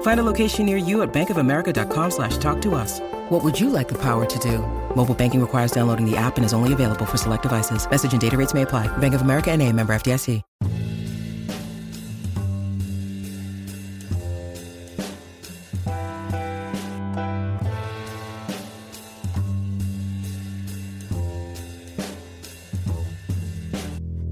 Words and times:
Find 0.00 0.18
a 0.18 0.24
location 0.24 0.66
near 0.66 0.76
you 0.76 1.02
at 1.02 1.12
bankofamerica.com 1.12 2.10
slash 2.10 2.36
talk 2.38 2.60
to 2.62 2.74
us. 2.74 2.98
What 3.28 3.44
would 3.44 3.60
you 3.60 3.70
like 3.70 3.86
the 3.86 3.98
power 3.98 4.26
to 4.26 4.38
do? 4.40 4.58
Mobile 4.96 5.14
banking 5.14 5.40
requires 5.40 5.70
downloading 5.70 6.10
the 6.10 6.16
app 6.16 6.36
and 6.36 6.44
is 6.44 6.52
only 6.52 6.72
available 6.72 7.06
for 7.06 7.16
select 7.16 7.44
devices. 7.44 7.88
Message 7.88 8.10
and 8.10 8.20
data 8.20 8.36
rates 8.36 8.54
may 8.54 8.62
apply. 8.62 8.88
Bank 8.98 9.14
of 9.14 9.20
America 9.20 9.52
and 9.52 9.62
a 9.62 9.72
member 9.72 9.94
FDIC. 9.94 10.42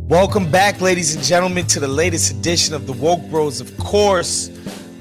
Welcome 0.08 0.48
back, 0.52 0.80
ladies 0.80 1.16
and 1.16 1.24
gentlemen, 1.24 1.66
to 1.66 1.80
the 1.80 1.88
latest 1.88 2.30
edition 2.30 2.74
of 2.74 2.86
the 2.86 2.92
Woke 2.92 3.28
Bros. 3.28 3.60
Of 3.60 3.76
course, 3.76 4.55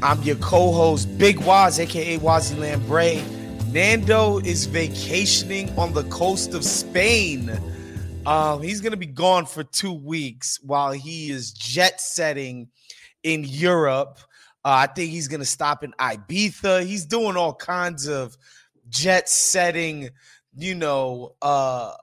I'm 0.06 0.22
your 0.22 0.36
co-host, 0.36 1.18
Big 1.18 1.40
Waz, 1.40 1.80
aka 1.80 2.20
Wosny 2.20 2.60
Lambre. 2.60 3.24
Nando 3.74 4.38
is 4.38 4.68
vacationing 4.68 5.76
on 5.80 5.94
the 5.94 6.04
coast 6.04 6.54
of 6.54 6.64
Spain. 6.64 7.50
Um, 8.28 8.62
he's 8.62 8.82
gonna 8.82 8.98
be 8.98 9.08
gone 9.08 9.48
for 9.48 9.64
two 9.64 9.94
weeks 9.94 10.60
while 10.62 10.92
he 10.92 11.32
is 11.32 11.54
jet 11.54 12.00
setting 12.00 12.68
in 13.24 13.46
Europe. 13.46 14.20
Uh, 14.64 14.86
I 14.86 14.86
think 14.86 15.10
he's 15.10 15.28
gonna 15.28 15.44
stop 15.44 15.84
in 15.84 15.92
Ibiza. 15.94 16.86
He's 16.86 17.08
doing 17.08 17.36
all 17.36 17.56
kinds 17.56 18.08
of 18.08 18.38
jet 18.90 19.28
setting, 19.28 20.12
you 20.56 20.76
know, 20.76 21.34
uh 21.42 21.94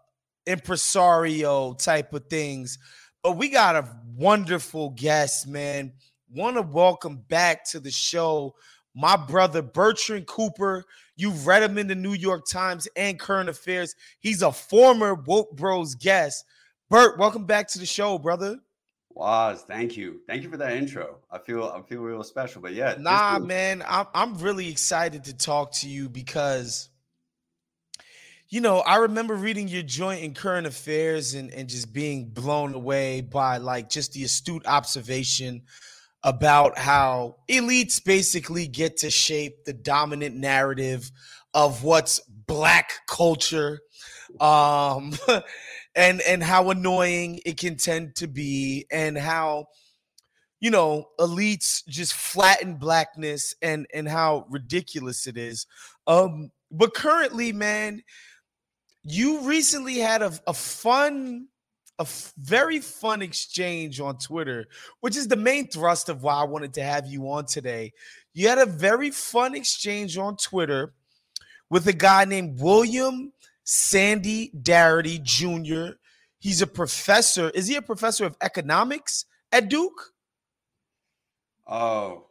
impresario 0.44 1.74
type 1.74 2.12
of 2.14 2.26
things. 2.26 2.80
But 3.22 3.36
we 3.36 3.48
got 3.48 3.76
a 3.76 3.96
wonderful 4.16 4.90
guest, 4.90 5.46
man. 5.46 5.92
Want 6.34 6.56
to 6.56 6.62
welcome 6.62 7.22
back 7.28 7.68
to 7.70 7.80
the 7.80 7.90
show 7.90 8.54
my 8.94 9.16
brother 9.16 9.60
Bertrand 9.60 10.26
Cooper. 10.26 10.84
You've 11.14 11.46
read 11.46 11.62
him 11.62 11.76
in 11.76 11.88
the 11.88 11.94
New 11.94 12.14
York 12.14 12.44
Times 12.50 12.88
and 12.96 13.18
Current 13.18 13.50
Affairs. 13.50 13.94
He's 14.18 14.40
a 14.40 14.50
former 14.50 15.14
Woke 15.14 15.54
Bros 15.54 15.94
guest. 15.94 16.46
Bert, 16.88 17.18
welcome 17.18 17.44
back 17.44 17.68
to 17.68 17.78
the 17.78 17.84
show, 17.84 18.18
brother. 18.18 18.58
Waz, 19.10 19.62
thank 19.62 19.94
you, 19.94 20.20
thank 20.26 20.42
you 20.42 20.48
for 20.48 20.56
that 20.56 20.72
intro. 20.72 21.18
I 21.30 21.38
feel 21.38 21.64
I 21.64 21.82
feel 21.82 22.00
real 22.00 22.22
special, 22.24 22.62
but 22.62 22.72
yeah, 22.72 22.96
nah, 22.98 23.38
man, 23.38 23.84
I'm 23.86 24.06
I'm 24.14 24.38
really 24.38 24.70
excited 24.70 25.24
to 25.24 25.36
talk 25.36 25.72
to 25.80 25.88
you 25.88 26.08
because 26.08 26.88
you 28.48 28.62
know, 28.62 28.78
I 28.80 28.96
remember 28.96 29.34
reading 29.34 29.68
your 29.68 29.82
joint 29.82 30.22
in 30.22 30.32
current 30.32 30.66
affairs 30.66 31.34
and, 31.34 31.50
and 31.52 31.68
just 31.68 31.92
being 31.92 32.26
blown 32.26 32.74
away 32.74 33.20
by 33.20 33.58
like 33.58 33.90
just 33.90 34.12
the 34.12 34.24
astute 34.24 34.66
observation 34.66 35.62
about 36.24 36.78
how 36.78 37.36
elites 37.48 38.02
basically 38.02 38.68
get 38.68 38.98
to 38.98 39.10
shape 39.10 39.64
the 39.64 39.72
dominant 39.72 40.36
narrative 40.36 41.10
of 41.54 41.82
what's 41.82 42.20
black 42.46 42.92
culture 43.06 43.80
um 44.40 45.12
and 45.94 46.20
and 46.22 46.42
how 46.42 46.70
annoying 46.70 47.40
it 47.44 47.58
can 47.58 47.76
tend 47.76 48.14
to 48.14 48.26
be 48.26 48.86
and 48.90 49.18
how 49.18 49.66
you 50.60 50.70
know 50.70 51.06
elites 51.18 51.84
just 51.86 52.14
flatten 52.14 52.76
blackness 52.76 53.54
and 53.60 53.86
and 53.92 54.08
how 54.08 54.46
ridiculous 54.48 55.26
it 55.26 55.36
is. 55.36 55.66
Um 56.06 56.50
but 56.70 56.94
currently 56.94 57.52
man 57.52 58.02
you 59.04 59.40
recently 59.40 59.98
had 59.98 60.22
a, 60.22 60.32
a 60.46 60.54
fun 60.54 61.48
a 61.98 62.02
f- 62.02 62.32
very 62.38 62.78
fun 62.78 63.22
exchange 63.22 64.00
on 64.00 64.16
twitter 64.18 64.66
which 65.00 65.16
is 65.16 65.28
the 65.28 65.36
main 65.36 65.68
thrust 65.68 66.08
of 66.08 66.22
why 66.22 66.34
i 66.34 66.44
wanted 66.44 66.72
to 66.72 66.82
have 66.82 67.06
you 67.06 67.30
on 67.30 67.44
today 67.44 67.92
you 68.34 68.48
had 68.48 68.58
a 68.58 68.66
very 68.66 69.10
fun 69.10 69.54
exchange 69.54 70.16
on 70.16 70.36
twitter 70.36 70.92
with 71.70 71.86
a 71.86 71.92
guy 71.92 72.24
named 72.24 72.60
william 72.60 73.32
sandy 73.64 74.50
darity 74.62 75.22
jr 75.22 75.94
he's 76.38 76.62
a 76.62 76.66
professor 76.66 77.50
is 77.50 77.68
he 77.68 77.76
a 77.76 77.82
professor 77.82 78.24
of 78.24 78.36
economics 78.40 79.26
at 79.52 79.68
duke 79.68 80.12
oh 81.66 82.26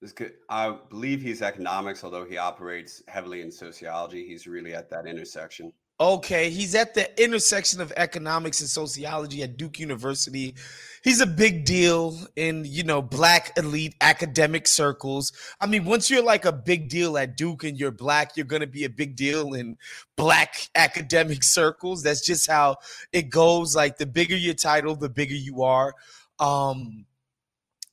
this 0.00 0.12
could, 0.12 0.34
I 0.48 0.76
believe 0.90 1.20
he's 1.20 1.42
economics, 1.42 2.04
although 2.04 2.24
he 2.24 2.38
operates 2.38 3.02
heavily 3.08 3.40
in 3.40 3.50
sociology. 3.50 4.26
He's 4.26 4.46
really 4.46 4.74
at 4.74 4.88
that 4.90 5.06
intersection. 5.06 5.72
Okay, 6.00 6.48
he's 6.50 6.76
at 6.76 6.94
the 6.94 7.22
intersection 7.22 7.80
of 7.80 7.92
economics 7.96 8.60
and 8.60 8.68
sociology 8.68 9.42
at 9.42 9.56
Duke 9.56 9.80
University. 9.80 10.54
He's 11.02 11.20
a 11.20 11.26
big 11.26 11.64
deal 11.64 12.16
in, 12.36 12.64
you 12.64 12.84
know, 12.84 13.02
black 13.02 13.52
elite 13.56 13.96
academic 14.00 14.68
circles. 14.68 15.32
I 15.60 15.66
mean, 15.66 15.84
once 15.84 16.08
you're 16.08 16.22
like 16.22 16.44
a 16.44 16.52
big 16.52 16.88
deal 16.88 17.18
at 17.18 17.36
Duke 17.36 17.64
and 17.64 17.76
you're 17.76 17.90
black, 17.90 18.36
you're 18.36 18.46
going 18.46 18.60
to 18.60 18.68
be 18.68 18.84
a 18.84 18.90
big 18.90 19.16
deal 19.16 19.54
in 19.54 19.76
black 20.16 20.68
academic 20.76 21.42
circles. 21.42 22.04
That's 22.04 22.24
just 22.24 22.48
how 22.48 22.76
it 23.12 23.30
goes. 23.30 23.74
Like 23.74 23.98
the 23.98 24.06
bigger 24.06 24.36
your 24.36 24.54
title, 24.54 24.94
the 24.94 25.08
bigger 25.08 25.34
you 25.34 25.62
are. 25.62 25.94
Um 26.38 27.06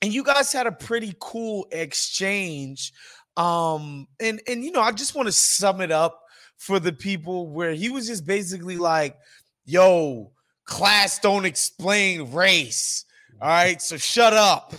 and 0.02 0.14
you 0.14 0.24
guys 0.24 0.54
had 0.54 0.68
a 0.68 0.72
pretty 0.72 1.16
cool 1.20 1.68
exchange. 1.72 2.94
Um 3.36 4.08
and 4.20 4.42
and 4.48 4.64
you 4.64 4.72
know, 4.72 4.82
I 4.82 4.92
just 4.92 5.16
want 5.16 5.28
to 5.28 5.32
sum 5.32 5.82
it 5.82 5.92
up 5.92 6.25
for 6.58 6.80
the 6.80 6.94
people 6.94 7.48
where 7.48 7.74
he 7.74 7.90
was 7.90 8.08
just 8.08 8.26
basically 8.26 8.78
like, 8.78 9.18
yo, 9.66 10.32
class 10.66 11.20
don't 11.20 11.46
explain 11.46 12.32
race. 12.32 13.06
All 13.42 13.50
right, 13.50 13.82
so 13.82 13.98
shut 13.98 14.34
up. 14.34 14.74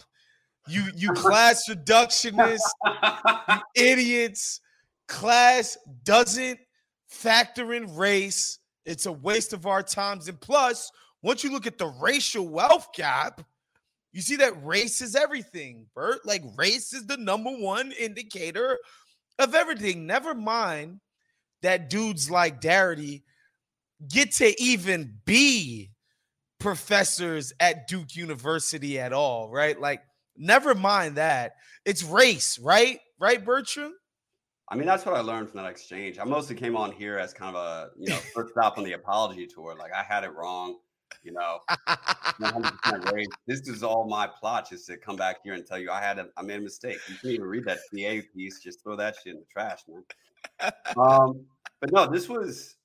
You 0.69 0.85
you 0.97 1.13
class 1.13 1.69
reductionists, 1.69 2.59
idiots. 3.75 4.61
Class 5.07 5.79
doesn't 6.03 6.59
factor 7.07 7.75
in 7.75 7.95
race. 7.95 8.59
It's 8.85 9.07
a 9.07 9.13
waste 9.13 9.53
of 9.53 9.67
our 9.67 9.83
times. 9.83 10.29
And 10.29 10.41
plus, 10.41 10.91
once 11.23 11.45
you 11.45 11.53
look 11.53 11.67
at 11.67 11.79
the 11.79 11.87
racial 11.87 12.49
wealth 12.49 12.89
gap, 12.95 13.45
you 14.13 14.23
see 14.23 14.37
that 14.37 14.65
race 14.65 15.03
is 15.03 15.15
everything, 15.15 15.87
Bert. 15.95 16.25
Like 16.25 16.43
race 16.57 16.93
is 16.93 17.07
the 17.07 17.17
number 17.17 17.51
one 17.51 17.93
indicator 17.93 18.79
of 19.39 19.55
everything. 19.55 20.07
Never 20.07 20.35
mind 20.35 21.01
that 21.63 21.91
dudes 21.91 22.31
like 22.31 22.61
Darity 22.61 23.23
get 24.09 24.33
to 24.33 24.63
even 24.63 25.19
be 25.25 25.91
professors 26.59 27.53
at 27.61 27.89
Duke 27.89 28.17
University 28.17 28.99
at 28.99 29.13
all, 29.13 29.51
right? 29.51 29.79
Like, 29.81 30.03
never 30.37 30.75
mind 30.75 31.17
that. 31.17 31.53
It's 31.85 32.03
race, 32.03 32.59
right? 32.59 32.99
Right, 33.19 33.45
Bertram? 33.45 33.95
I 34.69 34.75
mean, 34.75 34.87
that's 34.87 35.07
what 35.07 35.15
I 35.15 35.21
learned 35.21 35.51
from 35.51 35.63
that 35.63 35.71
exchange. 35.71 36.19
I 36.19 36.25
mostly 36.25 36.57
came 36.57 36.77
on 36.77 36.91
here 36.91 37.19
as 37.19 37.33
kind 37.33 37.55
of 37.55 37.63
a, 37.63 37.91
you 37.99 38.09
know, 38.11 38.17
first 38.35 38.51
stop 38.53 38.79
on 38.79 38.85
the 38.85 38.93
apology 38.93 39.47
tour. 39.47 39.77
Like, 39.79 39.93
I 39.93 40.03
had 40.03 40.25
it 40.25 40.35
wrong, 40.35 40.79
you 41.23 41.33
know, 41.33 41.59
100% 42.41 43.13
race. 43.13 43.27
This 43.47 43.69
is 43.69 43.83
all 43.83 44.09
my 44.09 44.27
plot, 44.27 44.69
just 44.71 44.87
to 44.87 44.97
come 44.97 45.17
back 45.17 45.39
here 45.43 45.55
and 45.55 45.67
tell 45.67 45.79
you 45.79 45.91
I 45.91 46.01
had 46.01 46.19
a, 46.19 46.29
I 46.37 46.43
made 46.43 46.59
a 46.59 46.63
mistake. 46.63 46.99
You 47.09 47.17
can 47.17 47.31
even 47.31 47.47
read 47.47 47.65
that 47.65 47.79
CA 47.93 48.23
piece, 48.23 48.61
just 48.61 48.83
throw 48.83 48.97
that 48.97 49.17
shit 49.23 49.35
in 49.35 49.41
the 49.41 49.47
trash, 49.53 49.81
man. 49.89 50.03
Um, 50.97 51.45
but 51.81 51.93
no, 51.93 52.07
this 52.07 52.29
was 52.29 52.77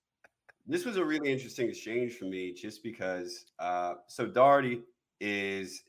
this 0.67 0.85
was 0.85 0.97
a 0.97 1.05
really 1.05 1.31
interesting 1.31 1.69
exchange 1.69 2.17
for 2.17 2.25
me 2.25 2.53
just 2.53 2.83
because 2.83 3.45
uh, 3.59 3.95
so 4.07 4.27
Darity 4.27 4.81
is 5.19 5.83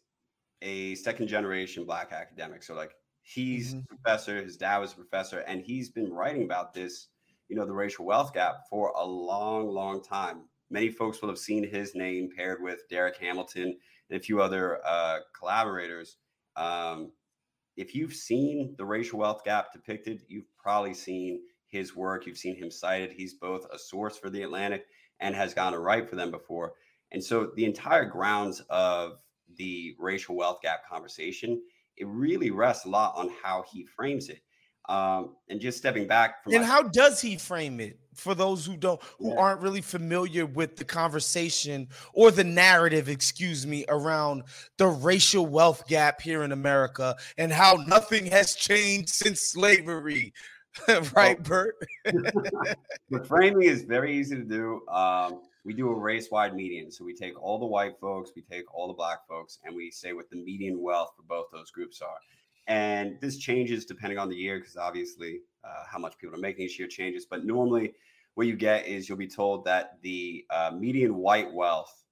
a 0.62 0.94
second 0.96 1.28
generation 1.28 1.84
black 1.84 2.12
academic. 2.12 2.62
So 2.62 2.74
like 2.74 2.92
he's 3.22 3.74
mm-hmm. 3.74 3.84
professor, 3.88 4.42
his 4.42 4.56
dad 4.56 4.78
was 4.78 4.92
a 4.92 4.96
professor, 4.96 5.40
and 5.40 5.60
he's 5.60 5.90
been 5.90 6.12
writing 6.12 6.44
about 6.44 6.72
this, 6.72 7.08
you 7.48 7.56
know, 7.56 7.66
the 7.66 7.72
racial 7.72 8.04
wealth 8.04 8.32
gap 8.32 8.62
for 8.70 8.92
a 8.96 9.04
long, 9.04 9.68
long 9.68 10.02
time. 10.02 10.42
Many 10.72 10.88
folks 10.88 11.20
will 11.20 11.28
have 11.28 11.38
seen 11.38 11.68
his 11.68 11.94
name 11.94 12.30
paired 12.34 12.62
with 12.62 12.88
Darrick 12.90 13.18
Hamilton 13.18 13.76
and 14.08 14.18
a 14.18 14.22
few 14.22 14.40
other 14.40 14.80
uh, 14.86 15.18
collaborators. 15.38 16.16
Um, 16.56 17.12
if 17.76 17.94
you've 17.94 18.14
seen 18.14 18.74
the 18.78 18.84
racial 18.86 19.18
wealth 19.18 19.44
gap 19.44 19.74
depicted, 19.74 20.22
you've 20.28 20.48
probably 20.56 20.94
seen 20.94 21.42
his 21.68 21.94
work. 21.94 22.26
You've 22.26 22.38
seen 22.38 22.56
him 22.56 22.70
cited. 22.70 23.12
He's 23.12 23.34
both 23.34 23.66
a 23.70 23.78
source 23.78 24.16
for 24.16 24.30
the 24.30 24.44
Atlantic 24.44 24.86
and 25.20 25.34
has 25.34 25.52
gone 25.52 25.74
to 25.74 25.78
write 25.78 26.08
for 26.08 26.16
them 26.16 26.30
before. 26.30 26.72
And 27.10 27.22
so 27.22 27.52
the 27.54 27.66
entire 27.66 28.06
grounds 28.06 28.62
of 28.70 29.18
the 29.58 29.94
racial 29.98 30.36
wealth 30.36 30.62
gap 30.62 30.88
conversation, 30.88 31.60
it 31.98 32.06
really 32.06 32.50
rests 32.50 32.86
a 32.86 32.88
lot 32.88 33.12
on 33.14 33.30
how 33.42 33.62
he 33.70 33.84
frames 33.84 34.30
it. 34.30 34.40
Um, 34.88 35.36
and 35.48 35.60
just 35.60 35.78
stepping 35.78 36.08
back 36.08 36.42
from 36.42 36.54
and 36.54 36.62
my- 36.62 36.68
how 36.68 36.82
does 36.82 37.20
he 37.20 37.36
frame 37.36 37.78
it 37.78 37.98
for 38.14 38.34
those 38.34 38.66
who 38.66 38.76
don't 38.76 39.00
who 39.18 39.30
yeah. 39.30 39.38
aren't 39.38 39.60
really 39.60 39.80
familiar 39.80 40.44
with 40.44 40.76
the 40.76 40.84
conversation 40.84 41.88
or 42.14 42.32
the 42.32 42.42
narrative 42.42 43.08
excuse 43.08 43.64
me 43.64 43.84
around 43.88 44.42
the 44.78 44.86
racial 44.88 45.46
wealth 45.46 45.86
gap 45.86 46.20
here 46.20 46.42
in 46.42 46.50
america 46.50 47.16
and 47.38 47.52
how 47.52 47.74
nothing 47.86 48.26
has 48.26 48.56
changed 48.56 49.08
since 49.08 49.40
slavery 49.40 50.34
right, 51.14 51.36
oh. 51.38 51.42
Bert? 51.42 51.76
the 52.04 53.24
framing 53.26 53.62
is 53.62 53.82
very 53.82 54.16
easy 54.16 54.36
to 54.36 54.42
do. 54.42 54.86
Um, 54.88 55.40
we 55.64 55.74
do 55.74 55.88
a 55.88 55.94
race 55.94 56.30
wide 56.30 56.54
median. 56.54 56.90
So 56.90 57.04
we 57.04 57.14
take 57.14 57.40
all 57.40 57.58
the 57.58 57.66
white 57.66 57.98
folks, 58.00 58.32
we 58.34 58.42
take 58.42 58.72
all 58.74 58.88
the 58.88 58.94
black 58.94 59.26
folks, 59.28 59.58
and 59.64 59.74
we 59.74 59.90
say 59.90 60.12
what 60.12 60.30
the 60.30 60.36
median 60.36 60.80
wealth 60.80 61.12
for 61.16 61.22
both 61.22 61.46
those 61.52 61.70
groups 61.70 62.00
are. 62.00 62.16
And 62.66 63.18
this 63.20 63.38
changes 63.38 63.84
depending 63.84 64.18
on 64.18 64.28
the 64.28 64.36
year 64.36 64.58
because 64.58 64.76
obviously 64.76 65.40
uh, 65.64 65.84
how 65.90 65.98
much 65.98 66.18
people 66.18 66.34
are 66.34 66.40
making 66.40 66.66
each 66.66 66.78
year 66.78 66.88
changes. 66.88 67.26
But 67.26 67.44
normally, 67.44 67.94
what 68.34 68.46
you 68.46 68.56
get 68.56 68.86
is 68.86 69.08
you'll 69.08 69.18
be 69.18 69.28
told 69.28 69.64
that 69.66 69.98
the 70.02 70.44
uh, 70.50 70.72
median 70.76 71.16
white 71.16 71.52
wealth 71.52 72.04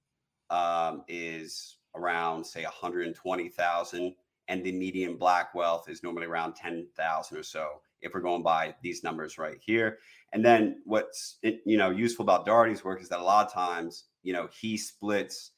um, 0.49 1.03
is 1.07 1.77
around, 1.95 2.45
say, 2.45 2.63
120,000, 2.63 4.15
and 4.47 4.63
the 4.63 4.71
median 4.71 5.17
black 5.17 5.55
wealth 5.55 5.89
is 5.89 6.03
normally 6.03 6.27
around 6.27 6.55
10,000 6.55 7.37
or 7.37 7.43
so 7.43 7.81
if 8.01 8.13
we're 8.13 8.21
going 8.21 8.43
by 8.43 8.75
these 8.81 9.03
numbers 9.03 9.37
right 9.37 9.57
here. 9.59 9.99
And 10.33 10.43
then 10.43 10.81
what's 10.85 11.37
you 11.43 11.77
know 11.77 11.89
useful 11.89 12.23
about 12.23 12.45
Darity's 12.45 12.83
work 12.83 13.01
is 13.01 13.09
that 13.09 13.19
a 13.19 13.23
lot 13.23 13.45
of 13.45 13.53
times 13.53 14.05
you 14.23 14.33
know 14.33 14.47
he 14.59 14.77
splits 14.77 15.51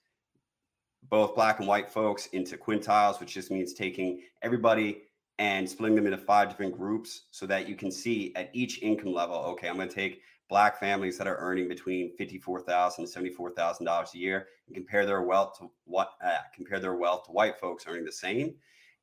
both 1.10 1.36
black 1.36 1.60
and 1.60 1.68
white 1.68 1.90
folks 1.90 2.28
into 2.28 2.58
quintiles, 2.58 3.20
which 3.20 3.34
just 3.34 3.52
means 3.52 3.74
taking 3.74 4.22
everybody 4.42 5.04
and 5.40 5.70
splitting 5.70 5.96
them 5.96 6.06
into 6.06 6.18
five 6.18 6.50
different 6.50 6.78
groups 6.78 7.24
so 7.32 7.46
that 7.46 7.68
you 7.68 7.76
can 7.76 7.92
see 7.92 8.32
at 8.36 8.50
each 8.54 8.82
income 8.82 9.14
level, 9.14 9.36
okay, 9.36 9.68
I'm 9.68 9.76
going 9.76 9.90
to 9.90 9.96
take 9.96 10.22
black 10.50 10.80
families 10.80 11.18
that 11.18 11.28
are 11.28 11.38
earning 11.38 11.68
between 11.68 12.16
$54,000 12.18 13.00
and 13.00 13.08
$74,000 13.08 14.14
a 14.14 14.18
year 14.18 14.48
and 14.68 14.76
compare 14.76 15.06
their 15.06 15.24
wealth 15.24 15.58
to 15.60 15.72
what 15.86 16.12
uh, 16.24 16.38
compare 16.54 16.80
their 16.80 16.96
wealth 16.96 17.26
to 17.26 17.32
white 17.32 17.60
folks 17.60 17.86
earning 17.88 18.06
the 18.06 18.12
same. 18.12 18.54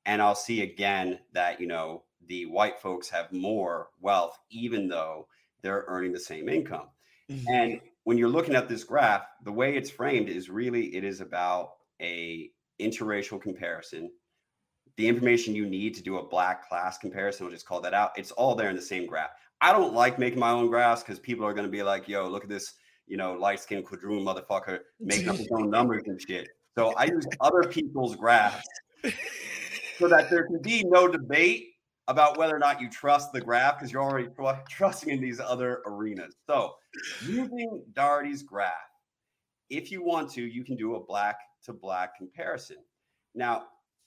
And 0.06 0.22
I'll 0.22 0.34
see 0.34 0.62
again 0.62 1.18
that, 1.32 1.60
you 1.60 1.66
know, 1.66 2.04
the 2.26 2.46
white 2.46 2.78
folks 2.78 3.08
have 3.10 3.32
more 3.32 3.88
wealth, 4.00 4.38
even 4.50 4.88
though 4.88 5.26
they're 5.62 5.84
earning 5.88 6.12
the 6.12 6.20
same 6.20 6.48
income. 6.48 6.88
Mm-hmm. 7.30 7.52
And 7.52 7.80
when 8.04 8.16
you're 8.16 8.28
looking 8.28 8.54
at 8.54 8.68
this 8.68 8.84
graph, 8.84 9.26
the 9.44 9.52
way 9.52 9.76
it's 9.76 9.90
framed 9.90 10.28
is 10.28 10.48
really 10.48 10.94
it 10.96 11.04
is 11.04 11.20
about 11.20 11.72
a 12.00 12.50
interracial 12.80 13.40
comparison. 13.40 14.10
The 14.96 15.08
information 15.08 15.54
you 15.54 15.66
need 15.66 15.94
to 15.94 16.02
do 16.02 16.18
a 16.18 16.26
black 16.26 16.68
class 16.68 16.98
comparison, 16.98 17.46
we'll 17.46 17.54
just 17.54 17.66
call 17.66 17.80
that 17.82 17.94
out. 17.94 18.10
It's 18.16 18.32
all 18.32 18.54
there 18.54 18.70
in 18.70 18.76
the 18.76 18.82
same 18.82 19.06
graph. 19.06 19.30
I 19.60 19.72
don't 19.72 19.94
like 19.94 20.18
making 20.18 20.38
my 20.38 20.50
own 20.50 20.68
graphs 20.68 21.02
because 21.02 21.18
people 21.18 21.46
are 21.46 21.52
going 21.52 21.66
to 21.66 21.70
be 21.70 21.82
like, 21.82 22.08
"Yo, 22.08 22.28
look 22.28 22.44
at 22.44 22.48
this, 22.48 22.74
you 23.06 23.16
know, 23.16 23.34
light 23.34 23.60
skinned 23.60 23.86
quadroon 23.86 24.24
motherfucker 24.24 24.80
making 24.98 25.28
up 25.28 25.36
his 25.36 25.48
own 25.52 25.70
numbers 25.76 26.02
and 26.06 26.20
shit." 26.20 26.48
So 26.76 26.94
I 26.96 27.04
use 27.04 27.26
other 27.40 27.64
people's 27.64 28.16
graphs 28.16 28.66
so 29.98 30.08
that 30.08 30.30
there 30.30 30.46
can 30.46 30.60
be 30.62 30.84
no 30.84 31.08
debate 31.08 31.66
about 32.08 32.36
whether 32.36 32.54
or 32.54 32.58
not 32.58 32.80
you 32.80 32.90
trust 32.90 33.32
the 33.32 33.40
graph 33.40 33.78
because 33.78 33.92
you're 33.92 34.02
already 34.02 34.28
tr- 34.34 34.62
trusting 34.68 35.10
in 35.10 35.20
these 35.20 35.38
other 35.38 35.80
arenas. 35.86 36.34
So, 36.48 36.74
using 37.24 37.82
Darity's 37.94 38.42
graph, 38.42 38.72
if 39.68 39.92
you 39.92 40.02
want 40.02 40.30
to, 40.32 40.42
you 40.42 40.64
can 40.64 40.76
do 40.76 40.96
a 40.96 41.04
black 41.04 41.36
to 41.72 41.78
black 41.78 42.16
comparison. 42.16 42.76
Now, 43.34 43.64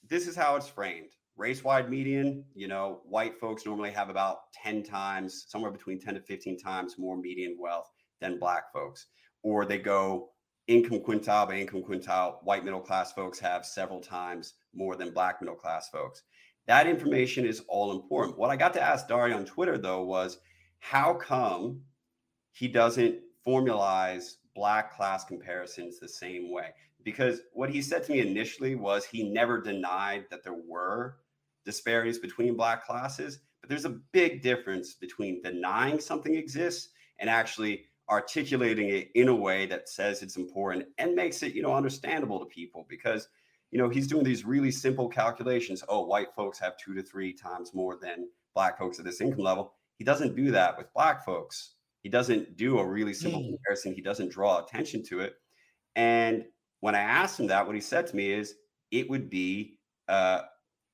this 0.08 0.26
is 0.28 0.36
how 0.36 0.56
it's 0.56 0.68
framed 0.68 1.10
race 1.36 1.64
wide 1.64 1.90
median, 1.90 2.44
you 2.54 2.68
know, 2.68 3.00
white 3.04 3.38
folks 3.40 3.66
normally 3.66 3.90
have 3.90 4.08
about 4.08 4.52
10 4.62 4.82
times, 4.82 5.46
somewhere 5.48 5.70
between 5.70 6.00
10 6.00 6.14
to 6.14 6.20
15 6.20 6.58
times 6.58 6.98
more 6.98 7.16
median 7.16 7.56
wealth 7.58 7.90
than 8.20 8.38
black 8.38 8.72
folks. 8.72 9.06
Or 9.42 9.64
they 9.64 9.78
go 9.78 10.30
income 10.66 11.00
quintile 11.00 11.48
by 11.48 11.56
income 11.56 11.82
quintile, 11.82 12.36
white 12.42 12.64
middle 12.64 12.80
class 12.80 13.12
folks 13.12 13.38
have 13.40 13.66
several 13.66 14.00
times 14.00 14.54
more 14.74 14.96
than 14.96 15.12
black 15.12 15.40
middle 15.40 15.56
class 15.56 15.88
folks. 15.90 16.22
That 16.66 16.86
information 16.86 17.44
is 17.46 17.62
all 17.68 17.92
important. 17.92 18.38
What 18.38 18.50
I 18.50 18.56
got 18.56 18.72
to 18.74 18.82
ask 18.82 19.06
Dari 19.06 19.32
on 19.32 19.44
Twitter 19.44 19.76
though 19.76 20.02
was 20.02 20.38
how 20.78 21.14
come 21.14 21.82
he 22.52 22.68
doesn't 22.68 23.18
formalize 23.46 24.36
black 24.54 24.96
class 24.96 25.24
comparisons 25.24 25.98
the 25.98 26.08
same 26.08 26.50
way? 26.50 26.68
Because 27.04 27.40
what 27.52 27.70
he 27.70 27.82
said 27.82 28.04
to 28.04 28.12
me 28.12 28.20
initially 28.20 28.74
was 28.74 29.04
he 29.04 29.28
never 29.28 29.60
denied 29.60 30.26
that 30.30 30.42
there 30.42 30.54
were 30.54 31.18
disparities 31.64 32.18
between 32.18 32.56
black 32.56 32.84
classes, 32.86 33.40
but 33.60 33.68
there's 33.70 33.84
a 33.84 34.00
big 34.12 34.42
difference 34.42 34.94
between 34.94 35.42
denying 35.42 36.00
something 36.00 36.34
exists 36.34 36.90
and 37.18 37.30
actually 37.30 37.86
articulating 38.10 38.88
it 38.90 39.10
in 39.14 39.28
a 39.28 39.34
way 39.34 39.66
that 39.66 39.88
says 39.88 40.22
it's 40.22 40.36
important 40.36 40.86
and 40.98 41.14
makes 41.14 41.42
it, 41.42 41.54
you 41.54 41.62
know, 41.62 41.74
understandable 41.74 42.38
to 42.38 42.46
people 42.46 42.86
because 42.88 43.28
you 43.70 43.78
know, 43.78 43.88
he's 43.88 44.06
doing 44.06 44.24
these 44.24 44.44
really 44.44 44.70
simple 44.70 45.08
calculations. 45.08 45.82
Oh, 45.88 46.04
white 46.04 46.32
folks 46.36 46.60
have 46.60 46.76
two 46.76 46.94
to 46.94 47.02
three 47.02 47.32
times 47.32 47.74
more 47.74 47.96
than 48.00 48.28
black 48.54 48.78
folks 48.78 48.98
at 49.00 49.04
this 49.04 49.20
income 49.20 49.42
level. 49.42 49.74
He 49.98 50.04
doesn't 50.04 50.36
do 50.36 50.50
that 50.52 50.76
with 50.78 50.92
black 50.94 51.24
folks 51.24 51.74
He 52.02 52.10
doesn't 52.10 52.56
do 52.56 52.78
a 52.78 52.86
really 52.86 53.14
simple 53.14 53.40
Mm. 53.40 53.48
comparison. 53.50 53.94
He 53.94 54.02
doesn't 54.02 54.28
draw 54.30 54.62
attention 54.62 55.02
to 55.04 55.20
it. 55.20 55.36
And 55.96 56.44
when 56.84 56.94
I 56.94 57.00
asked 57.00 57.40
him 57.40 57.46
that, 57.46 57.64
what 57.64 57.74
he 57.74 57.80
said 57.80 58.06
to 58.08 58.14
me 58.14 58.30
is 58.30 58.56
it 58.90 59.08
would 59.08 59.30
be 59.30 59.78
uh, 60.06 60.42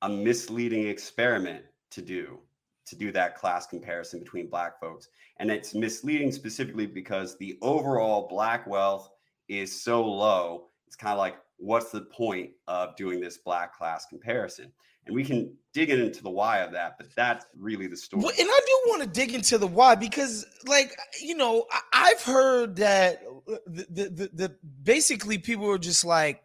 a 0.01 0.07
misleading 0.07 0.87
experiment 0.87 1.65
to 1.89 2.01
do 2.01 2.39
to 2.85 2.95
do 2.95 3.11
that 3.11 3.35
class 3.35 3.67
comparison 3.67 4.19
between 4.19 4.49
black 4.49 4.79
folks. 4.79 5.09
And 5.39 5.51
it's 5.51 5.73
misleading 5.73 6.31
specifically 6.31 6.85
because 6.85 7.37
the 7.37 7.57
overall 7.61 8.29
black 8.29 8.65
wealth 8.67 9.09
is 9.49 9.81
so 9.81 10.01
low 10.09 10.69
it's 10.87 10.95
kind 10.95 11.11
of 11.11 11.17
like 11.19 11.35
what's 11.57 11.91
the 11.91 12.01
point 12.01 12.51
of 12.69 12.95
doing 12.95 13.19
this 13.19 13.37
black 13.37 13.77
class 13.77 14.05
comparison 14.05 14.71
and 15.05 15.15
we 15.15 15.23
can 15.23 15.55
dig 15.73 15.89
into 15.89 16.21
the 16.21 16.29
why 16.29 16.59
of 16.59 16.73
that 16.73 16.95
but 16.97 17.07
that's 17.15 17.45
really 17.57 17.87
the 17.87 17.95
story 17.95 18.23
Well, 18.23 18.33
and 18.37 18.47
I 18.49 18.59
do 18.65 18.89
want 18.89 19.03
to 19.03 19.07
dig 19.07 19.33
into 19.33 19.57
the 19.57 19.67
why 19.67 19.95
because, 19.95 20.45
like, 20.65 20.91
you 21.21 21.35
know, 21.35 21.65
I, 21.71 21.79
I've 21.93 22.21
heard 22.21 22.75
that 22.77 23.23
uh, 23.47 23.55
the, 23.65 23.87
the, 23.89 24.09
the, 24.09 24.29
the 24.33 24.55
basically 24.83 25.37
people 25.37 25.69
are 25.69 25.77
just 25.77 26.03
like 26.03 26.41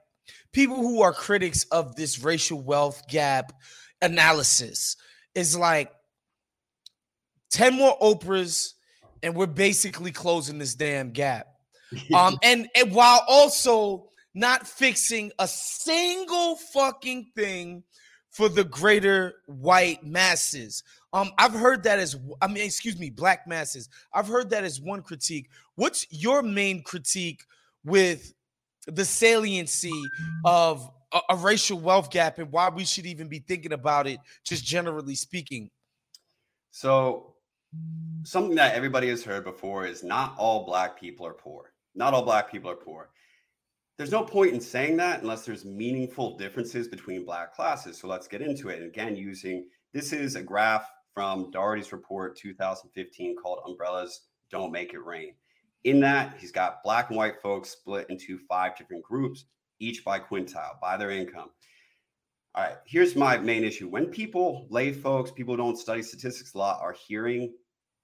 people 0.52 0.76
who 0.76 1.02
are 1.02 1.12
critics 1.12 1.64
of 1.72 1.96
this 1.96 2.22
racial 2.22 2.60
wealth 2.60 3.02
gap 3.08 3.52
analysis 4.00 4.96
is 5.34 5.56
like 5.56 5.90
10 7.50 7.74
more 7.74 7.98
Oprahs 7.98 8.72
and 9.22 9.34
we're 9.34 9.46
basically 9.46 10.12
closing 10.12 10.58
this 10.58 10.74
damn 10.74 11.10
gap. 11.10 11.46
Um, 12.12 12.36
and, 12.42 12.68
and 12.74 12.92
while 12.92 13.22
also 13.28 14.08
not 14.34 14.66
fixing 14.66 15.30
a 15.38 15.46
single 15.46 16.56
fucking 16.56 17.30
thing 17.36 17.84
for 18.36 18.50
the 18.50 18.64
greater 18.64 19.36
white 19.46 20.04
masses. 20.04 20.84
Um, 21.14 21.30
I've 21.38 21.54
heard 21.54 21.82
that 21.84 21.98
as 21.98 22.16
I 22.42 22.48
mean, 22.48 22.64
excuse 22.64 22.98
me, 22.98 23.08
black 23.08 23.46
masses. 23.46 23.88
I've 24.12 24.28
heard 24.28 24.50
that 24.50 24.62
as 24.62 24.78
one 24.78 25.00
critique. 25.00 25.48
What's 25.76 26.06
your 26.10 26.42
main 26.42 26.82
critique 26.82 27.44
with 27.82 28.34
the 28.86 29.06
saliency 29.06 30.02
of 30.44 30.90
a, 31.14 31.20
a 31.30 31.36
racial 31.36 31.80
wealth 31.80 32.10
gap 32.10 32.38
and 32.38 32.52
why 32.52 32.68
we 32.68 32.84
should 32.84 33.06
even 33.06 33.26
be 33.26 33.38
thinking 33.38 33.72
about 33.72 34.06
it, 34.06 34.20
just 34.44 34.66
generally 34.66 35.14
speaking? 35.14 35.70
So, 36.72 37.36
something 38.22 38.54
that 38.56 38.74
everybody 38.74 39.08
has 39.08 39.24
heard 39.24 39.44
before 39.44 39.86
is 39.86 40.04
not 40.04 40.34
all 40.36 40.66
black 40.66 41.00
people 41.00 41.26
are 41.26 41.32
poor. 41.32 41.72
Not 41.94 42.12
all 42.12 42.22
black 42.22 42.52
people 42.52 42.70
are 42.70 42.76
poor. 42.76 43.08
There's 43.96 44.12
no 44.12 44.24
point 44.24 44.52
in 44.52 44.60
saying 44.60 44.98
that 44.98 45.22
unless 45.22 45.44
there's 45.44 45.64
meaningful 45.64 46.36
differences 46.36 46.86
between 46.86 47.24
black 47.24 47.54
classes. 47.54 47.98
So, 47.98 48.08
let's 48.08 48.28
get 48.28 48.42
into 48.42 48.68
it. 48.68 48.80
And 48.80 48.88
again, 48.88 49.16
using 49.16 49.66
this 49.92 50.12
is 50.12 50.36
a 50.36 50.42
graph 50.42 50.90
from 51.14 51.50
Darity's 51.50 51.92
report 51.92 52.36
2015 52.36 53.36
called 53.42 53.60
Umbrellas 53.66 54.26
Don't 54.50 54.70
Make 54.70 54.92
It 54.92 55.02
Rain. 55.02 55.32
In 55.84 56.00
that, 56.00 56.36
he's 56.38 56.52
got 56.52 56.82
black 56.84 57.08
and 57.08 57.16
white 57.16 57.40
folks 57.40 57.70
split 57.70 58.06
into 58.10 58.38
five 58.46 58.76
different 58.76 59.02
groups, 59.02 59.46
each 59.78 60.04
by 60.04 60.18
quintile, 60.18 60.78
by 60.82 60.98
their 60.98 61.10
income. 61.10 61.48
All 62.54 62.64
right, 62.64 62.76
here's 62.86 63.16
my 63.16 63.38
main 63.38 63.64
issue. 63.64 63.88
When 63.88 64.06
people, 64.06 64.66
lay 64.68 64.92
folks, 64.92 65.30
people 65.30 65.54
who 65.54 65.58
don't 65.58 65.78
study 65.78 66.02
statistics 66.02 66.54
a 66.54 66.58
lot, 66.58 66.80
are 66.82 66.92
hearing, 67.06 67.54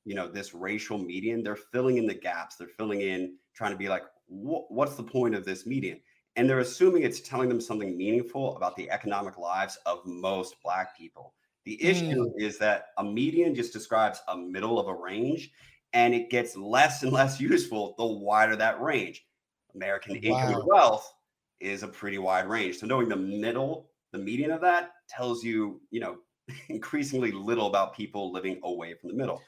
you 0.04 0.14
know, 0.14 0.28
this 0.28 0.54
racial 0.54 0.96
median, 0.96 1.42
they're 1.42 1.56
filling 1.56 1.98
in 1.98 2.06
the 2.06 2.14
gaps. 2.14 2.56
They're 2.56 2.68
filling 2.68 3.00
in, 3.00 3.36
trying 3.54 3.72
to 3.72 3.78
be 3.78 3.88
like, 3.88 4.04
what's 4.32 4.94
the 4.94 5.02
point 5.02 5.34
of 5.34 5.44
this 5.44 5.66
median? 5.66 6.00
And 6.36 6.48
they're 6.48 6.60
assuming 6.60 7.02
it's 7.02 7.20
telling 7.20 7.48
them 7.48 7.60
something 7.60 7.96
meaningful 7.96 8.56
about 8.56 8.76
the 8.76 8.90
economic 8.90 9.36
lives 9.36 9.78
of 9.84 10.04
most 10.06 10.56
Black 10.62 10.96
people. 10.96 11.34
The 11.64 11.82
issue 11.82 12.30
hmm. 12.30 12.40
is 12.40 12.58
that 12.58 12.86
a 12.98 13.04
median 13.04 13.54
just 13.54 13.72
describes 13.72 14.20
a 14.28 14.36
middle 14.36 14.80
of 14.80 14.88
a 14.88 14.94
range, 14.94 15.52
and 15.92 16.14
it 16.14 16.30
gets 16.30 16.56
less 16.56 17.02
and 17.02 17.12
less 17.12 17.40
useful 17.52 17.94
the 17.98 18.06
wider 18.06 18.56
that 18.56 18.80
range. 18.80 19.26
American 19.74 20.16
income 20.16 20.54
and 20.54 20.64
wealth 20.66 21.12
is 21.60 21.82
a 21.82 21.88
pretty 21.88 22.18
wide 22.18 22.48
range. 22.48 22.78
So 22.78 22.86
knowing 22.86 23.08
the 23.08 23.16
middle, 23.16 23.90
the 24.12 24.18
median 24.18 24.50
of 24.50 24.60
that 24.62 24.90
tells 25.08 25.44
you, 25.44 25.80
you 25.90 26.00
know, 26.00 26.16
increasingly 26.68 27.32
little 27.32 27.66
about 27.66 27.94
people 27.94 28.32
living 28.32 28.58
away 28.64 28.94
from 28.94 29.10
the 29.10 29.16
middle. 29.16 29.40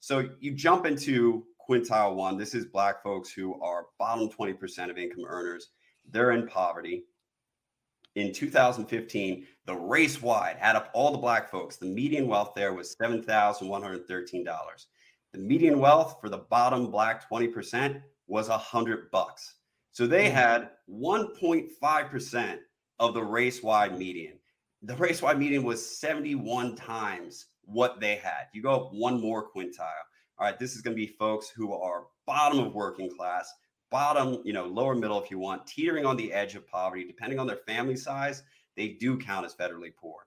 So 0.00 0.28
you 0.40 0.52
jump 0.52 0.86
into 0.86 1.44
quintile 1.68 2.14
one. 2.14 2.38
This 2.38 2.54
is 2.54 2.66
black 2.66 3.02
folks 3.02 3.30
who 3.30 3.60
are 3.60 3.86
bottom 3.98 4.28
20% 4.28 4.90
of 4.90 4.98
income 4.98 5.24
earners. 5.26 5.68
They're 6.10 6.32
in 6.32 6.46
poverty. 6.46 7.04
In 8.14 8.32
2015, 8.32 9.46
the 9.66 9.74
race 9.74 10.20
wide 10.22 10.56
add 10.60 10.76
up 10.76 10.90
all 10.92 11.12
the 11.12 11.18
black 11.18 11.50
folks. 11.50 11.76
The 11.76 11.86
median 11.86 12.26
wealth 12.26 12.52
there 12.56 12.72
was 12.72 12.96
$7,113. 13.00 14.86
The 15.32 15.38
median 15.38 15.78
wealth 15.78 16.16
for 16.20 16.28
the 16.28 16.38
bottom 16.38 16.90
black 16.90 17.28
20% 17.30 18.02
was 18.26 18.48
a 18.48 18.58
hundred 18.58 19.10
bucks. 19.10 19.56
So 19.92 20.06
they 20.06 20.28
mm. 20.28 20.32
had 20.32 20.70
1.5% 20.90 22.58
of 22.98 23.14
the 23.14 23.22
race 23.22 23.62
wide 23.62 23.98
median. 23.98 24.38
The 24.82 24.96
race 24.96 25.20
wide 25.22 25.38
median 25.38 25.64
was 25.64 25.98
71 25.98 26.76
times 26.76 27.46
what 27.64 28.00
they 28.00 28.16
had. 28.16 28.46
You 28.54 28.62
go 28.62 28.72
up 28.72 28.92
one 28.92 29.20
more 29.20 29.50
quintile. 29.54 30.07
All 30.38 30.46
right, 30.46 30.58
this 30.58 30.76
is 30.76 30.82
going 30.82 30.96
to 30.96 31.00
be 31.00 31.06
folks 31.06 31.48
who 31.48 31.72
are 31.72 32.04
bottom 32.24 32.60
of 32.60 32.72
working 32.72 33.10
class, 33.10 33.52
bottom, 33.90 34.40
you 34.44 34.52
know, 34.52 34.66
lower 34.66 34.94
middle 34.94 35.20
if 35.20 35.32
you 35.32 35.38
want, 35.38 35.66
teetering 35.66 36.06
on 36.06 36.16
the 36.16 36.32
edge 36.32 36.54
of 36.54 36.66
poverty, 36.68 37.04
depending 37.04 37.40
on 37.40 37.46
their 37.46 37.56
family 37.56 37.96
size, 37.96 38.44
they 38.76 38.88
do 38.88 39.18
count 39.18 39.44
as 39.44 39.54
federally 39.54 39.92
poor. 40.00 40.26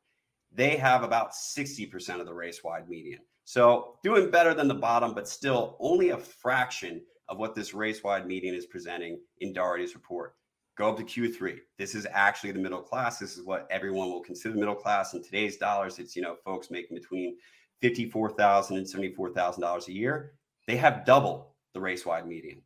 They 0.52 0.76
have 0.76 1.04
about 1.04 1.32
60% 1.32 2.20
of 2.20 2.26
the 2.26 2.34
race 2.34 2.62
wide 2.62 2.90
median. 2.90 3.22
So 3.46 4.00
doing 4.04 4.30
better 4.30 4.54
than 4.54 4.68
the 4.68 4.74
bottom, 4.74 5.14
but 5.14 5.30
still 5.30 5.78
only 5.80 6.10
a 6.10 6.18
fraction 6.18 7.02
of 7.30 7.38
what 7.38 7.56
this 7.56 7.74
race 7.74 8.04
wide 8.04 8.28
median 8.28 8.54
is 8.54 8.66
presenting 8.66 9.18
in 9.40 9.54
Darity's 9.54 9.96
report. 9.96 10.36
Go 10.78 10.90
up 10.90 10.98
to 10.98 11.04
Q3. 11.04 11.60
This 11.78 11.96
is 11.96 12.06
actually 12.12 12.52
the 12.52 12.60
middle 12.60 12.82
class. 12.82 13.20
This 13.20 13.38
is 13.38 13.46
what 13.46 13.68
everyone 13.72 14.10
will 14.10 14.22
consider 14.22 14.56
middle 14.56 14.76
class 14.76 15.14
in 15.14 15.24
today's 15.24 15.58
dollars. 15.58 16.00
It's 16.00 16.16
you 16.16 16.22
know 16.22 16.36
folks 16.44 16.72
making 16.72 16.98
between 16.98 17.38
fifty-four 17.82 18.32
thousand 18.32 18.78
and 18.78 18.90
seventy-four 18.90 19.32
thousand 19.32 19.62
dollars 19.62 19.88
a 19.88 19.94
year. 19.94 20.34
They 20.68 20.78
have 20.78 21.06
double 21.06 21.56
the 21.74 21.82
race 21.82 22.06
wide 22.06 22.28
median, 22.28 22.62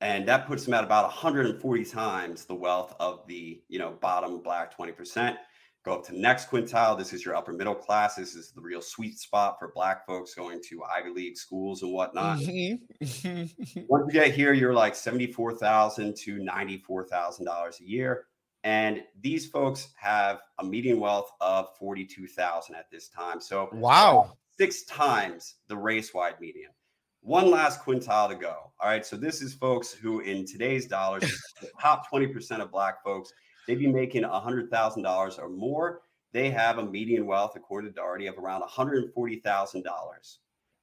and 0.00 0.26
that 0.28 0.46
puts 0.46 0.64
them 0.64 0.74
at 0.74 0.84
about 0.84 1.04
140 1.04 1.84
times 1.84 2.44
the 2.44 2.54
wealth 2.54 2.94
of 3.00 3.26
the 3.26 3.60
you 3.68 3.78
know 3.78 3.92
bottom 4.00 4.40
black 4.40 4.74
20 4.74 4.92
percent. 4.92 5.36
Go 5.84 5.94
up 5.94 6.04
to 6.06 6.12
the 6.12 6.18
next 6.18 6.50
quintile. 6.50 6.98
This 6.98 7.12
is 7.12 7.24
your 7.24 7.36
upper 7.36 7.52
middle 7.52 7.74
class. 7.74 8.16
This 8.16 8.34
is 8.34 8.50
the 8.50 8.60
real 8.60 8.82
sweet 8.82 9.18
spot 9.20 9.56
for 9.60 9.70
black 9.72 10.04
folks 10.04 10.34
going 10.34 10.60
to 10.68 10.82
Ivy 10.82 11.10
League 11.10 11.36
schools 11.36 11.82
and 11.82 11.92
whatnot. 11.92 12.38
Mhm. 12.40 12.80
Once 13.88 14.04
you 14.06 14.12
get 14.12 14.34
here, 14.34 14.52
you're 14.52 14.74
like 14.74 14.96
seventy-four 14.96 15.54
thousand 15.58 16.16
to 16.24 16.38
ninety-four 16.38 17.04
thousand 17.06 17.44
dollars 17.44 17.78
a 17.80 17.84
year, 17.88 18.26
and 18.66 19.04
these 19.22 19.46
folks 19.46 19.90
have 19.94 20.40
a 20.58 20.64
median 20.64 20.98
wealth 20.98 21.30
of 21.40 21.68
forty-two 21.78 22.26
thousand 22.26 22.74
at 22.74 22.90
this 22.90 23.08
time. 23.08 23.40
So 23.40 23.68
wow. 23.72 24.36
six 24.58 24.82
times 24.84 25.54
the 25.68 25.76
race-wide 25.76 26.40
median. 26.40 26.72
One 27.20 27.48
last 27.48 27.80
quintile 27.80 28.28
to 28.28 28.34
go. 28.34 28.72
All 28.80 28.88
right, 28.88 29.06
so 29.06 29.16
this 29.16 29.40
is 29.40 29.54
folks 29.54 29.92
who, 29.92 30.18
in 30.18 30.44
today's 30.44 30.86
dollars, 30.86 31.22
the 31.60 31.70
top 31.80 32.08
twenty 32.08 32.26
percent 32.26 32.60
of 32.60 32.72
Black 32.72 33.04
folks, 33.04 33.32
they'd 33.68 33.78
be 33.78 33.86
making 33.86 34.24
hundred 34.24 34.68
thousand 34.68 35.04
dollars 35.04 35.38
or 35.38 35.48
more. 35.48 36.00
They 36.32 36.50
have 36.50 36.78
a 36.78 36.84
median 36.84 37.24
wealth, 37.24 37.52
according 37.54 37.94
to 37.94 38.00
Darity, 38.00 38.28
of 38.28 38.36
around 38.36 38.60
one 38.60 38.68
hundred 38.68 39.14
forty 39.14 39.36
thousand 39.36 39.84
dollars. 39.84 40.40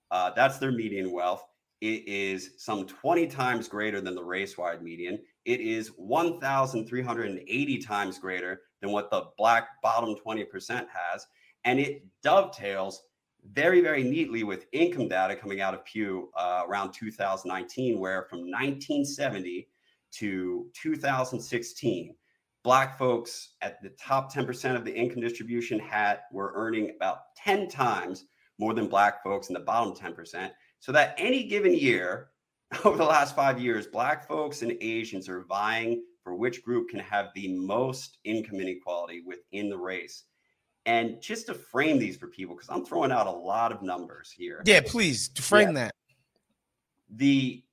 Uh, 0.10 0.30
that's 0.30 0.58
their 0.58 0.72
median 0.72 1.12
wealth. 1.12 1.44
It 1.82 2.08
is 2.08 2.52
some 2.56 2.88
20 2.88 3.28
times 3.28 3.68
greater 3.68 4.00
than 4.00 4.16
the 4.16 4.24
race 4.24 4.58
wide 4.58 4.82
median. 4.82 5.20
It 5.46 5.60
is 5.60 5.90
1,380 5.90 7.78
times 7.80 8.20
greater 8.20 8.62
than 8.82 8.92
what 8.92 9.12
the 9.12 9.26
black 9.38 9.82
bottom 9.82 10.16
20% 10.16 10.46
has. 10.70 11.28
And 11.66 11.80
it 11.80 12.04
dovetails 12.22 13.04
very, 13.52 13.82
very 13.82 14.04
neatly 14.04 14.44
with 14.44 14.68
income 14.72 15.10
data 15.10 15.36
coming 15.36 15.62
out 15.62 15.74
of 15.74 15.84
Pew 15.86 16.30
uh, 16.38 16.64
around 16.68 16.94
2019, 16.94 18.00
where 18.00 18.24
from 18.30 18.40
1970 18.40 19.68
to 20.14 20.68
2016, 20.74 22.16
black 22.64 22.98
folks 22.98 23.56
at 23.62 23.82
the 23.82 23.90
top 24.02 24.34
10% 24.34 24.76
of 24.76 24.86
the 24.86 24.96
income 24.96 25.22
distribution 25.22 25.80
had 25.80 26.20
were 26.32 26.54
earning 26.56 26.94
about 26.96 27.36
10 27.36 27.68
times 27.68 28.26
more 28.60 28.74
than 28.74 28.88
black 28.88 29.22
folks 29.24 29.50
in 29.50 29.54
the 29.54 29.60
bottom 29.60 29.94
10%. 29.94 30.50
So 30.80 30.92
that 30.92 31.16
any 31.18 31.44
given 31.44 31.74
year 31.74 32.30
over 32.86 32.98
the 32.98 33.04
last 33.04 33.36
five 33.36 33.60
years, 33.60 33.88
black 33.88 34.28
folks 34.28 34.62
and 34.62 34.78
Asians 34.82 35.30
are 35.30 35.42
vying 35.42 36.04
for 36.24 36.36
which 36.36 36.64
group 36.64 36.90
can 36.90 37.00
have 37.00 37.28
the 37.36 37.50
most 37.50 38.18
income 38.24 38.60
inequality 38.60 39.22
within 39.26 39.70
the 39.70 39.78
race. 39.78 40.24
And 40.86 41.22
just 41.22 41.48
to 41.48 41.54
frame 41.54 42.00
these 42.00 42.18
for 42.18 42.28
people, 42.28 42.56
because 42.56 42.70
I'm 42.70 42.86
throwing 42.86 43.12
out 43.12 43.28
a 43.28 43.32
lot 43.32 43.72
of 43.72 43.82
numbers 43.82 44.32
here. 44.36 44.62
Yeah, 44.66 44.82
please 44.86 45.30
frame 45.40 45.70
Yeah. 45.70 45.86
that. 45.86 45.96
The 47.10 47.64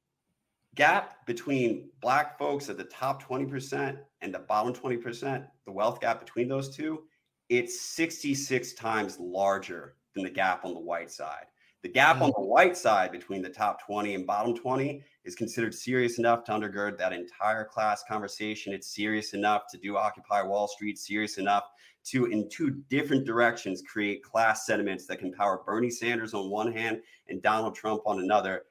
gap 0.74 1.26
between 1.26 1.90
black 2.00 2.38
folks 2.38 2.68
at 2.68 2.76
the 2.76 2.84
top 2.84 3.22
20% 3.22 3.98
and 4.20 4.34
the 4.34 4.38
bottom 4.40 4.72
20%, 4.72 5.46
the 5.64 5.72
wealth 5.72 6.00
gap 6.00 6.20
between 6.20 6.48
those 6.48 6.74
two, 6.74 7.04
it's 7.48 7.80
66 7.80 8.74
times 8.74 9.18
larger 9.18 9.96
than 10.14 10.22
the 10.22 10.30
gap 10.30 10.64
on 10.64 10.74
the 10.74 10.80
white 10.80 11.10
side. 11.10 11.46
The 11.82 11.88
gap 11.88 12.16
on 12.16 12.30
mm-hmm. 12.30 12.42
the 12.42 12.46
white 12.46 12.76
side 12.76 13.10
between 13.10 13.40
the 13.40 13.48
top 13.48 13.84
20 13.86 14.14
and 14.14 14.26
bottom 14.26 14.54
20 14.54 15.02
is 15.24 15.34
considered 15.34 15.74
serious 15.74 16.18
enough 16.18 16.44
to 16.44 16.52
undergird 16.52 16.98
that 16.98 17.12
entire 17.12 17.64
class 17.64 18.04
conversation. 18.06 18.72
It's 18.74 18.94
serious 18.94 19.32
enough 19.32 19.62
to 19.70 19.78
do 19.78 19.96
Occupy 19.96 20.42
Wall 20.42 20.68
Street, 20.68 20.98
serious 20.98 21.38
enough 21.38 21.64
to, 22.04 22.26
in 22.26 22.48
two 22.50 22.82
different 22.88 23.26
directions, 23.26 23.82
create 23.82 24.22
class 24.22 24.66
sentiments 24.66 25.06
that 25.06 25.18
can 25.18 25.32
power 25.32 25.62
Bernie 25.64 25.90
Sanders 25.90 26.34
on 26.34 26.50
one 26.50 26.72
hand 26.72 27.00
and 27.28 27.42
Donald 27.42 27.74
Trump 27.74 28.02
on 28.04 28.20
another. 28.20 28.62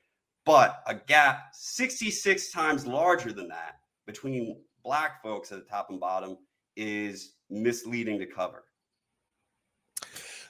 But 0.45 0.81
a 0.87 0.95
gap 0.95 1.49
66 1.53 2.51
times 2.51 2.85
larger 2.85 3.31
than 3.31 3.47
that 3.49 3.79
between 4.05 4.57
black 4.83 5.21
folks 5.21 5.51
at 5.51 5.59
the 5.59 5.69
top 5.69 5.89
and 5.89 5.99
bottom 5.99 6.37
is 6.75 7.35
misleading 7.49 8.19
to 8.19 8.25
cover. 8.25 8.65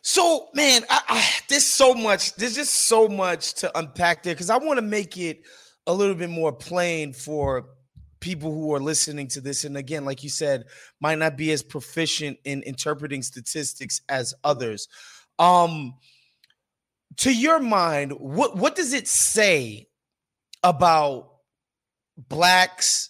So, 0.01 0.47
man, 0.53 0.83
I, 0.89 1.01
I, 1.07 1.29
there's 1.47 1.65
so 1.65 1.93
much. 1.93 2.35
There's 2.35 2.55
just 2.55 2.87
so 2.87 3.07
much 3.07 3.53
to 3.55 3.77
unpack 3.77 4.23
there 4.23 4.33
because 4.33 4.49
I 4.49 4.57
want 4.57 4.77
to 4.77 4.85
make 4.85 5.17
it 5.17 5.41
a 5.87 5.93
little 5.93 6.15
bit 6.15 6.29
more 6.29 6.51
plain 6.51 7.13
for 7.13 7.69
people 8.19 8.51
who 8.53 8.73
are 8.73 8.79
listening 8.79 9.27
to 9.27 9.41
this 9.41 9.63
and 9.63 9.77
again 9.77 10.03
like 10.03 10.23
you 10.23 10.29
said 10.29 10.65
might 10.99 11.17
not 11.17 11.37
be 11.37 11.51
as 11.51 11.63
proficient 11.63 12.37
in 12.43 12.61
interpreting 12.63 13.21
statistics 13.21 14.01
as 14.09 14.33
others 14.43 14.87
um 15.39 15.93
to 17.15 17.33
your 17.33 17.59
mind 17.59 18.11
what 18.11 18.57
what 18.57 18.75
does 18.75 18.93
it 18.93 19.07
say 19.07 19.87
about 20.63 21.29
blacks 22.17 23.09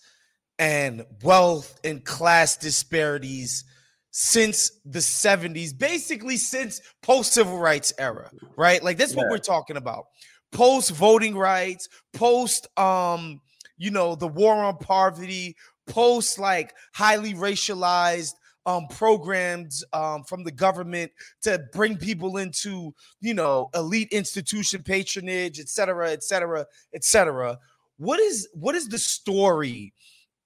and 0.59 1.05
wealth 1.23 1.79
and 1.83 2.05
class 2.05 2.57
disparities 2.57 3.63
since 4.11 4.79
the 4.85 4.99
70s 4.99 5.77
basically 5.77 6.35
since 6.35 6.81
post 7.03 7.33
civil 7.33 7.57
rights 7.57 7.93
era 7.99 8.29
right 8.57 8.83
like 8.83 8.97
that's 8.97 9.13
yeah. 9.13 9.17
what 9.17 9.29
we're 9.29 9.37
talking 9.37 9.77
about 9.77 10.05
post 10.51 10.91
voting 10.91 11.37
rights 11.37 11.87
post 12.13 12.67
um 12.79 13.39
you 13.79 13.89
know, 13.89 14.13
the 14.13 14.27
war 14.27 14.53
on 14.53 14.77
poverty, 14.77 15.55
post 15.87 16.37
like 16.37 16.75
highly 16.93 17.33
racialized 17.33 18.33
um, 18.67 18.85
programs 18.87 19.83
um, 19.93 20.23
from 20.25 20.43
the 20.43 20.51
government 20.51 21.11
to 21.41 21.63
bring 21.73 21.97
people 21.97 22.37
into, 22.37 22.93
you 23.21 23.33
know, 23.33 23.69
elite 23.73 24.09
institution 24.11 24.83
patronage, 24.83 25.59
et 25.59 25.69
cetera, 25.69 26.11
et 26.11 26.21
cetera, 26.23 26.65
et 26.93 27.03
cetera. 27.03 27.57
What 27.97 28.19
is 28.19 28.47
what 28.53 28.75
is 28.75 28.89
the 28.89 28.99
story 28.99 29.93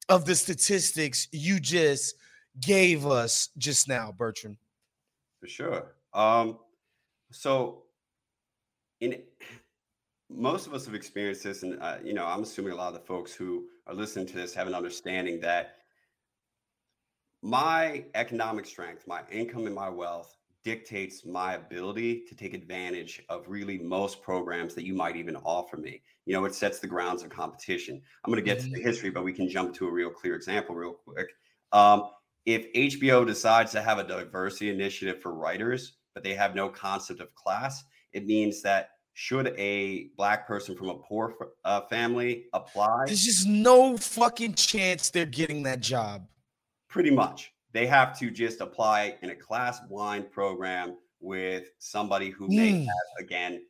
of 0.09 0.25
the 0.25 0.35
statistics 0.35 1.27
you 1.31 1.59
just 1.59 2.15
gave 2.59 3.05
us 3.05 3.49
just 3.57 3.87
now, 3.87 4.13
Bertrand? 4.17 4.57
For 5.39 5.47
sure. 5.47 5.95
Um, 6.13 6.59
so 7.31 7.83
in 9.01 9.21
most 10.29 10.67
of 10.67 10.73
us 10.73 10.85
have 10.85 10.95
experienced 10.95 11.43
this, 11.43 11.63
and 11.63 11.81
uh, 11.81 11.97
you 12.03 12.13
know, 12.13 12.25
I'm 12.25 12.43
assuming 12.43 12.73
a 12.73 12.75
lot 12.75 12.87
of 12.87 12.93
the 12.93 13.05
folks 13.05 13.33
who 13.33 13.65
are 13.87 13.93
listening 13.93 14.25
to 14.27 14.35
this 14.35 14.53
have 14.53 14.67
an 14.67 14.73
understanding 14.73 15.39
that 15.41 15.75
my 17.41 18.05
economic 18.15 18.65
strength, 18.65 19.05
my 19.05 19.21
income, 19.29 19.65
and 19.65 19.75
my 19.75 19.89
wealth 19.89 20.37
dictates 20.63 21.25
my 21.25 21.55
ability 21.55 22.23
to 22.27 22.35
take 22.35 22.53
advantage 22.53 23.21
of 23.27 23.43
really 23.47 23.77
most 23.77 24.21
programs 24.21 24.73
that 24.75 24.85
you 24.85 24.93
might 24.93 25.17
even 25.17 25.35
offer 25.37 25.75
me. 25.75 26.01
You 26.25 26.33
know, 26.33 26.45
it 26.45 26.55
sets 26.55 26.79
the 26.79 26.87
grounds 26.87 27.21
of 27.21 27.29
competition. 27.29 28.01
I'm 28.23 28.31
going 28.31 28.41
to 28.43 28.49
get 28.49 28.59
mm-hmm. 28.59 28.73
to 28.73 28.77
the 28.77 28.81
history, 28.81 29.09
but 29.09 29.25
we 29.25 29.33
can 29.33 29.49
jump 29.49 29.75
to 29.75 29.87
a 29.87 29.91
real 29.91 30.09
clear 30.09 30.35
example 30.35 30.73
real 30.73 30.93
quick. 30.93 31.27
Um, 31.73 32.09
if 32.45 32.71
HBO 32.73 33.25
decides 33.25 33.71
to 33.71 33.81
have 33.81 33.99
a 33.99 34.03
diversity 34.03 34.69
initiative 34.69 35.21
for 35.21 35.33
writers, 35.33 35.93
but 36.13 36.23
they 36.23 36.33
have 36.33 36.55
no 36.55 36.69
concept 36.69 37.21
of 37.21 37.33
class, 37.35 37.83
it 38.11 38.25
means 38.25 38.61
that 38.61 38.89
should 39.13 39.53
a 39.57 40.09
black 40.17 40.47
person 40.47 40.75
from 40.75 40.89
a 40.89 40.95
poor 40.95 41.33
uh, 41.63 41.81
family 41.81 42.45
apply? 42.53 43.05
There's 43.05 43.23
just 43.23 43.47
no 43.47 43.95
fucking 43.95 44.55
chance 44.55 45.09
they're 45.09 45.25
getting 45.25 45.63
that 45.63 45.79
job. 45.79 46.27
Pretty 46.89 47.11
much. 47.11 47.53
They 47.71 47.87
have 47.87 48.17
to 48.19 48.29
just 48.29 48.61
apply 48.61 49.17
in 49.21 49.31
a 49.31 49.35
class 49.35 49.79
blind 49.81 50.31
program 50.31 50.97
with 51.19 51.69
somebody 51.79 52.29
who 52.29 52.47
mm. 52.47 52.55
may 52.55 52.71
hmm. 52.71 52.85
have, 52.85 53.25
again, 53.25 53.61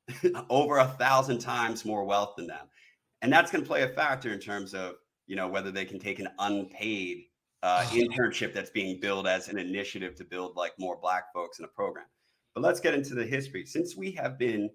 over 0.50 0.78
a 0.78 0.86
thousand 0.86 1.38
times 1.38 1.84
more 1.84 2.04
wealth 2.04 2.34
than 2.36 2.46
them. 2.46 2.66
And 3.22 3.32
that's 3.32 3.50
going 3.50 3.62
to 3.62 3.68
play 3.68 3.82
a 3.82 3.88
factor 3.88 4.32
in 4.32 4.38
terms 4.38 4.74
of, 4.74 4.94
you 5.26 5.36
know, 5.36 5.48
whether 5.48 5.70
they 5.70 5.84
can 5.84 5.98
take 5.98 6.20
an 6.20 6.28
unpaid 6.38 7.24
uh, 7.62 7.84
internship 7.90 8.54
that's 8.54 8.70
being 8.70 9.00
billed 9.00 9.26
as 9.26 9.48
an 9.48 9.58
initiative 9.58 10.14
to 10.16 10.24
build 10.24 10.56
like 10.56 10.72
more 10.78 10.98
black 11.00 11.32
folks 11.32 11.58
in 11.58 11.64
a 11.64 11.68
program. 11.68 12.06
But 12.54 12.62
let's 12.62 12.80
get 12.80 12.94
into 12.94 13.14
the 13.14 13.24
history. 13.24 13.64
Since 13.64 13.96
we 13.96 14.12
have 14.12 14.38
been 14.38 14.70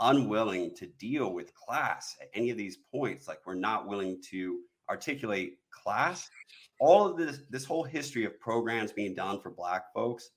unwilling 0.00 0.74
to 0.76 0.86
deal 0.86 1.32
with 1.32 1.54
class 1.54 2.16
at 2.20 2.28
any 2.34 2.50
of 2.50 2.58
these 2.58 2.78
points 2.92 3.26
like 3.26 3.38
we're 3.46 3.54
not 3.54 3.88
willing 3.88 4.20
to 4.30 4.60
articulate 4.90 5.54
class 5.70 6.28
all 6.80 7.06
of 7.06 7.16
this 7.16 7.40
this 7.48 7.64
whole 7.64 7.82
history 7.82 8.26
of 8.26 8.38
programs 8.38 8.92
being 8.92 9.14
done 9.14 9.40
for 9.40 9.50
black 9.50 9.84
folks 9.94 10.30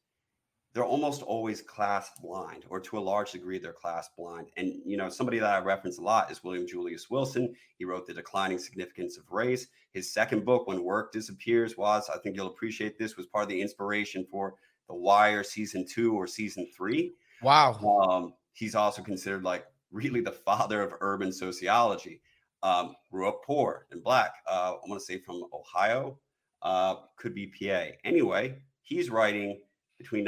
they're 0.80 0.86
almost 0.86 1.22
always 1.24 1.62
class 1.62 2.12
blind 2.22 2.64
or 2.70 2.80
to 2.80 2.98
a 2.98 3.00
large 3.00 3.34
degree 3.34 3.60
they're 3.60 3.74
class 3.74 4.10
blind 4.18 4.48
and 4.56 4.74
you 4.86 4.96
know 4.96 5.10
somebody 5.10 5.40
that 5.40 5.54
i 5.54 5.60
reference 5.60 5.98
a 5.98 6.02
lot 6.02 6.32
is 6.32 6.44
william 6.44 6.66
julius 6.66 7.10
wilson 7.10 7.54
he 7.78 7.84
wrote 7.84 8.08
the 8.08 8.14
declining 8.14 8.58
significance 8.58 9.18
of 9.18 9.30
race 9.32 9.68
his 9.92 10.12
second 10.12 10.46
book 10.46 10.68
when 10.68 10.84
work 10.84 11.12
disappears 11.12 11.78
was 11.78 12.10
i 12.10 12.18
think 12.20 12.36
you'll 12.36 12.48
appreciate 12.48 12.98
this 12.98 13.18
was 13.18 13.26
part 13.26 13.44
of 13.44 13.50
the 13.50 13.62
inspiration 13.62 14.26
for 14.32 14.54
the 14.88 14.96
wire 14.96 15.44
season 15.44 15.86
two 15.86 16.14
or 16.14 16.26
season 16.26 16.66
three 16.76 17.14
wow 17.42 17.74
um, 18.10 18.34
he's 18.54 18.76
also 18.76 19.02
considered 19.02 19.44
like 19.44 19.66
really 19.92 20.22
the 20.22 20.32
father 20.32 20.82
of 20.82 20.94
urban 21.02 21.32
sociology. 21.32 22.22
Um, 22.62 22.96
grew 23.10 23.28
up 23.28 23.42
poor 23.46 23.86
and 23.92 24.04
black. 24.04 24.34
Uh, 24.46 24.74
I 24.74 24.90
want 24.90 25.00
to 25.00 25.06
say 25.06 25.20
from 25.20 25.44
Ohio, 25.54 26.20
uh, 26.62 26.96
could 27.16 27.34
be 27.34 27.48
PA. 27.48 27.96
Anyway, 28.04 28.58
he's 28.82 29.10
writing 29.10 29.62
between 29.98 30.26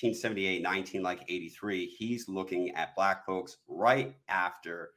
1978 0.00 0.62
19 0.62 1.02
like 1.02 1.24
83. 1.28 1.86
He's 1.86 2.28
looking 2.28 2.70
at 2.70 2.94
black 2.94 3.26
folks 3.26 3.58
right 3.68 4.14
after, 4.28 4.90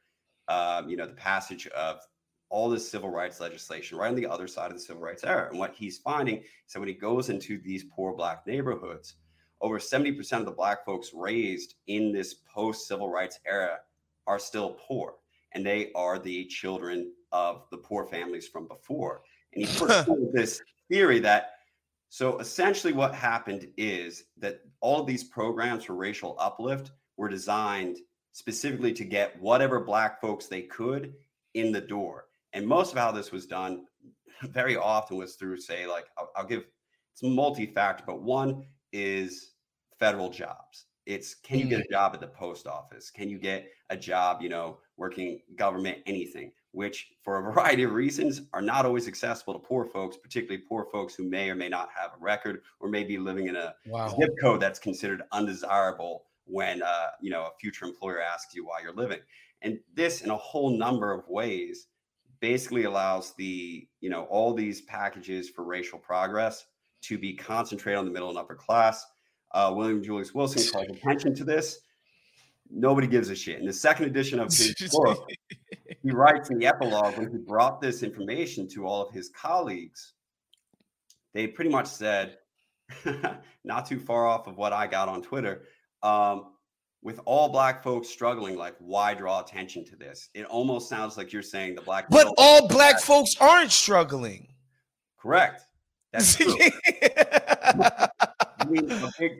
um, 0.48 0.88
you 0.88 0.96
know, 0.96 1.06
the 1.06 1.14
passage 1.14 1.66
of 1.68 2.00
all 2.48 2.68
this 2.68 2.88
civil 2.88 3.10
rights 3.10 3.40
legislation, 3.40 3.98
right 3.98 4.08
on 4.08 4.14
the 4.14 4.26
other 4.26 4.46
side 4.46 4.70
of 4.70 4.76
the 4.76 4.82
civil 4.82 5.02
rights 5.02 5.24
era. 5.24 5.48
And 5.50 5.58
what 5.58 5.74
he's 5.74 5.98
finding 5.98 6.38
is 6.38 6.72
that 6.72 6.80
when 6.80 6.88
he 6.88 6.94
goes 6.94 7.28
into 7.28 7.60
these 7.60 7.84
poor 7.84 8.14
black 8.14 8.46
neighborhoods, 8.46 9.16
over 9.60 9.78
70% 9.78 10.38
of 10.38 10.44
the 10.44 10.50
black 10.50 10.84
folks 10.84 11.10
raised 11.14 11.74
in 11.86 12.12
this 12.12 12.34
post 12.52 12.86
civil 12.86 13.10
rights 13.10 13.40
era 13.46 13.78
are 14.26 14.38
still 14.38 14.76
poor 14.86 15.14
and 15.52 15.64
they 15.64 15.90
are 15.94 16.18
the 16.18 16.44
children 16.46 17.12
of 17.32 17.64
the 17.70 17.78
poor 17.78 18.04
families 18.04 18.46
from 18.46 18.68
before 18.68 19.22
and 19.54 19.66
he 19.66 19.78
puts 19.78 20.08
this 20.32 20.60
theory 20.90 21.18
that 21.20 21.53
so 22.14 22.38
essentially 22.38 22.92
what 22.92 23.14
happened 23.14 23.66
is 23.76 24.24
that 24.38 24.60
all 24.80 25.00
of 25.00 25.06
these 25.06 25.24
programs 25.24 25.84
for 25.84 25.94
racial 25.94 26.36
uplift 26.38 26.92
were 27.16 27.28
designed 27.28 27.98
specifically 28.32 28.92
to 28.92 29.04
get 29.04 29.40
whatever 29.40 29.80
black 29.80 30.20
folks 30.20 30.46
they 30.46 30.62
could 30.62 31.14
in 31.54 31.72
the 31.72 31.80
door 31.80 32.26
and 32.52 32.66
most 32.66 32.92
of 32.92 32.98
how 32.98 33.10
this 33.10 33.32
was 33.32 33.46
done 33.46 33.84
very 34.50 34.76
often 34.76 35.16
was 35.16 35.34
through 35.34 35.56
say 35.56 35.86
like 35.86 36.06
i'll, 36.18 36.30
I'll 36.36 36.46
give 36.46 36.64
it's 37.12 37.22
multi-factor 37.22 38.04
but 38.06 38.22
one 38.22 38.64
is 38.92 39.54
federal 39.98 40.30
jobs. 40.30 40.86
It's 41.06 41.34
can 41.34 41.58
you 41.58 41.66
get 41.66 41.80
a 41.80 41.84
mm. 41.84 41.90
job 41.90 42.14
at 42.14 42.20
the 42.20 42.28
post 42.28 42.66
office? 42.66 43.10
Can 43.10 43.28
you 43.28 43.38
get 43.38 43.66
a 43.90 43.96
job, 43.96 44.40
you 44.40 44.48
know, 44.48 44.78
working 44.96 45.40
government, 45.56 45.98
anything, 46.06 46.52
which 46.74 47.12
for 47.22 47.38
a 47.38 47.42
variety 47.52 47.84
of 47.84 47.92
reasons 47.92 48.42
are 48.52 48.62
not 48.62 48.84
always 48.84 49.08
accessible 49.08 49.54
to 49.54 49.58
poor 49.58 49.84
folks, 49.84 50.16
particularly 50.16 50.62
poor 50.68 50.86
folks 50.92 51.14
who 51.14 51.24
may 51.24 51.48
or 51.48 51.54
may 51.54 51.68
not 51.68 51.88
have 51.96 52.10
a 52.14 52.22
record 52.22 52.62
or 52.80 52.88
may 52.88 53.04
be 53.04 53.18
living 53.18 53.46
in 53.46 53.56
a 53.56 53.74
wow. 53.86 54.08
zip 54.08 54.30
code 54.40 54.60
that's 54.60 54.78
considered 54.78 55.22
undesirable 55.32 56.24
when 56.46 56.82
uh, 56.82 57.06
you 57.20 57.30
know 57.30 57.44
a 57.44 57.50
future 57.60 57.84
employer 57.84 58.20
asks 58.20 58.54
you 58.54 58.66
why 58.66 58.80
you're 58.82 58.94
living. 58.94 59.20
And 59.62 59.78
this 59.94 60.20
in 60.20 60.30
a 60.30 60.36
whole 60.36 60.76
number 60.76 61.12
of 61.12 61.26
ways 61.28 61.86
basically 62.40 62.84
allows 62.84 63.32
the, 63.36 63.88
you 64.00 64.10
know, 64.10 64.24
all 64.24 64.52
these 64.52 64.82
packages 64.82 65.48
for 65.48 65.64
racial 65.64 65.98
progress 65.98 66.66
to 67.02 67.16
be 67.16 67.34
concentrated 67.34 67.98
on 67.98 68.04
the 68.04 68.10
middle 68.10 68.28
and 68.28 68.36
upper 68.36 68.54
class 68.54 69.06
uh, 69.54 69.72
William 69.74 70.02
Julius 70.02 70.34
Wilson 70.34 70.70
calls 70.70 70.88
attention 70.96 71.34
to 71.36 71.44
this. 71.44 71.80
Nobody 72.70 73.06
gives 73.06 73.30
a 73.30 73.36
shit. 73.36 73.60
In 73.60 73.66
the 73.66 73.72
second 73.72 74.06
edition 74.06 74.40
of 74.40 74.48
his 74.52 74.74
book, 74.90 75.28
he 76.04 76.10
writes 76.10 76.50
in 76.50 76.58
the 76.58 76.66
epilogue 76.66 77.16
when 77.16 77.30
he 77.30 77.38
brought 77.38 77.80
this 77.80 78.02
information 78.02 78.68
to 78.68 78.86
all 78.86 79.00
of 79.00 79.12
his 79.12 79.30
colleagues, 79.30 80.12
they 81.32 81.46
pretty 81.46 81.70
much 81.70 81.86
said, 81.86 82.36
not 83.64 83.86
too 83.86 83.98
far 83.98 84.26
off 84.26 84.46
of 84.46 84.58
what 84.58 84.74
I 84.74 84.86
got 84.86 85.08
on 85.08 85.22
Twitter. 85.22 85.62
Um, 86.02 86.52
with 87.02 87.20
all 87.24 87.48
black 87.48 87.82
folks 87.82 88.08
struggling, 88.08 88.54
like 88.56 88.76
why 88.78 89.14
draw 89.14 89.40
attention 89.40 89.82
to 89.86 89.96
this? 89.96 90.28
It 90.34 90.44
almost 90.44 90.90
sounds 90.90 91.16
like 91.16 91.32
you're 91.32 91.42
saying 91.42 91.74
the 91.74 91.80
black. 91.80 92.10
But 92.10 92.32
all 92.36 92.68
black 92.68 93.00
folks 93.00 93.32
aren't 93.40 93.72
struggling. 93.72 94.48
Correct. 95.18 95.62
That's 96.12 96.34
true. 96.36 96.54
I 97.64 98.66
mean, 98.68 98.90
a 98.90 99.10
big, 99.18 99.32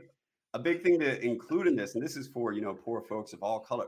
a 0.54 0.58
big 0.58 0.82
thing 0.82 0.98
to 1.00 1.22
include 1.22 1.66
in 1.66 1.76
this, 1.76 1.94
and 1.94 2.02
this 2.02 2.16
is 2.16 2.26
for 2.28 2.52
you 2.52 2.62
know 2.62 2.72
poor 2.72 3.02
folks 3.02 3.34
of 3.34 3.42
all 3.42 3.60
color. 3.60 3.86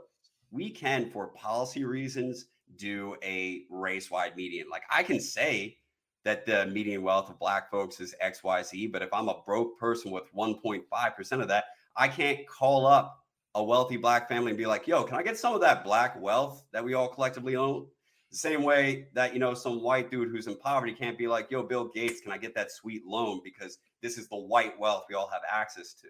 we 0.50 0.70
can, 0.70 1.10
for 1.10 1.28
policy 1.28 1.84
reasons, 1.84 2.46
do 2.76 3.16
a 3.22 3.64
race 3.70 4.11
wide 4.11 4.37
median. 4.37 4.68
Like 4.70 4.83
I 4.90 5.02
can 5.02 5.20
say 5.20 5.79
that 6.24 6.44
the 6.44 6.66
median 6.66 7.02
wealth 7.02 7.31
of 7.31 7.38
black 7.38 7.70
folks 7.70 8.00
is 8.00 8.14
XYZ, 8.22 8.90
but 8.90 9.02
if 9.02 9.09
I'm 9.12 9.29
a 9.29 9.42
broke 9.46 9.79
person 9.79 10.11
with 10.11 10.24
1.5% 10.35 11.40
of 11.40 11.48
that, 11.48 11.66
I 11.96 12.09
can't 12.09 12.46
call 12.48 12.85
up 12.85 13.24
a 13.55 13.62
wealthy 13.62 13.96
black 13.96 14.29
family 14.29 14.50
and 14.50 14.59
be 14.59 14.66
like, 14.66 14.87
yo, 14.87 15.05
can 15.05 15.16
I 15.16 15.22
get 15.22 15.38
some 15.38 15.55
of 15.55 15.61
that 15.62 15.85
black 15.85 16.20
wealth 16.20 16.64
that 16.72 16.85
we 16.85 16.94
all 16.94 17.09
collectively 17.09 17.57
own? 17.57 17.87
The 18.31 18.37
same 18.37 18.64
way 18.64 19.07
that, 19.14 19.33
you 19.33 19.38
know, 19.38 19.55
some 19.55 19.83
white 19.83 20.11
dude 20.11 20.31
who's 20.31 20.48
in 20.48 20.57
poverty 20.57 20.92
can't 20.92 21.16
be 21.16 21.29
like, 21.29 21.50
yo, 21.50 21.62
Bill 21.62 21.88
Gates, 21.94 22.20
can 22.20 22.33
I 22.33 22.38
get 22.38 22.55
that 22.57 22.72
sweet 22.72 23.07
loan? 23.07 23.40
Because 23.44 23.79
this 24.02 24.18
is 24.18 24.29
the 24.29 24.37
white 24.37 24.79
wealth 24.79 25.05
we 25.09 25.14
all 25.14 25.29
have 25.29 25.42
access 25.50 25.94
to. 25.94 26.09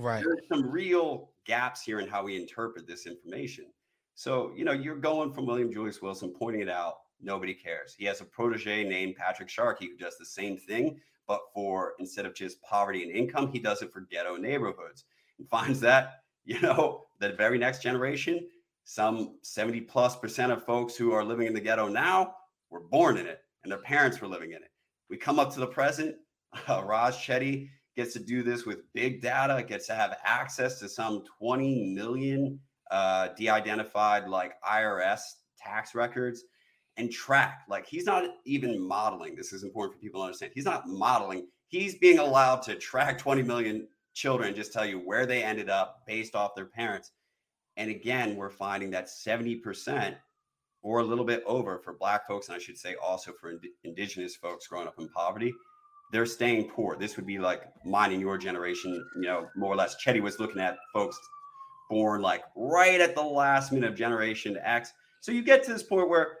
Right. 0.00 0.22
There's 0.22 0.46
some 0.52 0.70
real 0.70 1.30
gaps 1.46 1.80
here 1.82 1.98
in 1.98 2.06
how 2.06 2.24
we 2.24 2.36
interpret 2.36 2.86
this 2.86 3.06
information. 3.06 3.66
So, 4.16 4.50
you 4.56 4.64
know, 4.64 4.72
you're 4.72 4.96
going 4.96 5.30
from 5.30 5.44
William 5.44 5.70
Julius 5.70 6.00
Wilson 6.00 6.32
pointing 6.36 6.62
it 6.62 6.70
out. 6.70 6.94
Nobody 7.20 7.52
cares. 7.52 7.94
He 7.96 8.06
has 8.06 8.22
a 8.22 8.24
protege 8.24 8.82
named 8.82 9.14
Patrick 9.14 9.50
Sharkey 9.50 9.88
who 9.88 9.96
does 9.98 10.16
the 10.16 10.24
same 10.24 10.56
thing, 10.56 10.98
but 11.28 11.40
for 11.52 11.92
instead 11.98 12.24
of 12.24 12.34
just 12.34 12.60
poverty 12.62 13.02
and 13.02 13.12
income, 13.12 13.52
he 13.52 13.58
does 13.58 13.82
it 13.82 13.92
for 13.92 14.00
ghetto 14.00 14.36
neighborhoods 14.36 15.04
and 15.38 15.46
finds 15.50 15.80
that, 15.80 16.22
you 16.46 16.58
know, 16.62 17.04
the 17.20 17.34
very 17.34 17.58
next 17.58 17.82
generation, 17.82 18.48
some 18.84 19.36
70 19.42 19.82
plus 19.82 20.16
percent 20.16 20.50
of 20.50 20.64
folks 20.64 20.96
who 20.96 21.12
are 21.12 21.24
living 21.24 21.46
in 21.46 21.52
the 21.52 21.60
ghetto 21.60 21.86
now 21.86 22.36
were 22.70 22.80
born 22.80 23.18
in 23.18 23.26
it 23.26 23.40
and 23.64 23.70
their 23.70 23.80
parents 23.80 24.18
were 24.22 24.28
living 24.28 24.52
in 24.52 24.62
it. 24.62 24.70
We 25.10 25.18
come 25.18 25.38
up 25.38 25.52
to 25.52 25.60
the 25.60 25.66
present, 25.66 26.16
uh, 26.68 26.82
Raj 26.86 27.14
Chetty 27.16 27.68
gets 27.96 28.14
to 28.14 28.18
do 28.18 28.42
this 28.42 28.64
with 28.64 28.90
big 28.94 29.20
data, 29.20 29.62
gets 29.62 29.86
to 29.88 29.94
have 29.94 30.16
access 30.24 30.78
to 30.78 30.88
some 30.88 31.22
20 31.38 31.92
million 31.94 32.58
uh, 32.90 33.28
de-identified 33.36 34.28
like 34.28 34.54
IRS 34.62 35.20
tax 35.58 35.94
records 35.94 36.44
and 36.96 37.10
track. 37.10 37.62
Like 37.68 37.86
he's 37.86 38.06
not 38.06 38.24
even 38.44 38.80
modeling. 38.80 39.34
This 39.34 39.52
is 39.52 39.62
important 39.62 39.94
for 39.94 40.00
people 40.00 40.20
to 40.20 40.26
understand. 40.26 40.52
He's 40.54 40.64
not 40.64 40.86
modeling. 40.86 41.46
He's 41.68 41.96
being 41.96 42.18
allowed 42.18 42.62
to 42.62 42.76
track 42.76 43.18
20 43.18 43.42
million 43.42 43.88
children 44.16 44.54
just 44.54 44.72
tell 44.72 44.86
you 44.86 44.98
where 44.98 45.26
they 45.26 45.42
ended 45.42 45.68
up 45.68 46.02
based 46.06 46.34
off 46.34 46.54
their 46.54 46.66
parents. 46.66 47.12
And 47.76 47.90
again, 47.90 48.34
we're 48.34 48.50
finding 48.50 48.90
that 48.90 49.08
70% 49.08 50.16
or 50.82 51.00
a 51.00 51.04
little 51.04 51.24
bit 51.24 51.42
over 51.46 51.78
for 51.78 51.92
black 51.92 52.26
folks, 52.26 52.48
and 52.48 52.56
I 52.56 52.58
should 52.58 52.78
say 52.78 52.94
also 53.02 53.32
for 53.32 53.50
ind- 53.50 53.66
indigenous 53.84 54.34
folks 54.34 54.66
growing 54.66 54.86
up 54.86 54.98
in 54.98 55.08
poverty, 55.10 55.52
they're 56.12 56.24
staying 56.24 56.70
poor. 56.70 56.96
This 56.96 57.16
would 57.16 57.26
be 57.26 57.38
like 57.38 57.64
mine 57.84 58.12
and 58.12 58.20
your 58.20 58.38
generation, 58.38 58.92
you 59.16 59.22
know, 59.22 59.48
more 59.54 59.72
or 59.72 59.76
less. 59.76 59.96
Chetty 60.02 60.22
was 60.22 60.40
looking 60.40 60.62
at 60.62 60.78
folks 60.94 61.18
born 61.88 62.22
like 62.22 62.42
right 62.56 63.00
at 63.00 63.14
the 63.14 63.22
last 63.22 63.72
minute 63.72 63.90
of 63.90 63.96
Generation 63.96 64.58
X. 64.62 64.92
So 65.20 65.32
you 65.32 65.42
get 65.42 65.62
to 65.64 65.72
this 65.72 65.82
point 65.82 66.08
where 66.08 66.38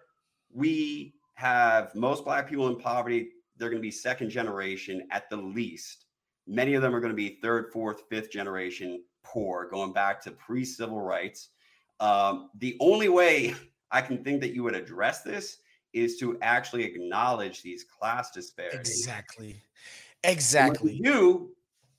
we 0.52 1.14
have 1.34 1.94
most 1.94 2.24
Black 2.24 2.48
people 2.48 2.68
in 2.68 2.76
poverty. 2.76 3.30
They're 3.56 3.70
going 3.70 3.80
to 3.80 3.86
be 3.86 3.90
second 3.90 4.30
generation 4.30 5.06
at 5.10 5.28
the 5.30 5.36
least. 5.36 6.06
Many 6.46 6.74
of 6.74 6.82
them 6.82 6.94
are 6.94 7.00
going 7.00 7.12
to 7.12 7.16
be 7.16 7.38
third, 7.42 7.72
fourth, 7.72 8.02
fifth 8.08 8.30
generation 8.30 9.02
poor, 9.24 9.68
going 9.68 9.92
back 9.92 10.22
to 10.22 10.30
pre 10.30 10.64
civil 10.64 11.00
rights. 11.00 11.48
Um, 12.00 12.50
the 12.58 12.76
only 12.80 13.08
way 13.08 13.54
I 13.90 14.00
can 14.00 14.22
think 14.22 14.40
that 14.42 14.54
you 14.54 14.62
would 14.62 14.74
address 14.74 15.22
this 15.22 15.58
is 15.92 16.18
to 16.18 16.38
actually 16.42 16.84
acknowledge 16.84 17.62
these 17.62 17.84
class 17.84 18.30
disparities. 18.30 19.00
Exactly. 19.00 19.60
Exactly. 20.24 21.00
You 21.02 21.54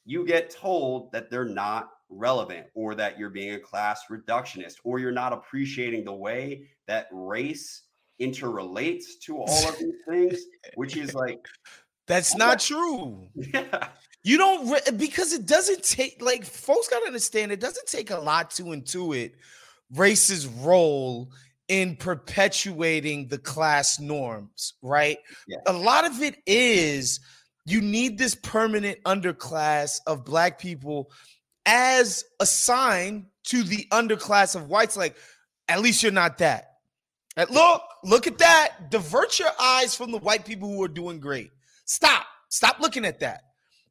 you 0.05 0.25
get 0.25 0.49
told 0.49 1.11
that 1.11 1.29
they're 1.29 1.45
not 1.45 1.91
relevant 2.09 2.67
or 2.73 2.95
that 2.95 3.19
you're 3.19 3.29
being 3.29 3.53
a 3.53 3.59
class 3.59 4.01
reductionist 4.09 4.75
or 4.83 4.99
you're 4.99 5.11
not 5.11 5.33
appreciating 5.33 6.05
the 6.05 6.13
way 6.13 6.67
that 6.87 7.07
race 7.11 7.83
interrelates 8.19 9.19
to 9.21 9.37
all 9.37 9.69
of 9.69 9.77
these 9.77 9.95
things, 10.07 10.39
which 10.75 10.95
is 10.95 11.13
like 11.13 11.45
that's 12.07 12.35
not 12.35 12.59
true. 12.59 13.27
Yeah. 13.53 13.89
You 14.23 14.37
don't 14.37 14.69
re- 14.69 14.97
because 14.97 15.31
it 15.31 15.45
doesn't 15.45 15.83
take 15.83 16.21
like 16.21 16.43
folks 16.43 16.89
got 16.89 16.99
to 16.99 17.05
understand 17.05 17.53
it 17.53 17.61
doesn't 17.61 17.87
take 17.87 18.11
a 18.11 18.17
lot 18.17 18.51
to 18.51 18.63
intuit 18.63 19.31
race's 19.93 20.47
role 20.47 21.31
in 21.69 21.95
perpetuating 21.95 23.27
the 23.27 23.37
class 23.37 23.99
norms, 23.99 24.73
right? 24.81 25.17
Yeah. 25.47 25.57
A 25.67 25.73
lot 25.73 26.05
of 26.05 26.21
it 26.21 26.37
is 26.45 27.21
you 27.65 27.79
need 27.79 28.17
this 28.17 28.35
permanent 28.35 29.01
underclass 29.03 29.99
of 30.07 30.25
black 30.25 30.59
people 30.59 31.11
as 31.67 32.23
a 32.39 32.45
sign 32.45 33.27
to 33.43 33.61
the 33.61 33.87
underclass 33.91 34.55
of 34.55 34.69
whites 34.69 34.97
like 34.97 35.15
at 35.67 35.81
least 35.81 36.01
you're 36.01 36.11
not 36.11 36.39
that. 36.39 36.71
Look, 37.51 37.83
look 38.03 38.25
at 38.25 38.39
that. 38.39 38.89
Divert 38.89 39.37
your 39.37 39.51
eyes 39.59 39.93
from 39.93 40.11
the 40.11 40.17
white 40.17 40.43
people 40.45 40.69
who 40.69 40.81
are 40.83 40.87
doing 40.87 41.19
great. 41.19 41.51
Stop. 41.85 42.25
Stop 42.49 42.79
looking 42.79 43.05
at 43.05 43.19
that. 43.19 43.41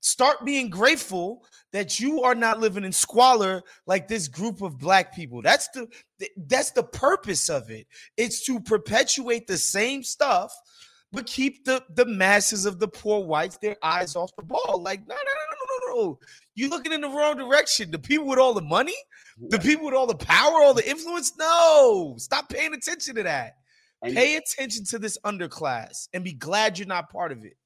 Start 0.01 0.45
being 0.45 0.69
grateful 0.69 1.45
that 1.73 2.01
you 2.01 2.23
are 2.23 2.35
not 2.35 2.61
living 2.61 2.85
in 2.85 2.93
squalor 2.93 3.63
like 3.87 4.09
this 4.09 4.29
group 4.29 4.63
of 4.63 4.79
black 4.79 5.15
people. 5.15 5.43
That's 5.43 5.69
the 5.69 5.89
that's 6.37 6.71
the 6.71 6.83
purpose 6.83 7.49
of 7.49 7.71
it. 7.71 7.87
It's 8.17 8.45
to 8.47 8.61
perpetuate 8.61 9.47
the 9.47 9.59
same 9.59 10.03
stuff, 10.03 10.53
but 11.13 11.27
keep 11.27 11.65
the 11.65 11.83
the 11.95 12.07
masses 12.07 12.67
of 12.67 12.79
the 12.79 12.89
poor 12.89 13.25
whites 13.25 13.59
their 13.59 13.77
eyes 13.83 14.17
off 14.17 14.35
the 14.37 14.45
ball. 14.45 14.81
Like 14.81 15.01
no, 15.09 15.15
no, 15.15 15.21
no, 15.21 15.33
no, 15.51 15.66
no, 15.97 16.03
no. 16.05 16.19
You 16.55 16.69
looking 16.69 16.93
in 16.93 17.01
the 17.01 17.09
wrong 17.09 17.37
direction. 17.37 17.91
The 17.91 17.99
people 17.99 18.27
with 18.27 18.39
all 18.39 18.55
the 18.55 18.63
money, 18.63 18.95
the 19.49 19.59
people 19.59 19.87
with 19.87 19.95
all 19.95 20.07
the 20.07 20.15
power, 20.17 20.63
all 20.63 20.75
the 20.75 20.89
influence. 20.89 21.33
No, 21.39 22.15
stop 22.19 22.49
paying 22.49 22.75
attention 22.75 23.15
to 23.17 23.23
that. 23.25 23.57
And, 24.03 24.15
Pay 24.15 24.37
attention 24.37 24.85
to 24.87 24.99
this 24.99 25.19
underclass 25.25 26.09
and 26.13 26.23
be 26.23 26.33
glad 26.35 26.79
you're 26.79 26.87
not 26.87 27.11
part 27.11 27.33
of 27.33 27.45
it. 27.45 27.57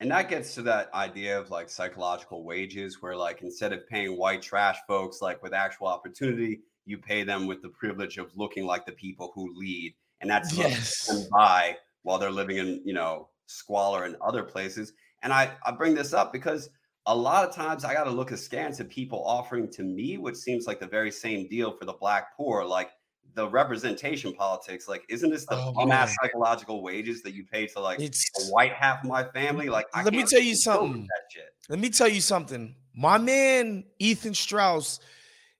and 0.00 0.10
that 0.10 0.28
gets 0.28 0.54
to 0.54 0.62
that 0.62 0.92
idea 0.94 1.38
of 1.38 1.50
like 1.50 1.68
psychological 1.68 2.44
wages, 2.44 3.02
where 3.02 3.16
like 3.16 3.42
instead 3.42 3.72
of 3.72 3.86
paying 3.88 4.16
white 4.16 4.42
trash 4.42 4.78
folks 4.86 5.20
like 5.20 5.42
with 5.42 5.52
actual 5.52 5.88
opportunity, 5.88 6.60
you 6.86 6.98
pay 6.98 7.22
them 7.24 7.46
with 7.46 7.62
the 7.62 7.68
privilege 7.68 8.18
of 8.18 8.30
looking 8.36 8.64
like 8.64 8.86
the 8.86 8.92
people 8.92 9.32
who 9.34 9.52
lead. 9.56 9.94
And 10.20 10.30
that's 10.30 10.56
Yes. 10.56 11.06
them 11.06 11.26
by 11.32 11.76
while 12.02 12.18
they're 12.18 12.30
living 12.30 12.56
in, 12.58 12.80
you 12.84 12.94
know, 12.94 13.28
squalor 13.46 14.06
in 14.06 14.16
other 14.20 14.42
places. 14.44 14.92
And 15.22 15.32
I, 15.32 15.52
I 15.64 15.72
bring 15.72 15.94
this 15.94 16.12
up 16.12 16.32
because 16.32 16.68
a 17.06 17.16
lot 17.16 17.48
of 17.48 17.54
times 17.54 17.84
I 17.84 17.94
got 17.94 18.04
to 18.04 18.10
look 18.10 18.30
askance 18.30 18.80
at 18.80 18.88
people 18.88 19.24
offering 19.24 19.68
to 19.72 19.82
me, 19.82 20.18
which 20.18 20.36
seems 20.36 20.66
like 20.66 20.78
the 20.78 20.86
very 20.86 21.10
same 21.10 21.48
deal 21.48 21.72
for 21.72 21.84
the 21.84 21.94
black 21.94 22.36
poor. 22.36 22.64
Like 22.64 22.90
the 23.34 23.48
representation 23.48 24.32
politics, 24.34 24.88
like, 24.88 25.04
isn't 25.08 25.30
this 25.30 25.46
the 25.46 25.56
Oh, 25.56 25.72
bum 25.72 25.90
psychological 26.22 26.82
wages 26.82 27.22
that 27.22 27.32
you 27.34 27.44
pay 27.44 27.66
to 27.68 27.80
like 27.80 28.00
It's 28.00 28.30
the 28.32 28.52
white 28.52 28.72
half 28.72 29.02
of 29.02 29.08
my 29.08 29.24
family? 29.24 29.68
Like, 29.68 29.86
I 29.94 30.02
Let 30.02 30.14
me 30.14 30.24
tell 30.24 30.40
you 30.40 30.54
something. 30.54 31.02
That 31.02 31.22
shit. 31.30 31.48
let 31.68 31.78
me 31.78 31.90
tell 31.90 32.08
you 32.08 32.20
something. 32.20 32.76
My 32.94 33.18
man 33.18 33.84
Ethan 33.98 34.34
Strauss, 34.34 35.00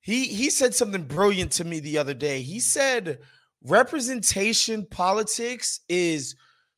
he 0.01 0.27
he 0.27 0.51
said 0.51 0.75
something 0.75 1.05
brilliant 1.05 1.53
to 1.53 1.65
me 1.65 1.81
the 1.81 1.99
other 1.99 2.15
day. 2.15 2.43
He 2.43 2.61
said 2.61 3.19
representation 3.65 4.87
politics 4.87 5.81
is 5.89 6.37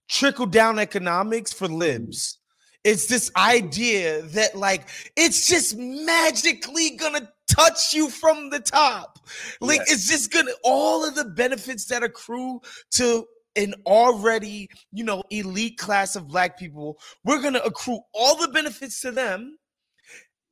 trickle 0.08 0.46
down 0.46 0.78
economics 0.78 1.52
for 1.52 1.66
libs. 1.66 2.38
It's 2.84 3.06
this 3.06 3.30
idea 3.34 4.22
that 4.22 4.54
like 4.54 4.88
it's 5.16 5.46
just 5.46 5.76
magically 5.76 6.90
gonna 6.96 7.30
touch 7.48 7.94
you 7.94 8.10
from 8.10 8.50
the 8.50 8.60
top. 8.60 9.18
Like 9.60 9.80
Yes. 9.80 9.92
it's 9.92 10.08
just 10.08 10.30
gonna 10.30 10.52
all 10.62 11.04
of 11.04 11.14
the 11.14 11.24
benefits 11.24 11.86
that 11.86 12.02
accrue 12.02 12.60
to 12.92 13.26
an 13.56 13.74
already, 13.86 14.68
you 14.92 15.04
know, 15.04 15.22
elite 15.30 15.78
class 15.78 16.16
of 16.16 16.28
black 16.28 16.58
people, 16.58 16.98
we're 17.24 17.40
gonna 17.40 17.60
accrue 17.60 18.00
all 18.12 18.36
the 18.36 18.48
benefits 18.48 19.00
to 19.00 19.12
them, 19.12 19.56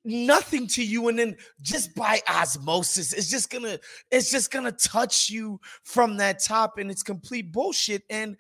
nothing 0.04 0.66
to 0.68 0.84
you, 0.84 1.08
and 1.08 1.18
then 1.18 1.36
just 1.60 1.94
by 1.94 2.20
osmosis, 2.28 3.12
it's 3.12 3.28
just 3.28 3.50
gonna, 3.50 3.78
it's 4.10 4.30
just 4.30 4.50
gonna 4.50 4.72
touch 4.72 5.28
you 5.30 5.60
from 5.84 6.16
that 6.18 6.42
top, 6.42 6.78
and 6.78 6.90
it's 6.90 7.02
complete 7.02 7.52
bullshit. 7.52 8.02
And 8.08 8.36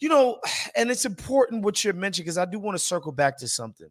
you 0.00 0.08
know, 0.08 0.40
and 0.76 0.90
it's 0.90 1.04
important 1.04 1.62
what 1.62 1.82
you're 1.84 1.94
mentioning 1.94 2.24
because 2.24 2.38
I 2.38 2.44
do 2.44 2.58
want 2.58 2.76
to 2.76 2.82
circle 2.82 3.12
back 3.12 3.38
to 3.38 3.48
something. 3.48 3.90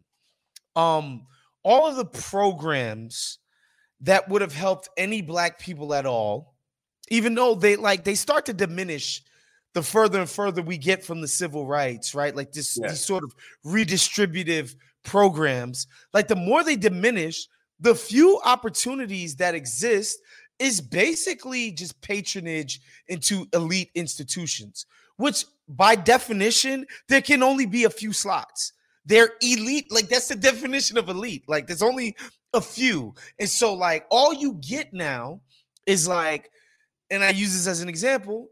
Um, 0.74 1.26
all 1.62 1.88
of 1.88 1.96
the 1.96 2.04
programs 2.04 3.38
that 4.02 4.28
would 4.28 4.42
have 4.42 4.54
helped 4.54 4.88
any 4.96 5.22
black 5.22 5.58
people 5.58 5.94
at 5.94 6.06
all, 6.06 6.54
even 7.08 7.34
though 7.34 7.54
they 7.54 7.76
like 7.76 8.04
they 8.04 8.14
start 8.14 8.46
to 8.46 8.52
diminish 8.52 9.22
the 9.74 9.82
further 9.82 10.20
and 10.20 10.30
further 10.30 10.62
we 10.62 10.78
get 10.78 11.04
from 11.04 11.20
the 11.20 11.28
civil 11.28 11.66
rights, 11.66 12.14
right? 12.14 12.34
Like 12.34 12.52
this, 12.52 12.78
these 12.80 13.00
sort 13.00 13.24
of 13.24 13.34
redistributive 13.64 14.74
programs, 15.04 15.86
like 16.14 16.28
the 16.28 16.36
more 16.36 16.64
they 16.64 16.76
diminish, 16.76 17.46
the 17.78 17.94
few 17.94 18.40
opportunities 18.44 19.36
that 19.36 19.54
exist 19.54 20.18
is 20.58 20.80
basically 20.80 21.72
just 21.72 22.00
patronage 22.00 22.80
into 23.08 23.46
elite 23.52 23.90
institutions, 23.94 24.86
which 25.16 25.44
by 25.68 25.94
definition, 25.94 26.86
there 27.08 27.22
can 27.22 27.42
only 27.42 27.66
be 27.66 27.84
a 27.84 27.90
few 27.90 28.12
slots. 28.12 28.72
They're 29.04 29.30
elite, 29.40 29.90
like 29.90 30.08
that's 30.08 30.28
the 30.28 30.36
definition 30.36 30.98
of 30.98 31.08
elite. 31.08 31.44
Like 31.48 31.66
there's 31.66 31.82
only 31.82 32.16
a 32.52 32.60
few. 32.60 33.14
And 33.38 33.48
so, 33.48 33.74
like, 33.74 34.06
all 34.10 34.32
you 34.32 34.54
get 34.54 34.92
now 34.92 35.40
is 35.86 36.08
like 36.08 36.50
and 37.10 37.22
I 37.22 37.30
use 37.30 37.52
this 37.52 37.66
as 37.66 37.80
an 37.80 37.88
example, 37.88 38.48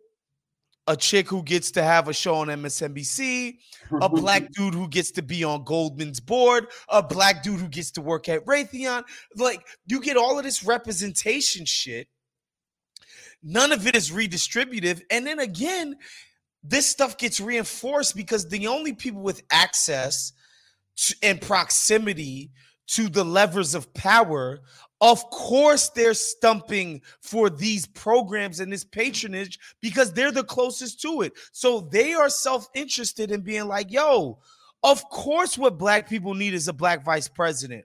a 0.86 0.96
chick 0.96 1.28
who 1.28 1.42
gets 1.42 1.70
to 1.72 1.82
have 1.82 2.08
a 2.08 2.12
show 2.12 2.36
on 2.36 2.48
MSNBC, 2.48 3.48
a 3.48 3.94
mm-hmm. 3.94 4.14
black 4.14 4.52
dude 4.52 4.74
who 4.74 4.88
gets 4.88 5.10
to 5.12 5.22
be 5.22 5.42
on 5.42 5.64
Goldman's 5.64 6.20
board, 6.20 6.66
a 6.88 7.02
black 7.02 7.42
dude 7.42 7.60
who 7.60 7.68
gets 7.68 7.90
to 7.92 8.02
work 8.02 8.28
at 8.28 8.44
Raytheon. 8.44 9.04
Like 9.36 9.66
you 9.86 10.00
get 10.00 10.16
all 10.16 10.38
of 10.38 10.44
this 10.44 10.64
representation 10.64 11.64
shit. 11.64 12.08
None 13.42 13.72
of 13.72 13.86
it 13.86 13.96
is 13.96 14.10
redistributive. 14.10 15.02
And 15.10 15.26
then 15.26 15.38
again, 15.38 15.96
this 16.64 16.88
stuff 16.88 17.18
gets 17.18 17.40
reinforced 17.40 18.16
because 18.16 18.48
the 18.48 18.66
only 18.66 18.92
people 18.92 19.22
with 19.22 19.42
access 19.50 20.32
to, 20.96 21.14
and 21.22 21.40
proximity 21.40 22.50
to 22.86 23.08
the 23.08 23.24
levers 23.24 23.74
of 23.74 23.92
power 23.94 24.60
of 25.04 25.28
course, 25.28 25.90
they're 25.90 26.14
stumping 26.14 27.02
for 27.20 27.50
these 27.50 27.84
programs 27.84 28.58
and 28.58 28.72
this 28.72 28.84
patronage 28.84 29.58
because 29.82 30.14
they're 30.14 30.32
the 30.32 30.44
closest 30.44 31.02
to 31.02 31.20
it. 31.20 31.34
So 31.52 31.80
they 31.80 32.14
are 32.14 32.30
self 32.30 32.68
interested 32.74 33.30
in 33.30 33.42
being 33.42 33.66
like, 33.66 33.92
yo, 33.92 34.38
of 34.82 35.04
course, 35.10 35.58
what 35.58 35.76
black 35.76 36.08
people 36.08 36.32
need 36.32 36.54
is 36.54 36.68
a 36.68 36.72
black 36.72 37.04
vice 37.04 37.28
president. 37.28 37.84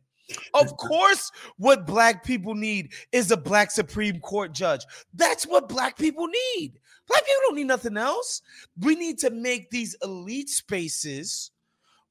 Of 0.53 0.77
course, 0.77 1.29
what 1.57 1.85
black 1.85 2.23
people 2.23 2.55
need 2.55 2.93
is 3.11 3.31
a 3.31 3.37
black 3.37 3.71
Supreme 3.71 4.21
Court 4.21 4.53
judge. 4.53 4.85
That's 5.13 5.45
what 5.45 5.67
black 5.67 5.97
people 5.97 6.27
need. 6.55 6.79
Black 7.09 7.25
people 7.25 7.41
don't 7.47 7.55
need 7.55 7.67
nothing 7.67 7.97
else. 7.97 8.41
We 8.79 8.95
need 8.95 9.17
to 9.19 9.31
make 9.31 9.69
these 9.69 9.95
elite 10.03 10.49
spaces 10.49 11.51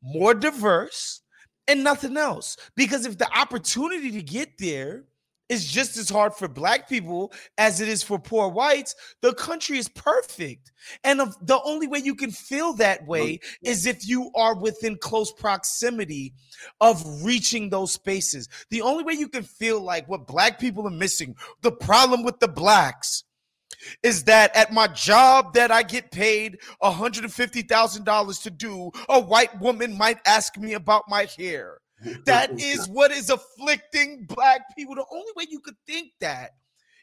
more 0.03 0.35
diverse 0.35 1.23
and 1.67 1.85
nothing 1.85 2.17
else. 2.17 2.57
Because 2.77 3.07
if 3.07 3.17
the 3.17 3.33
opportunity 3.37 4.11
to 4.11 4.23
get 4.23 4.59
there 4.59 5.05
is 5.49 5.65
just 5.65 5.97
as 5.97 6.11
hard 6.11 6.35
for 6.35 6.47
black 6.47 6.89
people 6.89 7.33
as 7.57 7.81
it 7.81 7.89
is 7.89 8.03
for 8.03 8.19
poor 8.19 8.49
whites, 8.49 8.95
the 9.23 9.33
country 9.35 9.79
is 9.79 9.89
perfect. 9.89 10.73
And 11.05 11.21
the 11.41 11.61
only 11.65 11.87
way 11.87 12.01
you 12.01 12.15
can 12.15 12.31
feel 12.31 12.75
that 12.75 13.07
way 13.07 13.41
is 13.63 13.87
if 13.87 14.07
you 14.07 14.31
are 14.35 14.55
within 14.55 14.99
close 14.99 15.33
proximity 15.33 16.35
of 16.81 17.03
reaching 17.25 17.71
those 17.71 17.93
spaces. 17.93 18.49
The 18.71 18.83
only 18.83 19.05
way 19.05 19.15
you 19.15 19.29
can 19.29 19.43
feel 19.43 19.81
like 19.81 20.09
what 20.09 20.27
black 20.27 20.59
people 20.59 20.87
are 20.87 20.91
missing, 20.91 21.35
the 21.63 21.73
problem 21.73 22.25
with 22.25 22.41
the 22.41 22.49
blacks 22.49 23.25
is 24.03 24.25
that 24.25 24.55
at 24.57 24.73
my 24.73 24.89
job 24.89 25.55
that 25.55 25.71
I 25.71 25.83
get 25.83 26.11
paid 26.11 26.59
$150,000 26.83 28.43
to 28.43 28.51
do, 28.51 28.91
a 29.09 29.21
white 29.21 29.61
woman 29.61 29.97
might 29.97 30.19
ask 30.27 30.57
me 30.57 30.75
about 30.75 31.05
my 31.09 31.27
hair. 31.37 31.79
That 32.27 32.51
is 32.61 32.89
what 32.89 33.11
is 33.11 33.31
afflicting 33.31 34.27
black 34.29 34.63
people. 34.77 34.95
The 34.95 35.05
only 35.11 35.33
way 35.37 35.47
you 35.49 35.61
could 35.61 35.77
think 35.87 36.13
that 36.21 36.53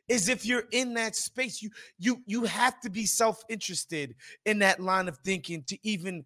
is 0.08 0.30
if 0.30 0.46
you're 0.46 0.66
in 0.72 0.94
that 0.96 1.16
space. 1.16 1.62
You 1.62 1.70
you 1.98 2.22
you 2.26 2.44
have 2.44 2.80
to 2.82 2.90
be 2.90 3.06
self-interested 3.06 4.16
in 4.46 4.60
that 4.60 4.80
line 4.80 5.08
of 5.08 5.18
thinking 5.20 5.64
to 5.68 5.78
even 5.84 6.26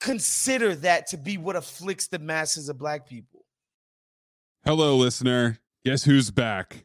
consider 0.00 0.74
that 0.76 1.08
to 1.08 1.16
be 1.16 1.38
what 1.38 1.56
afflicts 1.56 2.08
the 2.08 2.18
masses 2.18 2.68
of 2.68 2.78
black 2.78 3.08
people. 3.08 3.44
Hello, 4.64 4.96
listener. 4.96 5.58
Guess 5.84 6.04
who's 6.04 6.30
back? 6.30 6.84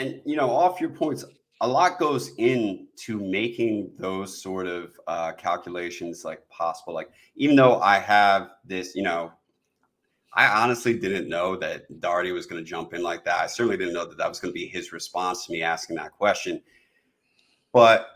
and 0.00 0.22
you 0.24 0.36
know, 0.36 0.50
off 0.50 0.80
your 0.80 0.90
points, 0.90 1.24
a 1.60 1.68
lot 1.68 1.98
goes 1.98 2.30
into 2.38 3.20
making 3.20 3.92
those 3.98 4.42
sort 4.42 4.66
of 4.66 4.98
uh, 5.06 5.32
calculations 5.32 6.24
like 6.24 6.48
possible. 6.48 6.94
Like, 6.94 7.10
even 7.36 7.54
though 7.54 7.80
I 7.80 7.98
have 7.98 8.52
this, 8.64 8.94
you 8.94 9.02
know, 9.02 9.30
I 10.32 10.46
honestly 10.46 10.98
didn't 10.98 11.28
know 11.28 11.56
that 11.56 11.90
Darity 12.00 12.32
was 12.32 12.46
going 12.46 12.64
to 12.64 12.68
jump 12.68 12.94
in 12.94 13.02
like 13.02 13.24
that. 13.24 13.40
I 13.40 13.46
certainly 13.46 13.76
didn't 13.76 13.92
know 13.92 14.06
that 14.06 14.16
that 14.16 14.28
was 14.28 14.40
going 14.40 14.54
to 14.54 14.58
be 14.58 14.66
his 14.66 14.92
response 14.92 15.44
to 15.46 15.52
me 15.52 15.62
asking 15.62 15.96
that 15.96 16.12
question. 16.12 16.62
But 17.72 18.06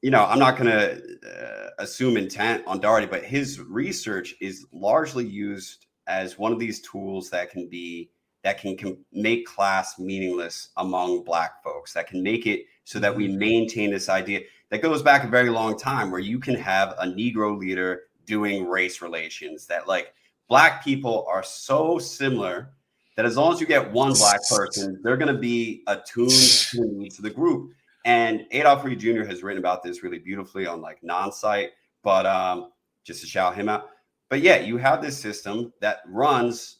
you 0.00 0.10
know, 0.10 0.24
I'm 0.24 0.38
not 0.38 0.56
going 0.56 0.70
to 0.70 1.02
uh, 1.28 1.70
assume 1.78 2.16
intent 2.16 2.66
on 2.66 2.80
Darity, 2.80 3.10
but 3.10 3.22
his 3.22 3.60
research 3.60 4.34
is 4.40 4.64
largely 4.72 5.26
used 5.26 5.84
as 6.06 6.38
one 6.38 6.52
of 6.52 6.58
these 6.58 6.80
tools 6.80 7.28
that 7.30 7.50
can 7.50 7.68
be 7.68 8.10
that 8.42 8.60
can, 8.60 8.76
can 8.76 8.96
make 9.12 9.46
class 9.46 9.98
meaningless 9.98 10.70
among 10.76 11.24
black 11.24 11.62
folks 11.62 11.92
that 11.92 12.06
can 12.06 12.22
make 12.22 12.46
it 12.46 12.64
so 12.84 12.98
that 12.98 13.14
we 13.14 13.28
mm-hmm. 13.28 13.38
maintain 13.38 13.90
this 13.90 14.08
idea 14.08 14.40
that 14.70 14.82
goes 14.82 15.02
back 15.02 15.24
a 15.24 15.28
very 15.28 15.50
long 15.50 15.78
time 15.78 16.10
where 16.10 16.20
you 16.20 16.38
can 16.38 16.54
have 16.54 16.94
a 16.98 17.06
negro 17.06 17.58
leader 17.58 18.02
doing 18.24 18.66
race 18.66 19.02
relations 19.02 19.66
that 19.66 19.86
like 19.86 20.14
black 20.48 20.84
people 20.84 21.26
are 21.28 21.42
so 21.42 21.98
similar 21.98 22.70
that 23.16 23.26
as 23.26 23.36
long 23.36 23.52
as 23.52 23.60
you 23.60 23.66
get 23.66 23.90
one 23.92 24.12
black 24.12 24.40
person 24.48 24.98
they're 25.02 25.16
going 25.16 25.32
to 25.32 25.40
be 25.40 25.82
attuned 25.86 26.30
to 26.30 27.22
the 27.22 27.30
group 27.30 27.72
and 28.04 28.46
adolph 28.52 28.84
reed 28.84 29.00
jr 29.00 29.24
has 29.24 29.42
written 29.42 29.58
about 29.58 29.82
this 29.82 30.02
really 30.02 30.18
beautifully 30.18 30.66
on 30.66 30.80
like 30.80 31.02
non-site 31.02 31.70
but 32.02 32.24
um 32.26 32.70
just 33.04 33.20
to 33.20 33.26
shout 33.26 33.54
him 33.54 33.68
out 33.68 33.88
but 34.28 34.40
yeah 34.40 34.56
you 34.56 34.76
have 34.76 35.02
this 35.02 35.18
system 35.18 35.72
that 35.80 36.00
runs 36.06 36.78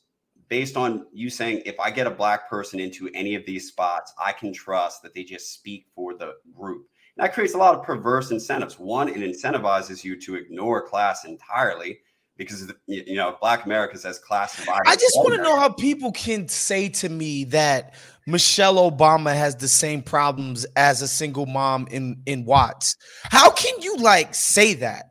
based 0.51 0.77
on 0.77 1.07
you 1.13 1.31
saying 1.31 1.63
if 1.65 1.81
I 1.81 1.91
get 1.91 2.07
a 2.07 2.11
black 2.11 2.51
person 2.51 2.81
into 2.81 3.09
any 3.15 3.35
of 3.37 3.47
these 3.47 3.69
spots, 3.69 4.13
I 4.23 4.33
can 4.33 4.53
trust 4.53 5.03
that 5.03 5.15
they 5.15 5.25
just 5.25 5.55
speak 5.55 5.87
for 5.95 6.15
the 6.15 6.35
group. 6.53 6.87
And 7.17 7.25
that 7.25 7.33
creates 7.33 7.55
a 7.55 7.59
lot 7.59 7.75
of 7.75 7.85
perverse 7.85 8.33
incentives. 8.33 8.79
One, 8.79 9.09
it 9.09 9.17
incentivizes 9.17 10.05
you 10.05 10.21
to 10.21 10.35
ignore 10.35 10.87
class 10.87 11.25
entirely 11.25 12.01
because 12.37 12.73
you 12.87 13.17
know 13.17 13.37
Black 13.41 13.67
America's 13.67 14.05
as 14.05 14.19
classified. 14.19 14.81
I 14.87 14.97
just 14.97 15.15
want 15.17 15.35
to 15.35 15.43
know 15.43 15.59
how 15.59 15.69
people 15.69 16.11
can 16.11 16.49
say 16.49 16.89
to 16.89 17.09
me 17.09 17.45
that 17.45 17.95
Michelle 18.27 18.91
Obama 18.91 19.35
has 19.35 19.57
the 19.57 19.69
same 19.69 20.03
problems 20.03 20.65
as 20.75 21.03
a 21.03 21.09
single 21.09 21.47
mom 21.47 21.87
in 21.91 22.23
in 22.27 22.45
Watts. 22.45 22.97
How 23.25 23.51
can 23.51 23.81
you 23.83 23.97
like 23.99 24.35
say 24.35 24.75
that? 24.75 25.10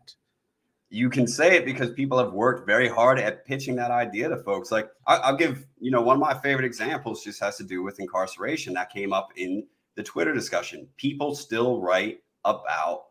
You 0.90 1.10
can 1.10 1.28
say 1.28 1.56
it 1.56 1.66
because 1.66 1.92
people 1.92 2.18
have 2.18 2.34
worked 2.34 2.66
very 2.66 2.88
hard 2.88 3.20
at 3.20 3.46
pitching 3.46 3.76
that 3.76 3.92
idea 3.92 4.28
to 4.30 4.38
folks. 4.38 4.72
Like 4.72 4.90
I, 5.06 5.30
will 5.30 5.38
give 5.38 5.66
you 5.80 5.92
know 5.92 6.02
one 6.02 6.16
of 6.16 6.22
my 6.22 6.34
favorite 6.34 6.66
examples 6.66 7.24
just 7.24 7.40
has 7.42 7.58
to 7.58 7.64
do 7.64 7.84
with 7.84 8.00
incarceration 8.00 8.74
that 8.74 8.92
came 8.92 9.14
up 9.14 9.30
in 9.36 9.66
the 9.96 10.04
Twitter 10.04 10.34
discussion. 10.34 10.88
People 10.98 11.36
still 11.36 11.80
write 11.82 12.22
about 12.46 13.08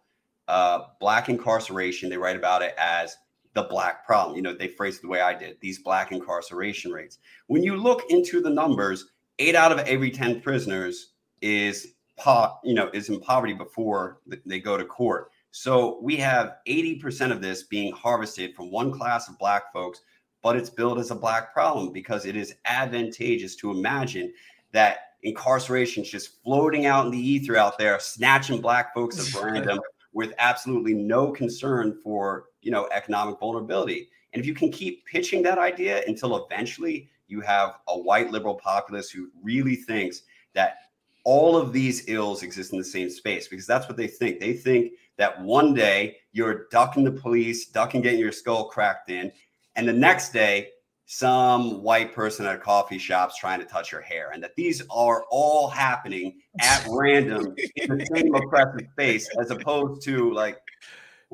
uh, 0.48 0.86
black 0.98 1.28
incarceration. 1.28 2.10
They 2.10 2.16
write 2.16 2.36
about 2.36 2.62
it 2.62 2.74
as 2.78 3.16
the 3.54 3.62
black 3.64 4.06
problem. 4.06 4.36
You 4.36 4.42
know, 4.42 4.54
they 4.54 4.68
phrase 4.68 4.96
it 4.96 5.02
the 5.02 5.08
way 5.08 5.20
I 5.20 5.34
did 5.34 5.58
these 5.60 5.78
black 5.78 6.12
incarceration 6.12 6.90
rates. 6.90 7.18
When 7.46 7.62
you 7.62 7.76
look 7.76 8.02
into 8.10 8.40
the 8.40 8.50
numbers, 8.50 9.06
eight 9.38 9.54
out 9.54 9.72
of 9.72 9.78
every 9.80 10.10
10 10.10 10.40
prisoners 10.40 11.12
is 11.42 11.94
po- 12.18 12.58
you 12.64 12.74
know 12.74 12.90
is 12.92 13.08
in 13.08 13.20
poverty 13.20 13.54
before 13.54 14.20
they 14.44 14.60
go 14.60 14.76
to 14.76 14.84
court. 14.84 15.30
So 15.50 15.98
we 16.02 16.16
have 16.16 16.56
80% 16.68 17.32
of 17.32 17.40
this 17.40 17.64
being 17.64 17.92
harvested 17.92 18.54
from 18.54 18.70
one 18.70 18.92
class 18.92 19.28
of 19.28 19.38
black 19.38 19.72
folks, 19.72 20.02
but 20.42 20.56
it's 20.56 20.70
billed 20.70 20.98
as 20.98 21.10
a 21.10 21.16
black 21.16 21.52
problem 21.52 21.92
because 21.92 22.26
it 22.26 22.36
is 22.36 22.54
advantageous 22.64 23.56
to 23.56 23.70
imagine 23.70 24.32
that 24.72 24.98
incarceration 25.22 26.02
is 26.02 26.10
just 26.10 26.42
floating 26.42 26.86
out 26.86 27.06
in 27.06 27.10
the 27.10 27.18
ether 27.18 27.56
out 27.56 27.78
there, 27.78 27.98
snatching 27.98 28.60
black 28.60 28.94
folks 28.94 29.34
at 29.34 29.42
random 29.42 29.80
with 30.12 30.32
absolutely 30.38 30.94
no 30.94 31.30
concern 31.32 31.98
for 32.02 32.46
you 32.62 32.70
know 32.70 32.88
economic 32.92 33.38
vulnerability. 33.38 34.08
And 34.32 34.40
if 34.40 34.46
you 34.46 34.54
can 34.54 34.70
keep 34.70 35.06
pitching 35.06 35.42
that 35.42 35.58
idea 35.58 36.02
until 36.06 36.44
eventually 36.44 37.08
you 37.28 37.40
have 37.40 37.78
a 37.88 37.98
white 37.98 38.30
liberal 38.30 38.54
populace 38.54 39.10
who 39.10 39.30
really 39.42 39.76
thinks 39.76 40.22
that 40.54 40.78
all 41.24 41.56
of 41.56 41.72
these 41.72 42.08
ills 42.08 42.42
exist 42.42 42.72
in 42.72 42.78
the 42.78 42.84
same 42.84 43.10
space 43.10 43.48
because 43.48 43.66
that's 43.66 43.86
what 43.86 43.96
they 43.96 44.06
think. 44.06 44.40
They 44.40 44.54
think 44.54 44.92
that 45.18 45.40
one 45.40 45.74
day 45.74 46.16
you're 46.32 46.66
ducking 46.70 47.04
the 47.04 47.12
police, 47.12 47.66
ducking 47.66 48.00
getting 48.00 48.18
your 48.18 48.32
skull 48.32 48.68
cracked 48.68 49.10
in, 49.10 49.30
and 49.76 49.86
the 49.86 49.92
next 49.92 50.32
day 50.32 50.70
some 51.10 51.82
white 51.82 52.14
person 52.14 52.44
at 52.44 52.54
a 52.54 52.58
coffee 52.58 52.98
shop's 52.98 53.38
trying 53.38 53.58
to 53.58 53.64
touch 53.64 53.92
your 53.92 54.02
hair, 54.02 54.30
and 54.32 54.42
that 54.42 54.54
these 54.56 54.82
are 54.90 55.24
all 55.30 55.68
happening 55.68 56.38
at 56.60 56.86
random 56.90 57.54
in 57.76 57.96
the 57.96 58.06
same 58.14 58.34
oppressive 58.34 58.86
space, 58.92 59.28
as 59.40 59.50
opposed 59.50 60.02
to 60.02 60.32
like 60.32 60.58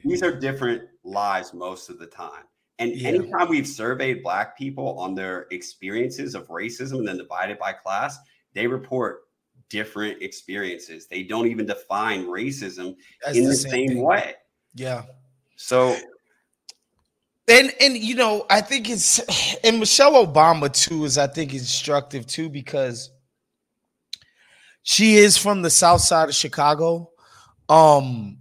these 0.06 0.24
are 0.24 0.38
different 0.40 0.84
lives 1.04 1.54
most 1.54 1.90
of 1.90 2.00
the 2.00 2.08
time. 2.08 2.44
And 2.80 2.96
yeah. 2.96 3.10
anytime 3.10 3.50
we've 3.50 3.68
surveyed 3.68 4.24
Black 4.24 4.58
people 4.58 4.98
on 5.00 5.16
their 5.16 5.48
experiences 5.52 6.36
of 6.36 6.48
racism 6.48 7.00
and 7.00 7.08
then 7.08 7.18
divided 7.18 7.58
by 7.60 7.74
class, 7.74 8.18
they 8.54 8.68
report 8.68 9.22
different 9.70 10.22
experiences. 10.22 11.08
They 11.08 11.24
don't 11.24 11.48
even 11.48 11.66
define 11.66 12.26
racism 12.26 12.96
That's 13.24 13.38
in 13.38 13.44
the, 13.44 13.50
the 13.50 13.56
same, 13.56 13.90
same 13.90 14.02
way. 14.02 14.36
Yeah. 14.76 15.04
So 15.56 15.96
and 17.48 17.74
and 17.80 17.98
you 17.98 18.16
know, 18.16 18.46
I 18.50 18.62
think 18.62 18.90
it's 18.90 19.20
and 19.64 19.80
Michelle 19.80 20.26
Obama 20.26 20.72
too 20.72 21.06
is 21.06 21.18
I 21.18 21.28
think 21.28 21.54
instructive 21.54 22.28
too 22.28 22.50
because 22.50 23.12
she 24.84 25.16
is 25.16 25.38
from 25.38 25.62
the 25.62 25.70
south 25.70 26.02
side 26.02 26.30
of 26.30 26.36
Chicago. 26.36 27.12
Um 27.70 28.40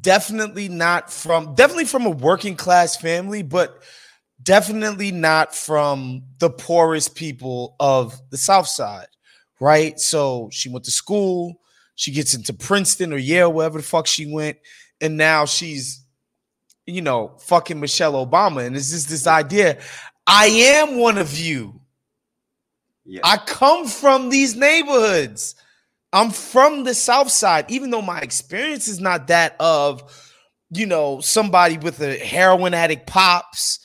definitely 0.00 0.68
not 0.68 1.12
from 1.12 1.54
definitely 1.54 1.84
from 1.84 2.06
a 2.06 2.10
working 2.10 2.56
class 2.56 2.96
family, 2.96 3.42
but 3.42 3.82
definitely 4.42 5.12
not 5.12 5.54
from 5.54 6.24
the 6.38 6.50
poorest 6.50 7.14
people 7.14 7.76
of 7.78 8.20
the 8.30 8.36
south 8.36 8.68
side, 8.68 9.06
right? 9.62 9.98
So 9.98 10.48
she 10.52 10.68
went 10.68 10.84
to 10.84 10.90
school, 10.90 11.60
she 11.94 12.10
gets 12.10 12.34
into 12.34 12.52
Princeton 12.52 13.12
or 13.12 13.18
Yale, 13.18 13.52
wherever 13.52 13.78
the 13.78 13.84
fuck 13.84 14.06
she 14.06 14.26
went, 14.26 14.58
and 15.00 15.16
now 15.16 15.46
she's 15.46 16.02
you 16.86 17.00
know, 17.00 17.36
fucking 17.38 17.80
Michelle 17.80 18.26
Obama. 18.26 18.66
And 18.66 18.76
it's 18.76 18.90
just 18.90 19.08
this 19.08 19.26
idea 19.26 19.78
I 20.26 20.46
am 20.46 20.98
one 20.98 21.18
of 21.18 21.38
you. 21.38 21.80
Yeah. 23.04 23.20
I 23.24 23.36
come 23.38 23.86
from 23.86 24.28
these 24.28 24.54
neighborhoods. 24.54 25.56
I'm 26.12 26.30
from 26.30 26.84
the 26.84 26.94
South 26.94 27.30
Side, 27.30 27.70
even 27.70 27.90
though 27.90 28.02
my 28.02 28.20
experience 28.20 28.86
is 28.86 29.00
not 29.00 29.28
that 29.28 29.56
of, 29.58 30.02
you 30.70 30.86
know, 30.86 31.20
somebody 31.20 31.78
with 31.78 32.00
a 32.00 32.18
heroin 32.18 32.74
addict 32.74 33.06
pops 33.06 33.81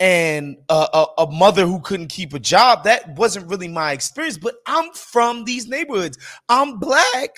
and 0.00 0.56
a, 0.70 0.88
a, 0.94 1.06
a, 1.18 1.30
mother 1.30 1.66
who 1.66 1.78
couldn't 1.80 2.08
keep 2.08 2.32
a 2.32 2.38
job. 2.38 2.84
That 2.84 3.16
wasn't 3.16 3.48
really 3.48 3.68
my 3.68 3.92
experience, 3.92 4.38
but 4.38 4.54
I'm 4.66 4.90
from 4.92 5.44
these 5.44 5.68
neighborhoods. 5.68 6.18
I'm 6.48 6.78
black. 6.78 7.36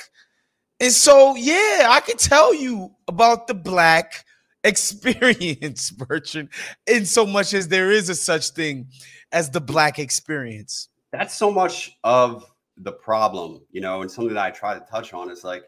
And 0.78 0.92
so, 0.92 1.34
yeah, 1.34 1.88
I 1.90 2.00
can 2.06 2.16
tell 2.16 2.54
you 2.54 2.92
about 3.08 3.48
the 3.48 3.54
black 3.54 4.24
experience, 4.64 5.90
Bertrand, 6.08 6.50
in 6.86 7.04
so 7.04 7.26
much 7.26 7.52
as 7.52 7.66
there 7.66 7.90
is 7.90 8.08
a 8.08 8.14
such 8.14 8.50
thing 8.50 8.86
as 9.32 9.50
the 9.50 9.60
black 9.60 9.98
experience. 9.98 10.88
That's 11.12 11.34
so 11.34 11.50
much 11.50 11.90
of 12.04 12.46
the 12.76 12.92
problem, 12.92 13.62
you 13.72 13.80
know, 13.80 14.02
and 14.02 14.10
something 14.10 14.34
that 14.34 14.44
I 14.44 14.50
try 14.50 14.74
to 14.74 14.86
touch 14.88 15.12
on 15.12 15.30
is 15.30 15.42
like 15.42 15.64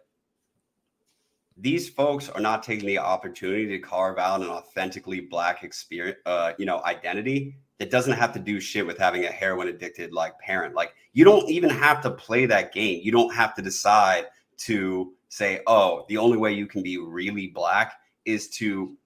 these 1.57 1.89
folks 1.89 2.29
are 2.29 2.41
not 2.41 2.63
taking 2.63 2.87
the 2.87 2.99
opportunity 2.99 3.67
to 3.67 3.79
carve 3.79 4.19
out 4.19 4.41
an 4.41 4.49
authentically 4.49 5.21
black 5.21 5.63
experience, 5.63 6.19
uh, 6.27 6.53
you 6.59 6.67
know, 6.67 6.83
identity 6.85 7.57
that 7.79 7.91
doesn't 7.91 8.15
have 8.15 8.33
to 8.33 8.39
do 8.39 8.61
shit 8.61 8.87
with 8.87 8.99
having 8.99 9.25
a 9.25 9.31
heroin 9.31 9.69
addicted 9.69 10.13
like 10.13 10.39
parent. 10.39 10.75
Like 10.75 10.95
you 11.13 11.25
don't 11.25 11.49
even 11.49 11.71
have 11.71 12.01
to 12.03 12.11
play 12.11 12.47
that 12.47 12.73
game. 12.73 13.01
You 13.03 13.13
don't 13.13 13.35
have 13.35 13.55
to 13.55 13.63
decide 13.63 14.27
to 14.59 15.13
say, 15.29 15.61
oh, 15.67 16.05
the 16.09 16.17
only 16.17 16.37
way 16.37 16.53
you 16.53 16.67
can 16.67 16.83
be 16.83 16.99
really 16.99 17.49
black 17.49 17.95
is 18.25 18.49
to 18.49 18.97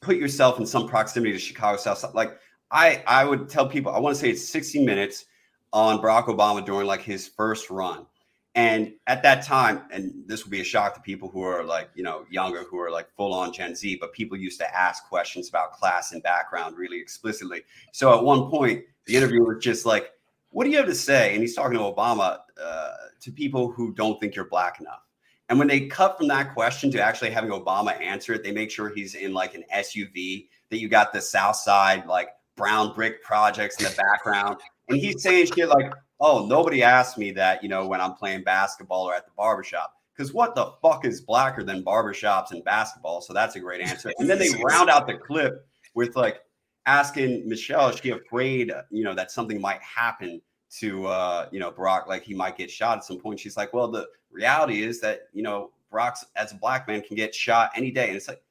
put 0.00 0.16
yourself 0.16 0.58
in 0.58 0.66
some 0.66 0.88
proximity 0.88 1.32
to 1.32 1.38
Chicago 1.38 1.78
South. 1.78 2.14
Like 2.14 2.38
I, 2.70 3.02
I 3.06 3.24
would 3.24 3.48
tell 3.48 3.66
people, 3.66 3.92
I 3.92 3.98
want 3.98 4.14
to 4.14 4.20
say 4.20 4.30
it's 4.30 4.46
60 4.46 4.84
minutes 4.84 5.26
on 5.72 5.98
Barack 5.98 6.24
Obama 6.24 6.64
during 6.64 6.86
like 6.86 7.02
his 7.02 7.28
first 7.28 7.70
run. 7.70 8.06
And 8.54 8.92
at 9.06 9.22
that 9.22 9.44
time, 9.44 9.82
and 9.90 10.12
this 10.26 10.44
will 10.44 10.50
be 10.50 10.60
a 10.60 10.64
shock 10.64 10.94
to 10.94 11.00
people 11.00 11.28
who 11.30 11.42
are 11.42 11.64
like, 11.64 11.88
you 11.94 12.02
know, 12.02 12.26
younger, 12.30 12.64
who 12.64 12.78
are 12.78 12.90
like 12.90 13.08
full 13.16 13.32
on 13.32 13.52
Gen 13.52 13.74
Z, 13.74 13.96
but 13.98 14.12
people 14.12 14.36
used 14.36 14.60
to 14.60 14.76
ask 14.76 15.08
questions 15.08 15.48
about 15.48 15.72
class 15.72 16.12
and 16.12 16.22
background 16.22 16.76
really 16.76 17.00
explicitly. 17.00 17.62
So 17.92 18.16
at 18.16 18.22
one 18.22 18.50
point, 18.50 18.84
the 19.06 19.16
interviewer 19.16 19.54
was 19.54 19.64
just 19.64 19.86
like, 19.86 20.10
What 20.50 20.64
do 20.64 20.70
you 20.70 20.76
have 20.76 20.86
to 20.86 20.94
say? 20.94 21.32
And 21.32 21.40
he's 21.40 21.54
talking 21.54 21.78
to 21.78 21.84
Obama 21.84 22.40
uh, 22.62 22.90
to 23.20 23.32
people 23.32 23.70
who 23.70 23.94
don't 23.94 24.20
think 24.20 24.34
you're 24.34 24.44
black 24.44 24.80
enough. 24.80 25.00
And 25.48 25.58
when 25.58 25.68
they 25.68 25.86
cut 25.86 26.18
from 26.18 26.28
that 26.28 26.52
question 26.52 26.90
to 26.92 27.02
actually 27.02 27.30
having 27.30 27.50
Obama 27.50 27.98
answer 28.00 28.34
it, 28.34 28.42
they 28.42 28.52
make 28.52 28.70
sure 28.70 28.90
he's 28.90 29.14
in 29.14 29.32
like 29.32 29.54
an 29.54 29.64
SUV, 29.74 30.48
that 30.72 30.78
you 30.78 30.88
got 30.88 31.12
the 31.12 31.20
South 31.20 31.56
Side, 31.56 32.06
like 32.06 32.30
brown 32.56 32.94
brick 32.94 33.22
projects 33.22 33.78
in 33.78 33.84
the 33.84 33.96
background. 33.96 34.56
And 34.88 34.98
he's 34.98 35.22
saying 35.22 35.46
shit 35.46 35.68
like, 35.68 35.92
oh, 36.22 36.46
nobody 36.46 36.82
asked 36.82 37.18
me 37.18 37.32
that, 37.32 37.62
you 37.62 37.68
know, 37.68 37.86
when 37.86 38.00
I'm 38.00 38.14
playing 38.14 38.44
basketball 38.44 39.04
or 39.04 39.14
at 39.14 39.26
the 39.26 39.32
barbershop. 39.36 39.96
Because 40.16 40.32
what 40.32 40.54
the 40.54 40.72
fuck 40.80 41.04
is 41.04 41.20
blacker 41.20 41.64
than 41.64 41.82
barbershops 41.82 42.52
and 42.52 42.62
basketball? 42.64 43.20
So 43.20 43.32
that's 43.32 43.56
a 43.56 43.60
great 43.60 43.80
answer. 43.80 44.12
And 44.18 44.30
then 44.30 44.38
they 44.38 44.50
round 44.64 44.88
out 44.88 45.06
the 45.06 45.14
clip 45.14 45.66
with 45.94 46.14
like 46.14 46.42
asking 46.86 47.48
Michelle, 47.48 47.88
is 47.88 47.98
she 47.98 48.10
afraid, 48.10 48.72
you 48.90 49.02
know, 49.02 49.14
that 49.14 49.32
something 49.32 49.60
might 49.60 49.82
happen 49.82 50.40
to 50.78 51.06
uh, 51.06 51.48
you 51.50 51.60
know, 51.60 51.70
Barack, 51.70 52.06
like 52.06 52.22
he 52.22 52.34
might 52.34 52.56
get 52.56 52.70
shot 52.70 52.98
at 52.98 53.04
some 53.04 53.18
point. 53.18 53.40
She's 53.40 53.56
like, 53.56 53.72
Well, 53.72 53.88
the 53.88 54.06
reality 54.30 54.82
is 54.82 55.00
that 55.00 55.28
you 55.32 55.42
know 55.42 55.70
Barack 55.92 56.24
as 56.36 56.52
a 56.52 56.54
black 56.54 56.88
man 56.88 57.02
can 57.02 57.16
get 57.16 57.34
shot 57.34 57.70
any 57.76 57.90
day, 57.90 58.08
and 58.08 58.16
it's 58.16 58.28
like, 58.28 58.42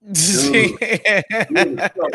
dude, 0.12 1.80
so 1.94 2.08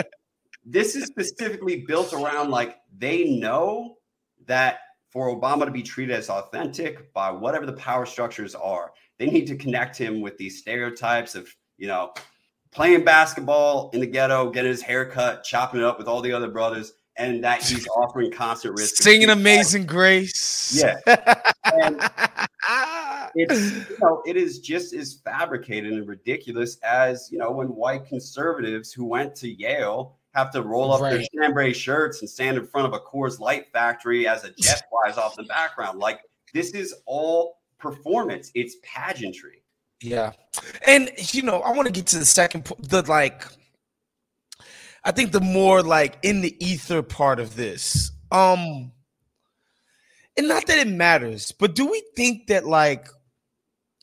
this 0.66 0.96
is 0.96 1.06
specifically 1.06 1.84
built 1.88 2.14
around 2.14 2.50
like 2.50 2.78
they 2.98 3.26
know 3.36 3.98
that 4.48 4.80
for 5.10 5.28
Obama 5.28 5.66
to 5.66 5.72
mm. 5.72 5.74
be 5.74 5.84
treated 5.84 6.16
as 6.16 6.30
authentic 6.30 7.14
by 7.14 7.32
whatever 7.32 7.66
the 7.66 7.74
power 7.74 8.06
structures 8.06 8.56
are, 8.56 8.92
they 9.20 9.28
need 9.28 9.48
to 9.48 9.56
connect 9.56 9.98
him 9.98 10.22
with 10.22 10.38
these 10.38 10.60
stereotypes 10.60 11.36
of 11.36 11.48
you 11.78 11.88
know 11.88 12.14
playing 12.72 13.04
basketball 13.04 13.92
in 13.92 14.00
the 14.00 14.08
ghetto, 14.08 14.50
getting 14.50 14.72
his 14.72 14.82
hair 14.82 15.06
cut, 15.06 15.44
chopping 15.44 15.80
it 15.80 15.86
up 15.86 15.98
with 15.98 16.08
all 16.08 16.22
the 16.22 16.34
other 16.34 16.50
brothers 16.50 16.94
and 17.18 17.44
that 17.44 17.64
he's 17.64 17.88
offering 17.96 18.32
concert 18.32 18.74
risk. 18.74 18.96
Singing 18.96 19.30
Amazing 19.30 19.86
Grace. 19.86 20.74
Yeah. 20.76 20.98
And 21.66 22.02
it's 23.36 23.90
you 23.90 23.98
know, 24.02 24.22
it 24.26 24.38
is 24.38 24.60
just 24.60 24.94
as 24.94 25.20
fabricated 25.24 25.94
and 25.94 26.08
ridiculous 26.08 26.78
as 26.84 27.30
you 27.32 27.38
know 27.38 27.52
when 27.52 27.68
white 27.68 28.06
conservatives 28.06 28.92
who 28.92 29.06
went 29.06 29.36
to 29.36 29.50
Yale 29.50 30.18
have 30.34 30.52
to 30.52 30.62
roll 30.62 30.92
up 30.92 31.02
right. 31.02 31.12
their 31.12 31.24
chambray 31.34 31.74
shirts 31.74 32.22
and 32.22 32.30
stand 32.30 32.58
in 32.58 32.66
front 32.66 32.88
of 32.88 32.94
a 32.94 33.00
Coors 33.00 33.40
Light 33.40 33.72
factory 33.72 34.28
as 34.28 34.44
a 34.44 34.52
jet 34.52 34.84
flies 34.90 35.18
off 35.18 35.36
the 35.36 35.44
background. 35.44 36.00
Like 36.00 36.22
this 36.54 36.72
is 36.72 36.94
all 37.06 37.60
performance. 37.78 38.52
It's 38.56 38.76
pageantry. 38.84 39.64
Yeah. 40.02 40.32
And 40.86 41.12
you 41.34 41.44
know, 41.44 41.62
I 41.62 41.72
want 41.72 41.88
to 41.88 41.94
get 41.94 42.08
to 42.08 42.20
the 42.20 42.26
second 42.26 42.70
the 42.80 43.04
like 43.04 43.46
I 45.04 45.12
think 45.12 45.32
the 45.32 45.42
more 45.42 45.82
like 45.82 46.18
in 46.24 46.42
the 46.42 46.56
ether 46.64 47.02
part 47.04 47.40
of 47.40 47.56
this. 47.56 48.12
Um 48.32 48.92
and 50.36 50.48
not 50.48 50.66
that 50.66 50.80
it 50.80 50.88
matters, 50.88 51.52
but 51.52 51.76
do 51.76 51.86
we 51.86 52.04
think 52.16 52.48
that 52.48 52.66
like 52.66 53.08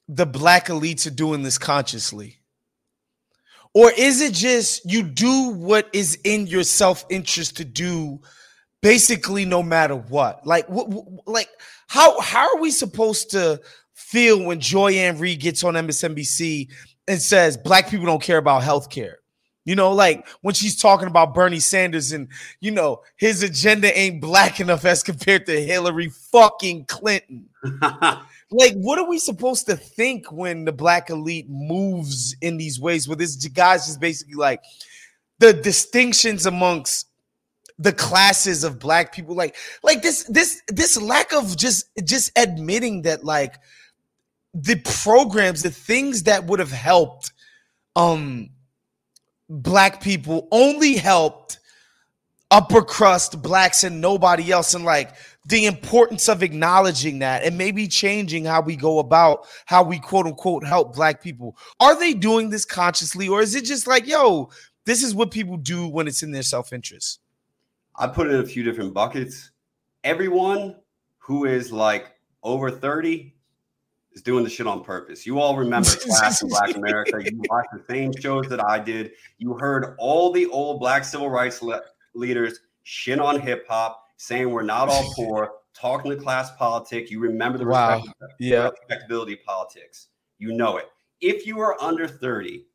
the 0.07 0.27
black 0.27 0.67
elites 0.67 1.07
are 1.07 1.15
doing 1.15 1.43
this 1.43 1.59
consciously? 1.59 2.40
Or 3.75 3.93
is 3.97 4.21
it 4.21 4.33
just 4.33 4.91
you 4.91 5.03
do 5.03 5.51
what 5.51 5.89
is 5.93 6.19
in 6.25 6.47
your 6.47 6.65
self-interest 6.65 7.57
to 7.59 7.65
do 7.65 8.21
basically 8.83 9.45
no 9.45 9.63
matter 9.63 9.95
what? 9.95 10.45
Like 10.47 10.69
what 10.69 10.89
like 11.27 11.49
how 11.87 12.21
how 12.21 12.55
are 12.55 12.61
we 12.61 12.71
supposed 12.71 13.31
to 13.31 13.61
feel 13.95 14.45
when 14.45 14.61
Joy-Ann 14.61 15.19
Reid 15.19 15.41
gets 15.41 15.63
on 15.63 15.75
MSNBC 15.75 16.69
and 17.07 17.23
says 17.23 17.57
black 17.57 17.89
people 17.91 18.07
don't 18.07 18.23
care 18.23 18.39
about 18.39 18.63
healthcare? 18.63 19.15
You 19.65 19.77
know, 19.77 19.93
like 19.93 20.27
when 20.41 20.55
she's 20.55 20.81
talking 20.81 21.07
about 21.07 21.35
Bernie 21.35 21.61
Sanders 21.61 22.11
and 22.11 22.29
you 22.61 22.73
know 22.73 23.03
his 23.17 23.45
agenda 23.45 23.97
ain't 23.97 24.21
black 24.21 24.59
enough 24.61 24.85
as 24.85 25.05
compared 25.05 25.47
to 25.47 25.65
Hillary 25.65 26.09
fucking 26.09 26.87
Clinton. 26.87 27.49
like, 28.51 28.75
what 28.75 28.99
are 28.99 29.09
we 29.09 29.19
supposed 29.19 29.67
to 29.67 29.77
think 29.77 30.31
when 30.33 30.65
the 30.65 30.73
black 30.73 31.11
elite 31.11 31.47
moves 31.49 32.35
in 32.41 32.57
these 32.57 32.81
ways? 32.81 33.07
Where 33.07 33.17
this 33.17 33.37
guy's 33.49 33.87
just 33.87 34.01
basically 34.01 34.35
like 34.35 34.63
the 35.39 35.53
distinctions 35.53 36.47
amongst 36.47 37.07
the 37.79 37.93
classes 37.93 38.65
of 38.65 38.79
black 38.79 39.15
people, 39.15 39.35
like, 39.35 39.57
like 39.83 40.03
this, 40.03 40.25
this, 40.25 40.61
this 40.69 41.01
lack 41.01 41.33
of 41.33 41.57
just 41.57 41.87
just 42.05 42.31
admitting 42.37 43.03
that, 43.03 43.25
like, 43.25 43.55
the 44.53 44.77
programs, 45.03 45.63
the 45.63 45.71
things 45.71 46.25
that 46.25 46.45
would 46.47 46.59
have 46.59 46.73
helped, 46.73 47.33
um 47.97 48.51
black 49.51 50.01
people 50.01 50.47
only 50.53 50.95
helped 50.95 51.59
upper 52.53 52.83
crust 52.83 53.43
blacks 53.43 53.83
and 53.83 54.01
nobody 54.01 54.53
else 54.53 54.75
and 54.75 54.85
like 54.85 55.11
the 55.47 55.67
importance 55.67 56.29
of 56.29 56.43
acknowledging 56.43 57.21
that 57.21 57.43
and 57.43 57.57
maybe 57.57 57.89
changing 57.89 58.45
how 58.45 58.61
we 58.61 58.77
go 58.77 58.99
about 58.99 59.47
how 59.67 59.83
we 59.83 59.99
quote 59.99 60.27
unquote 60.27 60.65
help 60.65 60.95
black 60.95 61.23
people 61.23 61.57
are 61.81 61.99
they 61.99 62.13
doing 62.13 62.51
this 62.51 62.65
consciously 62.65 63.27
or 63.29 63.41
is 63.41 63.55
it 63.55 63.65
just 63.65 63.87
like 63.87 64.07
yo 64.07 64.51
this 64.85 65.03
is 65.03 65.15
what 65.15 65.31
people 65.31 65.57
do 65.57 65.89
when 65.89 66.07
it's 66.07 66.23
in 66.23 66.31
their 66.31 66.43
self-interest 66.43 67.21
i 67.97 68.07
put 68.07 68.27
it 68.27 68.35
in 68.35 68.41
a 68.41 68.47
few 68.47 68.63
different 68.63 68.93
buckets 68.93 69.51
everyone 70.05 70.77
who 71.19 71.47
is 71.47 71.73
like 71.73 72.13
over 72.43 72.71
30 72.71 73.35
is 74.13 74.23
doing 74.23 74.45
the 74.45 74.51
shit 74.51 74.67
on 74.67 74.83
purpose. 74.83 75.27
You 75.27 75.39
all 75.39 75.57
remember 75.57 75.91
Class 76.07 76.43
in 76.43 76.49
Black 76.49 76.77
America. 76.77 77.23
You 77.23 77.43
watched 77.49 77.69
the 77.73 77.85
same 77.89 78.13
shows 78.19 78.49
that 78.49 78.65
I 78.65 78.79
did. 78.79 79.13
You 79.39 79.55
heard 79.55 79.95
all 79.99 80.33
the 80.33 80.47
old 80.47 80.81
black 80.81 81.05
civil 81.05 81.31
rights 81.31 81.63
le- 81.63 81.83
leaders 82.15 82.61
shit 82.83 83.21
on 83.21 83.41
hip 83.41 83.67
hop, 83.69 84.00
saying 84.21 84.51
we're 84.51 84.61
not 84.63 84.91
all 84.91 85.11
poor, 85.15 85.51
talking 85.73 86.11
to 86.11 86.17
class 86.17 86.51
politics. 86.57 87.11
You 87.11 87.21
remember 87.21 87.57
the 87.57 87.65
wow. 87.65 87.97
respect- 87.97 88.35
yeah. 88.39 88.69
respectability 88.69 89.37
politics. 89.37 90.09
You 90.39 90.53
know 90.53 90.77
it. 90.77 90.91
If 91.23 91.47
you 91.47 91.59
are 91.61 91.81
under 91.81 92.07
30, 92.07 92.67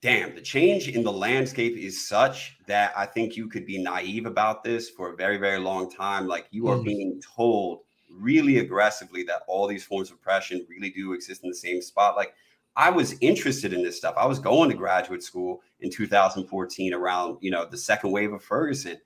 damn, 0.00 0.36
the 0.36 0.40
change 0.40 0.86
in 0.86 1.02
the 1.02 1.10
landscape 1.10 1.76
is 1.76 2.06
such 2.06 2.56
that 2.68 2.92
I 2.96 3.06
think 3.06 3.36
you 3.36 3.48
could 3.48 3.66
be 3.66 3.82
naive 3.82 4.24
about 4.24 4.62
this 4.62 4.88
for 4.88 5.12
a 5.12 5.16
very, 5.16 5.36
very 5.36 5.58
long 5.58 5.90
time. 5.90 6.28
Like 6.28 6.46
you 6.52 6.68
are 6.68 6.76
Mm. 6.76 6.84
being 6.84 7.22
told 7.22 7.80
really 8.08 8.58
aggressively 8.58 9.24
that 9.24 9.42
all 9.48 9.66
these 9.66 9.84
forms 9.84 10.10
of 10.10 10.16
oppression 10.18 10.64
really 10.70 10.90
do 10.90 11.12
exist 11.12 11.42
in 11.42 11.50
the 11.50 11.56
same 11.56 11.82
spot. 11.82 12.14
Like 12.14 12.34
I 12.76 12.88
was 12.88 13.16
interested 13.20 13.72
in 13.72 13.82
this 13.82 13.96
stuff. 13.96 14.14
I 14.16 14.26
was 14.26 14.38
going 14.38 14.70
to 14.70 14.76
graduate 14.76 15.24
school 15.24 15.60
in 15.80 15.90
2014 15.90 16.94
around, 16.94 17.38
you 17.40 17.50
know, 17.50 17.64
the 17.64 17.76
second 17.76 18.12
wave 18.12 18.32
of 18.32 18.44
Ferguson. 18.44 18.96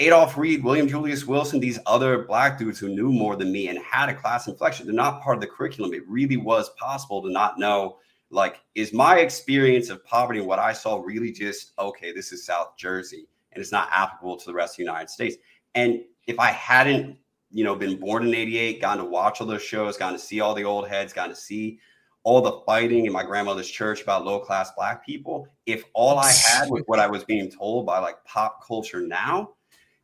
Adolph 0.00 0.36
Reed, 0.38 0.64
William 0.64 0.88
Julius 0.88 1.26
Wilson, 1.26 1.60
these 1.60 1.78
other 1.86 2.24
black 2.24 2.58
dudes 2.58 2.78
who 2.78 2.88
knew 2.88 3.12
more 3.12 3.36
than 3.36 3.52
me 3.52 3.68
and 3.68 3.78
had 3.78 4.08
a 4.08 4.14
class 4.14 4.48
inflection. 4.48 4.86
They're 4.86 4.94
not 4.94 5.22
part 5.22 5.36
of 5.36 5.40
the 5.40 5.46
curriculum. 5.46 5.92
It 5.92 6.08
really 6.08 6.38
was 6.38 6.70
possible 6.70 7.22
to 7.22 7.30
not 7.30 7.58
know, 7.58 7.98
like, 8.30 8.60
is 8.74 8.92
my 8.92 9.18
experience 9.18 9.90
of 9.90 10.04
poverty 10.04 10.40
and 10.40 10.48
what 10.48 10.58
I 10.58 10.72
saw 10.72 10.96
really 10.96 11.32
just, 11.32 11.72
okay, 11.78 12.12
this 12.12 12.32
is 12.32 12.44
South 12.44 12.76
Jersey 12.76 13.28
and 13.52 13.60
it's 13.60 13.72
not 13.72 13.88
applicable 13.92 14.38
to 14.38 14.46
the 14.46 14.54
rest 14.54 14.74
of 14.74 14.76
the 14.78 14.84
United 14.84 15.10
States. 15.10 15.36
And 15.74 16.00
if 16.26 16.38
I 16.38 16.50
hadn't 16.52 17.18
you 17.50 17.64
know, 17.64 17.74
been 17.74 17.98
born 17.98 18.26
in 18.26 18.34
88, 18.34 18.80
gotten 18.80 19.04
to 19.04 19.10
watch 19.10 19.40
all 19.40 19.46
those 19.46 19.62
shows, 19.62 19.96
gotten 19.96 20.18
to 20.18 20.24
see 20.24 20.40
all 20.40 20.54
the 20.54 20.64
old 20.64 20.88
heads, 20.88 21.12
gotten 21.12 21.34
to 21.34 21.40
see 21.40 21.78
all 22.22 22.40
the 22.40 22.62
fighting 22.64 23.06
in 23.06 23.12
my 23.12 23.24
grandmother's 23.24 23.68
church 23.68 24.02
about 24.02 24.24
low 24.24 24.38
class 24.38 24.70
black 24.76 25.04
people. 25.04 25.48
If 25.66 25.84
all 25.94 26.18
I 26.18 26.30
had 26.30 26.70
was 26.70 26.82
what 26.86 27.00
I 27.00 27.06
was 27.06 27.24
being 27.24 27.50
told 27.50 27.86
by 27.86 27.98
like 27.98 28.22
pop 28.24 28.64
culture 28.64 29.00
now, 29.00 29.50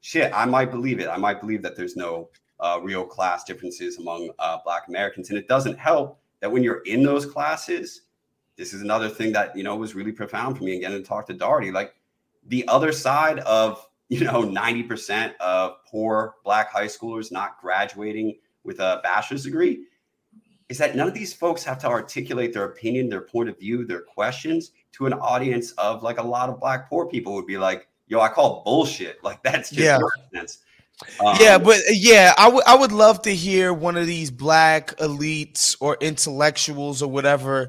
shit, 0.07 0.31
I 0.33 0.45
might 0.45 0.71
believe 0.71 1.01
it. 1.01 1.09
I 1.09 1.17
might 1.17 1.41
believe 1.41 1.63
that 1.63 1.75
there's 1.75 1.97
no 1.97 2.31
uh, 2.61 2.79
real 2.81 3.05
class 3.05 3.43
differences 3.43 3.99
among 3.99 4.31
uh, 4.39 4.59
black 4.65 4.87
Americans. 4.87 5.31
And 5.31 5.39
it 5.39 5.49
doesn't 5.49 5.77
help 5.81 6.21
that 6.39 6.53
when 6.53 6.63
you're 6.63 6.83
in 6.83 7.03
those 7.03 7.27
classes, 7.27 8.03
this 8.57 8.73
is 8.73 8.83
another 8.83 9.09
thing 9.09 9.33
that, 9.33 9.57
you 9.57 9.65
know, 9.65 9.75
was 9.75 9.97
really 9.97 10.13
profound 10.13 10.57
for 10.57 10.63
me 10.63 10.75
and 10.75 10.81
getting 10.81 11.03
to 11.03 11.05
talk 11.05 11.27
to 11.27 11.35
Darity. 11.35 11.73
Like 11.73 11.97
the 12.47 12.67
other 12.69 12.93
side 12.93 13.41
of 13.41 13.85
you 14.09 14.23
know 14.25 14.45
90% 14.45 15.35
of 15.39 15.85
poor 15.85 16.37
black 16.45 16.71
high 16.71 16.87
schoolers 16.87 17.33
not 17.33 17.61
graduating 17.61 18.39
with 18.63 18.79
a 18.79 19.01
bachelor's 19.03 19.43
degree 19.43 19.87
is 20.69 20.79
that 20.79 20.95
none 20.95 21.09
of 21.09 21.15
these 21.15 21.35
folks 21.35 21.65
have 21.65 21.81
to 21.81 21.89
articulate 21.89 22.53
their 22.53 22.67
opinion 22.67 23.09
their 23.09 23.23
point 23.23 23.49
of 23.49 23.59
view 23.59 23.85
their 23.85 24.03
questions 24.03 24.71
to 24.93 25.07
an 25.07 25.13
audience 25.15 25.73
of 25.73 26.05
like 26.05 26.19
a 26.19 26.23
lot 26.23 26.49
of 26.49 26.61
black 26.61 26.89
poor 26.89 27.07
people 27.07 27.35
would 27.35 27.47
be 27.47 27.59
like 27.59 27.89
yo 28.09 28.21
i 28.21 28.29
call 28.29 28.63
bullshit 28.65 29.17
like 29.25 29.43
that's 29.43 29.71
just 29.71 29.81
Yeah. 29.81 29.99
nonsense 30.33 30.59
Um, 31.21 31.37
yeah, 31.39 31.59
but 31.59 31.79
yeah, 31.91 32.33
I 32.39 32.49
would 32.49 32.65
I 32.67 32.75
would 32.75 32.91
love 32.93 33.21
to 33.23 33.35
hear 33.35 33.75
one 33.75 33.99
of 33.99 34.07
these 34.07 34.31
black 34.31 34.97
elites 34.97 35.77
or 35.79 35.99
intellectuals 36.01 37.03
or 37.03 37.11
whatever 37.11 37.69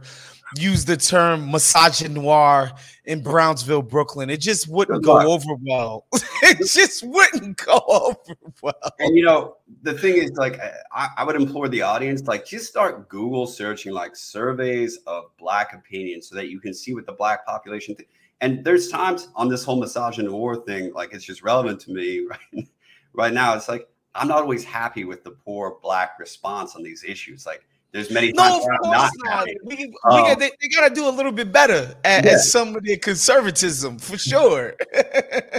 use 0.55 0.85
the 0.85 0.95
term 0.95 1.49
misogynoir 1.51 2.71
in 3.03 3.21
Brownsville, 3.21 3.81
Brooklyn. 3.81 4.29
It 4.29 4.39
just 4.39 4.69
wouldn't 4.69 5.03
go 5.03 5.29
over 5.29 5.55
well. 5.61 6.05
it 6.43 6.65
just 6.69 7.03
wouldn't 7.05 7.57
go 7.57 7.81
over 7.89 8.35
well. 8.61 8.91
and 8.99 9.17
you 9.17 9.25
know 9.25 9.57
the 9.81 9.93
thing 9.93 10.15
is 10.23 10.31
like 10.37 10.57
I, 10.93 11.09
I 11.17 11.23
would 11.25 11.35
implore 11.35 11.67
the 11.67 11.81
audience 11.81 12.27
like 12.27 12.45
just 12.45 12.67
start 12.67 13.09
google 13.09 13.45
searching 13.45 13.91
like 13.91 14.15
surveys 14.15 14.99
of 15.05 15.25
black 15.37 15.73
opinion 15.73 16.21
so 16.21 16.35
that 16.35 16.47
you 16.49 16.61
can 16.61 16.73
see 16.73 16.93
what 16.93 17.05
the 17.05 17.11
black 17.13 17.45
population 17.45 17.93
th- 17.95 18.07
and 18.41 18.63
there's 18.63 18.89
times 18.89 19.29
on 19.35 19.49
this 19.49 19.63
whole 19.63 19.81
misogynoir 19.81 20.65
thing 20.65 20.93
like 20.93 21.13
it's 21.13 21.23
just 21.25 21.41
relevant 21.43 21.79
to 21.81 21.91
me 21.91 22.25
right 22.29 22.67
right 23.13 23.33
now 23.33 23.55
it's 23.55 23.67
like 23.67 23.87
i'm 24.15 24.27
not 24.27 24.41
always 24.41 24.63
happy 24.63 25.05
with 25.05 25.23
the 25.23 25.31
poor 25.31 25.77
black 25.81 26.19
response 26.19 26.75
on 26.75 26.83
these 26.83 27.03
issues 27.03 27.45
like 27.45 27.63
there's 27.93 28.11
many 28.11 28.33
times 28.33 28.65
No, 28.65 28.73
of 28.73 28.79
course 28.81 29.11
not. 29.23 29.47
We, 29.63 29.75
we 29.75 29.83
Um, 30.03 30.21
got, 30.23 30.39
they, 30.39 30.51
they 30.61 30.67
got 30.67 30.89
to 30.89 30.93
do 30.93 31.07
a 31.07 31.09
little 31.09 31.31
bit 31.31 31.53
better 31.53 31.95
at, 32.03 32.25
Yeah. 32.25 32.31
at 32.33 32.41
some 32.41 32.75
of 32.75 32.83
their 32.83 32.97
conservatism 32.97 33.97
for 33.97 34.17
sure. 34.17 34.75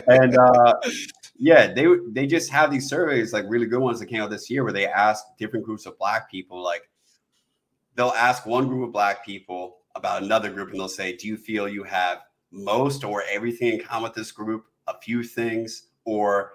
and 0.07 0.37
uh 0.37 0.75
yeah 1.39 1.73
they 1.73 1.87
they 2.11 2.27
just 2.27 2.51
have 2.51 2.71
these 2.71 2.89
surveys 2.89 3.33
like 3.33 3.45
really 3.49 3.67
good 3.67 3.81
ones 3.81 3.99
that 3.99 4.07
came 4.07 4.21
out 4.21 4.29
this 4.31 4.51
year 4.51 4.63
where 4.63 4.73
they 4.73 4.87
ask 4.87 5.25
different 5.39 5.65
groups 5.65 5.87
of 5.87 5.97
black 5.99 6.31
people 6.31 6.63
like 6.63 6.89
they'll 7.95 8.09
ask 8.17 8.45
one 8.47 8.69
group 8.69 8.85
of 8.87 8.93
black 8.93 9.25
people 9.25 9.79
about 9.95 10.23
another 10.23 10.51
group 10.51 10.71
and 10.71 10.79
they'll 10.79 10.89
say 10.89 11.17
do 11.17 11.27
you 11.29 11.37
feel 11.37 11.67
you 11.69 11.83
have 11.83 12.19
most 12.51 13.05
or 13.05 13.23
everything 13.31 13.75
in 13.75 13.81
common 13.81 14.05
with 14.05 14.15
this 14.15 14.33
group 14.33 14.67
a 14.87 14.99
few 15.01 15.23
things 15.23 15.89
or 16.05 16.53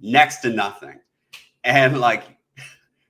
next 0.00 0.38
to 0.38 0.50
nothing 0.50 0.98
and 1.64 2.00
like 2.00 2.24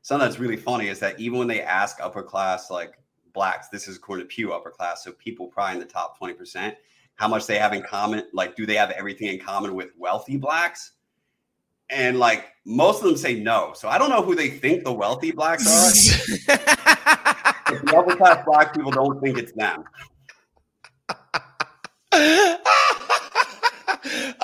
something 0.03 0.26
that's 0.26 0.39
really 0.39 0.57
funny 0.57 0.89
is 0.89 0.99
that 0.99 1.18
even 1.18 1.39
when 1.39 1.49
they 1.49 1.62
ask 1.62 1.99
upper 2.01 2.22
class 2.22 2.70
like 2.70 2.99
blacks 3.32 3.68
this 3.68 3.89
is 3.89 3.97
according 3.97 4.26
to 4.26 4.35
pew 4.35 4.53
upper 4.53 4.70
class 4.70 5.05
so 5.05 5.12
people 5.12 5.47
probably 5.47 5.74
in 5.74 5.80
the 5.80 5.87
top 5.87 6.18
20% 6.18 6.74
how 7.16 7.28
much 7.28 7.47
they 7.47 7.59
have 7.59 7.72
in 7.72 7.82
common. 7.82 8.24
Like, 8.32 8.57
do 8.57 8.66
they 8.66 8.74
have 8.74 8.91
everything 8.91 9.28
in 9.28 9.39
common 9.39 9.74
with 9.74 9.91
wealthy 9.97 10.37
blacks? 10.37 10.93
And 11.91 12.18
like 12.18 12.53
most 12.64 13.03
of 13.03 13.09
them 13.09 13.16
say 13.16 13.39
no. 13.39 13.72
So 13.74 13.89
I 13.89 13.99
don't 13.99 14.11
know 14.11 14.22
who 14.22 14.35
they 14.35 14.49
think 14.51 14.85
the 14.85 14.93
wealthy 14.93 15.32
blacks 15.32 15.66
are. 15.66 16.57
the 17.68 17.95
upper 17.97 18.16
class 18.16 18.45
black 18.45 18.74
people 18.74 18.91
don't 18.91 19.20
think 19.20 19.39
it's 19.39 19.53
them. 19.53 19.85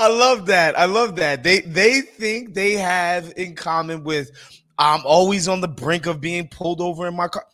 I 0.01 0.09
love 0.09 0.47
that. 0.47 0.79
I 0.79 0.87
love 0.87 1.17
that. 1.17 1.43
They 1.43 1.61
they 1.61 2.01
think 2.01 2.55
they 2.55 2.73
have 2.73 3.35
in 3.37 3.55
common 3.55 4.03
with 4.03 4.31
I'm 4.79 5.03
always 5.05 5.47
on 5.47 5.61
the 5.61 5.69
brink 5.69 6.07
of 6.07 6.23
being 6.23 6.49
pulled 6.49 6.81
over 6.81 7.07
in 7.07 7.15
my 7.15 7.29
car. 7.29 7.45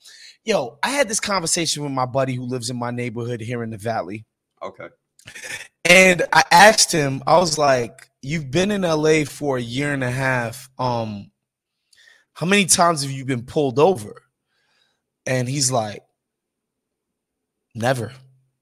Yo, 0.45 0.79
I 0.81 0.91
had 0.91 1.09
this 1.09 1.19
conversation 1.19 1.83
with 1.83 1.91
my 1.91 2.07
buddy 2.07 2.35
who 2.35 2.45
lives 2.45 2.71
in 2.71 2.77
my 2.77 2.93
neighborhood 2.93 3.41
here 3.41 3.65
in 3.65 3.71
the 3.71 3.77
valley. 3.77 4.27
Okay. 4.63 4.87
And 5.85 6.23
I 6.33 6.45
asked 6.53 6.93
him, 6.93 7.21
I 7.27 7.39
was 7.39 7.59
like, 7.59 8.09
You've 8.23 8.53
been 8.53 8.71
in 8.71 8.83
LA 8.83 9.25
for 9.25 9.57
a 9.59 9.63
year 9.63 9.93
and 9.93 10.05
a 10.05 10.11
half. 10.11 10.71
Um, 10.79 11.33
how 12.35 12.47
many 12.47 12.67
times 12.67 13.03
have 13.03 13.11
you 13.11 13.25
been 13.25 13.45
pulled 13.45 13.81
over? 13.81 14.23
And 15.27 15.49
he's 15.49 15.73
like, 15.73 16.05
Never. 17.75 18.13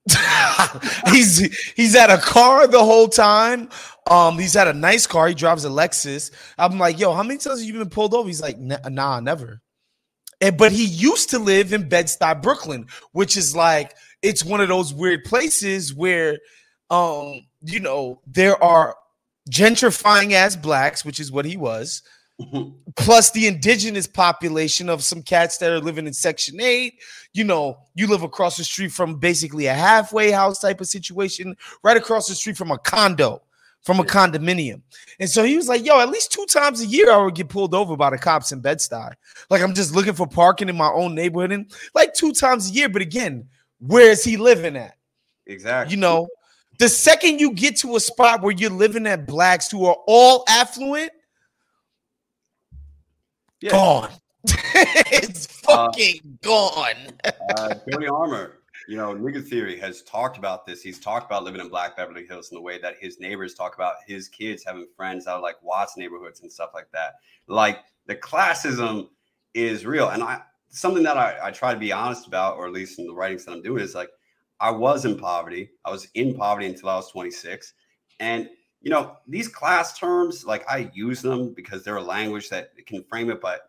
he's 1.10 1.72
he's 1.74 1.94
at 1.94 2.10
a 2.10 2.18
car 2.18 2.66
the 2.66 2.84
whole 2.84 3.08
time. 3.08 3.68
Um, 4.06 4.38
he's 4.38 4.54
at 4.54 4.68
a 4.68 4.72
nice 4.74 5.06
car. 5.06 5.28
He 5.28 5.34
drives 5.34 5.64
a 5.64 5.68
Lexus. 5.68 6.30
I'm 6.58 6.78
like, 6.78 6.98
yo, 6.98 7.12
how 7.14 7.22
many 7.22 7.38
times 7.38 7.60
have 7.60 7.66
you 7.66 7.72
been 7.72 7.88
pulled 7.88 8.12
over? 8.12 8.28
He's 8.28 8.42
like, 8.42 8.58
nah, 8.58 9.20
never. 9.20 9.62
And 10.40 10.58
but 10.58 10.72
he 10.72 10.84
used 10.84 11.30
to 11.30 11.38
live 11.38 11.72
in 11.72 11.88
Bed-Stuy, 11.88 12.42
Brooklyn, 12.42 12.86
which 13.12 13.36
is 13.36 13.56
like 13.56 13.94
it's 14.20 14.44
one 14.44 14.60
of 14.60 14.68
those 14.68 14.92
weird 14.92 15.24
places 15.24 15.94
where 15.94 16.38
um, 16.90 17.46
you 17.62 17.80
know, 17.80 18.20
there 18.26 18.62
are 18.62 18.96
gentrifying 19.50 20.32
as 20.32 20.56
blacks, 20.56 21.04
which 21.04 21.20
is 21.20 21.32
what 21.32 21.44
he 21.44 21.56
was, 21.56 22.02
plus 22.96 23.30
the 23.30 23.46
indigenous 23.46 24.06
population 24.06 24.88
of 24.88 25.02
some 25.02 25.22
cats 25.22 25.58
that 25.58 25.70
are 25.70 25.80
living 25.80 26.06
in 26.06 26.12
Section 26.12 26.60
8. 26.60 26.94
You 27.32 27.44
know, 27.44 27.78
you 27.94 28.06
live 28.06 28.22
across 28.22 28.56
the 28.56 28.64
street 28.64 28.92
from 28.92 29.16
basically 29.16 29.66
a 29.66 29.74
halfway 29.74 30.30
house 30.30 30.60
type 30.60 30.80
of 30.80 30.86
situation, 30.86 31.56
right 31.82 31.96
across 31.96 32.28
the 32.28 32.34
street 32.34 32.56
from 32.56 32.70
a 32.70 32.78
condo, 32.78 33.42
from 33.82 34.00
a 34.00 34.04
condominium. 34.04 34.82
And 35.20 35.28
so 35.28 35.44
he 35.44 35.56
was 35.56 35.68
like, 35.68 35.84
yo, 35.84 36.00
at 36.00 36.08
least 36.08 36.32
two 36.32 36.46
times 36.46 36.80
a 36.80 36.86
year 36.86 37.10
I 37.10 37.22
would 37.22 37.34
get 37.34 37.48
pulled 37.48 37.74
over 37.74 37.96
by 37.96 38.10
the 38.10 38.18
cops 38.18 38.52
in 38.52 38.60
Bed-Stuy. 38.60 39.12
Like 39.50 39.62
I'm 39.62 39.74
just 39.74 39.94
looking 39.94 40.14
for 40.14 40.26
parking 40.26 40.68
in 40.68 40.76
my 40.76 40.90
own 40.90 41.14
neighborhood 41.14 41.52
and 41.52 41.70
like 41.94 42.14
two 42.14 42.32
times 42.32 42.70
a 42.70 42.72
year. 42.72 42.88
But 42.88 43.02
again, 43.02 43.48
where 43.78 44.10
is 44.10 44.24
he 44.24 44.36
living 44.36 44.76
at? 44.76 44.96
Exactly. 45.46 45.94
You 45.94 46.00
know, 46.00 46.28
the 46.78 46.88
second 46.88 47.38
you 47.40 47.52
get 47.52 47.76
to 47.78 47.96
a 47.96 48.00
spot 48.00 48.42
where 48.42 48.52
you're 48.52 48.70
living 48.70 49.06
at 49.06 49.26
blacks 49.26 49.70
who 49.70 49.86
are 49.86 49.96
all 50.06 50.44
affluent, 50.48 51.12
yeah. 53.64 53.70
gone. 53.72 54.10
it's 54.46 55.64
uh, 55.66 55.86
fucking 55.86 56.20
uh, 56.24 56.28
gone. 56.42 56.96
uh, 57.56 57.74
Tony 57.90 58.06
Armour, 58.08 58.58
you 58.88 58.96
know, 58.96 59.14
nigga 59.14 59.42
theory 59.42 59.78
has 59.78 60.02
talked 60.02 60.36
about 60.36 60.66
this. 60.66 60.82
He's 60.82 61.00
talked 61.00 61.26
about 61.26 61.44
living 61.44 61.60
in 61.60 61.68
Black 61.68 61.96
Beverly 61.96 62.26
Hills 62.26 62.50
in 62.50 62.56
the 62.56 62.60
way 62.60 62.78
that 62.80 62.96
his 63.00 63.18
neighbors 63.20 63.54
talk 63.54 63.74
about 63.74 63.94
his 64.06 64.28
kids 64.28 64.62
having 64.64 64.86
friends 64.96 65.26
out 65.26 65.36
of 65.36 65.42
like 65.42 65.56
Watts 65.62 65.96
neighborhoods 65.96 66.40
and 66.40 66.52
stuff 66.52 66.70
like 66.74 66.88
that. 66.92 67.14
Like 67.46 67.78
the 68.06 68.16
classism 68.16 69.08
is 69.54 69.86
real. 69.86 70.10
And 70.10 70.22
I 70.22 70.42
something 70.68 71.04
that 71.04 71.16
I, 71.16 71.38
I 71.42 71.50
try 71.50 71.72
to 71.72 71.80
be 71.80 71.92
honest 71.92 72.26
about, 72.26 72.56
or 72.56 72.66
at 72.66 72.72
least 72.72 72.98
in 72.98 73.06
the 73.06 73.14
writings 73.14 73.44
that 73.44 73.52
I'm 73.52 73.62
doing, 73.62 73.82
is 73.82 73.94
like 73.94 74.10
I 74.60 74.70
was 74.70 75.04
in 75.04 75.16
poverty. 75.16 75.70
I 75.84 75.90
was 75.90 76.08
in 76.14 76.34
poverty 76.34 76.66
until 76.66 76.90
I 76.90 76.96
was 76.96 77.10
26. 77.10 77.72
And 78.20 78.48
you 78.84 78.90
know, 78.90 79.16
these 79.26 79.48
class 79.48 79.98
terms, 79.98 80.44
like 80.44 80.62
I 80.70 80.90
use 80.92 81.22
them 81.22 81.54
because 81.54 81.82
they're 81.82 81.96
a 81.96 82.02
language 82.02 82.50
that 82.50 82.72
can 82.86 83.02
frame 83.02 83.30
it, 83.30 83.40
but 83.40 83.62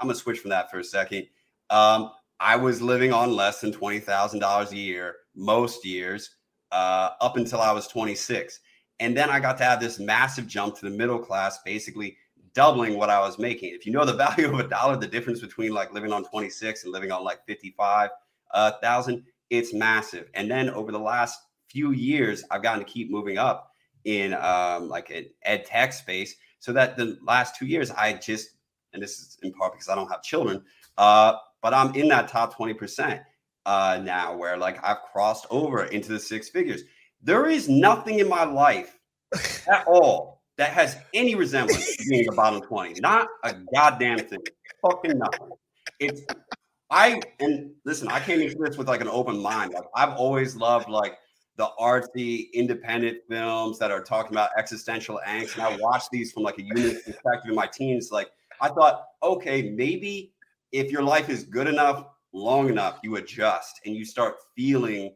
I'm 0.00 0.06
gonna 0.06 0.14
switch 0.14 0.38
from 0.38 0.48
that 0.48 0.70
for 0.70 0.78
a 0.78 0.84
second. 0.84 1.26
Um, 1.68 2.10
I 2.40 2.56
was 2.56 2.80
living 2.80 3.12
on 3.12 3.36
less 3.36 3.60
than 3.60 3.70
twenty 3.70 4.00
thousand 4.00 4.40
dollars 4.40 4.72
a 4.72 4.78
year 4.78 5.16
most 5.34 5.84
years 5.84 6.36
uh, 6.72 7.10
up 7.20 7.36
until 7.36 7.60
I 7.60 7.70
was 7.72 7.86
26, 7.86 8.60
and 8.98 9.14
then 9.14 9.28
I 9.28 9.40
got 9.40 9.58
to 9.58 9.64
have 9.64 9.78
this 9.78 9.98
massive 9.98 10.46
jump 10.46 10.74
to 10.78 10.88
the 10.88 10.96
middle 10.96 11.18
class, 11.18 11.58
basically 11.66 12.16
doubling 12.54 12.96
what 12.96 13.10
I 13.10 13.20
was 13.20 13.38
making. 13.38 13.74
If 13.74 13.84
you 13.84 13.92
know 13.92 14.06
the 14.06 14.14
value 14.16 14.54
of 14.54 14.58
a 14.58 14.68
dollar, 14.68 14.96
the 14.96 15.06
difference 15.06 15.40
between 15.40 15.74
like 15.74 15.92
living 15.92 16.14
on 16.14 16.24
26 16.24 16.84
and 16.84 16.92
living 16.94 17.12
on 17.12 17.22
like 17.22 17.44
55 17.46 18.08
uh, 18.52 18.72
thousand, 18.82 19.24
it's 19.50 19.74
massive. 19.74 20.30
And 20.32 20.50
then 20.50 20.70
over 20.70 20.92
the 20.92 20.98
last 20.98 21.42
few 21.68 21.92
years, 21.92 22.42
I've 22.50 22.62
gotten 22.62 22.82
to 22.82 22.90
keep 22.90 23.10
moving 23.10 23.36
up 23.36 23.71
in 24.04 24.34
um, 24.34 24.88
like 24.88 25.10
an 25.10 25.26
ed 25.42 25.64
tech 25.64 25.92
space. 25.92 26.36
So 26.58 26.72
that 26.72 26.96
the 26.96 27.18
last 27.22 27.56
two 27.56 27.66
years, 27.66 27.90
I 27.90 28.12
just, 28.14 28.50
and 28.92 29.02
this 29.02 29.18
is 29.18 29.38
in 29.42 29.52
part 29.52 29.72
because 29.72 29.88
I 29.88 29.94
don't 29.94 30.08
have 30.08 30.22
children, 30.22 30.62
uh, 30.96 31.34
but 31.60 31.74
I'm 31.74 31.94
in 31.94 32.08
that 32.08 32.28
top 32.28 32.56
20% 32.56 33.20
uh, 33.66 34.00
now 34.02 34.36
where 34.36 34.56
like 34.56 34.78
I've 34.84 35.02
crossed 35.12 35.46
over 35.50 35.84
into 35.84 36.12
the 36.12 36.20
six 36.20 36.48
figures. 36.48 36.82
There 37.22 37.48
is 37.48 37.68
nothing 37.68 38.18
in 38.18 38.28
my 38.28 38.44
life 38.44 38.98
at 39.68 39.84
all 39.86 40.42
that 40.58 40.70
has 40.70 40.96
any 41.14 41.34
resemblance 41.34 41.96
to 41.96 42.04
being 42.08 42.28
a 42.28 42.32
bottom 42.32 42.60
20. 42.60 43.00
Not 43.00 43.28
a 43.44 43.54
goddamn 43.74 44.18
thing. 44.18 44.42
Fucking 44.82 45.18
nothing. 45.18 45.50
It's 45.98 46.22
I 46.90 47.20
and 47.40 47.70
listen, 47.84 48.08
I 48.08 48.20
came 48.20 48.40
into 48.40 48.56
this 48.58 48.76
with 48.76 48.86
like 48.86 49.00
an 49.00 49.08
open 49.08 49.40
mind. 49.40 49.72
Like 49.72 49.84
I've 49.96 50.14
always 50.16 50.54
loved 50.56 50.88
like 50.88 51.16
the 51.56 51.68
artsy 51.78 52.52
independent 52.52 53.18
films 53.28 53.78
that 53.78 53.90
are 53.90 54.02
talking 54.02 54.32
about 54.32 54.50
existential 54.56 55.20
angst. 55.26 55.54
And 55.54 55.62
I 55.62 55.76
watched 55.76 56.10
these 56.10 56.32
from 56.32 56.42
like 56.42 56.58
a 56.58 56.62
unit 56.62 57.04
perspective 57.04 57.50
in 57.50 57.54
my 57.54 57.66
teens. 57.66 58.10
Like 58.10 58.30
I 58.60 58.68
thought, 58.68 59.04
okay, 59.22 59.70
maybe 59.70 60.32
if 60.72 60.90
your 60.90 61.02
life 61.02 61.28
is 61.28 61.44
good 61.44 61.68
enough, 61.68 62.06
long 62.32 62.68
enough, 62.68 62.98
you 63.02 63.16
adjust 63.16 63.80
and 63.84 63.94
you 63.94 64.04
start 64.04 64.36
feeling, 64.56 65.14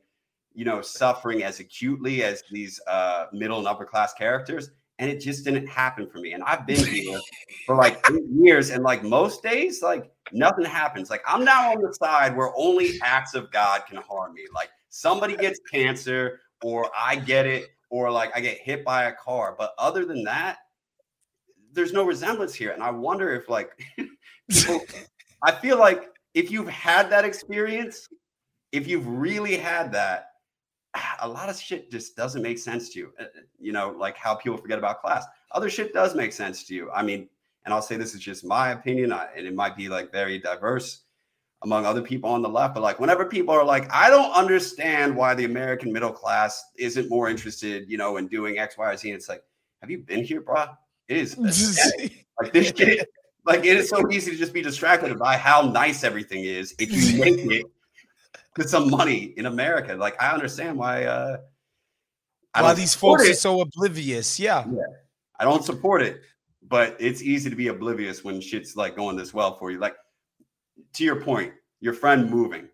you 0.54 0.64
know, 0.64 0.82
suffering 0.82 1.42
as 1.42 1.60
acutely 1.60 2.22
as 2.22 2.42
these 2.50 2.80
uh, 2.86 3.26
middle 3.32 3.58
and 3.58 3.66
upper 3.66 3.86
class 3.86 4.12
characters. 4.12 4.70
And 4.98 5.10
it 5.10 5.20
just 5.20 5.44
didn't 5.44 5.66
happen 5.66 6.08
for 6.08 6.18
me. 6.18 6.32
And 6.32 6.42
I've 6.44 6.66
been 6.66 6.84
here 6.84 7.18
for 7.66 7.76
like 7.76 8.02
eight 8.10 8.24
years. 8.30 8.70
And 8.70 8.82
like 8.82 9.02
most 9.02 9.42
days, 9.42 9.82
like 9.82 10.10
nothing 10.32 10.64
happens. 10.64 11.10
Like 11.10 11.22
I'm 11.26 11.44
now 11.44 11.72
on 11.72 11.82
the 11.82 11.92
side 11.94 12.36
where 12.36 12.52
only 12.56 12.98
acts 13.02 13.34
of 13.34 13.50
God 13.50 13.82
can 13.86 13.98
harm 13.98 14.34
me. 14.34 14.42
Like 14.54 14.70
somebody 14.96 15.36
gets 15.36 15.60
cancer 15.70 16.40
or 16.62 16.90
I 16.98 17.16
get 17.16 17.46
it 17.46 17.68
or 17.90 18.10
like 18.10 18.34
I 18.34 18.40
get 18.40 18.58
hit 18.58 18.82
by 18.82 19.04
a 19.04 19.12
car. 19.12 19.54
But 19.56 19.74
other 19.78 20.06
than 20.06 20.24
that, 20.24 20.56
there's 21.72 21.92
no 21.92 22.04
resemblance 22.04 22.54
here. 22.54 22.70
And 22.70 22.82
I 22.82 22.90
wonder 22.90 23.34
if 23.34 23.50
like 23.50 23.70
people, 24.50 24.80
I 25.44 25.52
feel 25.52 25.78
like 25.78 26.08
if 26.32 26.50
you've 26.50 26.68
had 26.68 27.10
that 27.10 27.26
experience, 27.26 28.08
if 28.72 28.86
you've 28.88 29.06
really 29.06 29.56
had 29.56 29.92
that, 29.92 30.30
a 31.20 31.28
lot 31.28 31.50
of 31.50 31.60
shit 31.60 31.90
just 31.90 32.16
doesn't 32.16 32.40
make 32.40 32.58
sense 32.58 32.88
to 32.90 32.98
you. 32.98 33.12
Uh, 33.20 33.24
you 33.58 33.72
know, 33.72 33.94
like 33.98 34.16
how 34.16 34.34
people 34.34 34.56
forget 34.56 34.78
about 34.78 35.02
class. 35.02 35.26
Other 35.52 35.68
shit 35.68 35.92
does 35.92 36.14
make 36.14 36.32
sense 36.32 36.64
to 36.64 36.74
you. 36.74 36.90
I 36.90 37.02
mean, 37.02 37.28
and 37.66 37.74
I'll 37.74 37.82
say 37.82 37.96
this 37.96 38.14
is 38.14 38.20
just 38.20 38.46
my 38.46 38.70
opinion, 38.70 39.12
and 39.12 39.46
it 39.46 39.54
might 39.54 39.76
be 39.76 39.90
like 39.90 40.10
very 40.10 40.38
diverse 40.38 41.02
among 41.66 41.84
other 41.84 42.00
people 42.00 42.30
on 42.30 42.42
the 42.42 42.48
left. 42.48 42.74
But 42.74 42.82
like 42.82 43.00
whenever 43.00 43.24
people 43.26 43.52
are 43.52 43.64
like, 43.64 43.92
I 43.92 44.08
don't 44.08 44.32
understand 44.32 45.14
why 45.14 45.34
the 45.34 45.44
American 45.44 45.92
middle 45.92 46.12
class 46.12 46.64
isn't 46.78 47.10
more 47.10 47.28
interested, 47.28 47.90
you 47.90 47.98
know, 47.98 48.16
in 48.18 48.28
doing 48.28 48.58
X, 48.58 48.78
Y, 48.78 48.88
or 48.88 48.96
Z. 48.96 49.10
And 49.10 49.16
it's 49.16 49.28
like, 49.28 49.42
have 49.82 49.90
you 49.90 49.98
been 49.98 50.24
here, 50.24 50.40
bro? 50.40 50.66
It 51.08 51.16
is 51.16 51.36
like 52.40 52.52
this 52.52 52.68
shit. 52.76 53.08
Like 53.44 53.64
it 53.64 53.76
is 53.76 53.88
so 53.88 54.10
easy 54.10 54.30
to 54.30 54.36
just 54.36 54.52
be 54.52 54.62
distracted 54.62 55.18
by 55.18 55.36
how 55.36 55.62
nice 55.62 56.04
everything 56.04 56.44
is 56.44 56.74
if 56.78 56.90
you 56.90 57.20
make 57.20 57.38
it 57.38 57.66
to 58.54 58.66
some 58.66 58.88
money 58.88 59.34
in 59.36 59.46
America. 59.46 59.94
Like 59.94 60.20
I 60.22 60.32
understand 60.32 60.78
why. 60.78 61.04
uh 61.04 61.38
I 62.54 62.62
why 62.62 62.74
these 62.74 62.94
folks 62.94 63.24
it. 63.24 63.32
are 63.32 63.34
so 63.34 63.60
oblivious. 63.60 64.40
Yeah. 64.40 64.64
yeah. 64.66 64.80
I 65.38 65.44
don't 65.44 65.62
support 65.62 66.00
it, 66.00 66.22
but 66.62 66.96
it's 66.98 67.20
easy 67.20 67.50
to 67.50 67.56
be 67.56 67.68
oblivious 67.68 68.24
when 68.24 68.40
shit's 68.40 68.76
like 68.76 68.96
going 68.96 69.16
this 69.16 69.34
well 69.34 69.56
for 69.56 69.70
you. 69.70 69.78
Like 69.78 69.94
to 70.94 71.04
your 71.04 71.20
point, 71.20 71.52
your 71.80 71.92
friend 71.92 72.30
moving. 72.30 72.68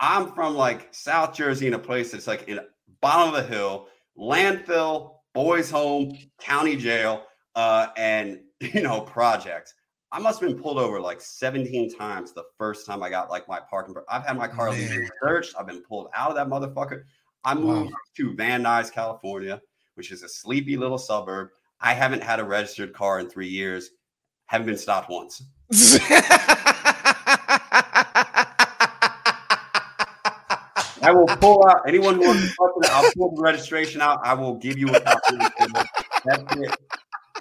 I'm 0.00 0.32
from 0.32 0.54
like 0.54 0.88
South 0.92 1.34
Jersey 1.34 1.66
in 1.66 1.74
a 1.74 1.78
place 1.78 2.12
that's 2.12 2.26
like 2.26 2.48
in 2.48 2.60
bottom 3.00 3.34
of 3.34 3.42
the 3.42 3.54
hill, 3.54 3.88
landfill, 4.18 5.16
boys' 5.34 5.70
home, 5.70 6.16
county 6.40 6.76
jail, 6.76 7.24
uh, 7.54 7.88
and 7.96 8.40
you 8.60 8.82
know 8.82 9.00
projects. 9.00 9.74
I 10.12 10.18
must 10.18 10.40
have 10.40 10.48
been 10.48 10.62
pulled 10.62 10.78
over 10.78 11.00
like 11.00 11.20
17 11.20 11.94
times 11.94 12.32
the 12.32 12.44
first 12.56 12.86
time 12.86 13.02
I 13.02 13.10
got 13.10 13.28
like 13.28 13.48
my 13.48 13.60
parking. 13.60 13.94
I've 14.08 14.24
had 14.24 14.36
my 14.36 14.48
car 14.48 14.74
searched. 15.20 15.54
I've 15.58 15.66
been 15.66 15.82
pulled 15.82 16.08
out 16.14 16.30
of 16.30 16.36
that 16.36 16.48
motherfucker. 16.48 17.02
I 17.44 17.54
moved 17.54 17.90
wow. 17.90 17.96
to 18.16 18.34
Van 18.34 18.62
Nuys, 18.62 18.90
California, 18.90 19.60
which 19.94 20.12
is 20.12 20.22
a 20.22 20.28
sleepy 20.28 20.76
little 20.76 20.98
suburb. 20.98 21.48
I 21.80 21.92
haven't 21.92 22.22
had 22.22 22.40
a 22.40 22.44
registered 22.44 22.94
car 22.94 23.20
in 23.20 23.28
three 23.28 23.48
years. 23.48 23.90
Haven't 24.46 24.66
been 24.66 24.78
stopped 24.78 25.10
once. 25.10 25.42
I 31.06 31.12
will 31.12 31.26
pull 31.26 31.64
out 31.68 31.82
anyone 31.86 32.16
who 32.16 32.22
wants 32.22 32.42
to 32.42 32.56
talk 32.56 32.82
to 32.82 32.90
I'll 32.92 33.12
pull 33.12 33.36
the 33.36 33.42
registration 33.42 34.00
out. 34.00 34.18
I 34.24 34.34
will 34.34 34.56
give 34.56 34.76
you 34.76 34.88
a 34.88 35.00
copy. 35.00 35.36
That's 36.24 36.56
it. 36.56 36.76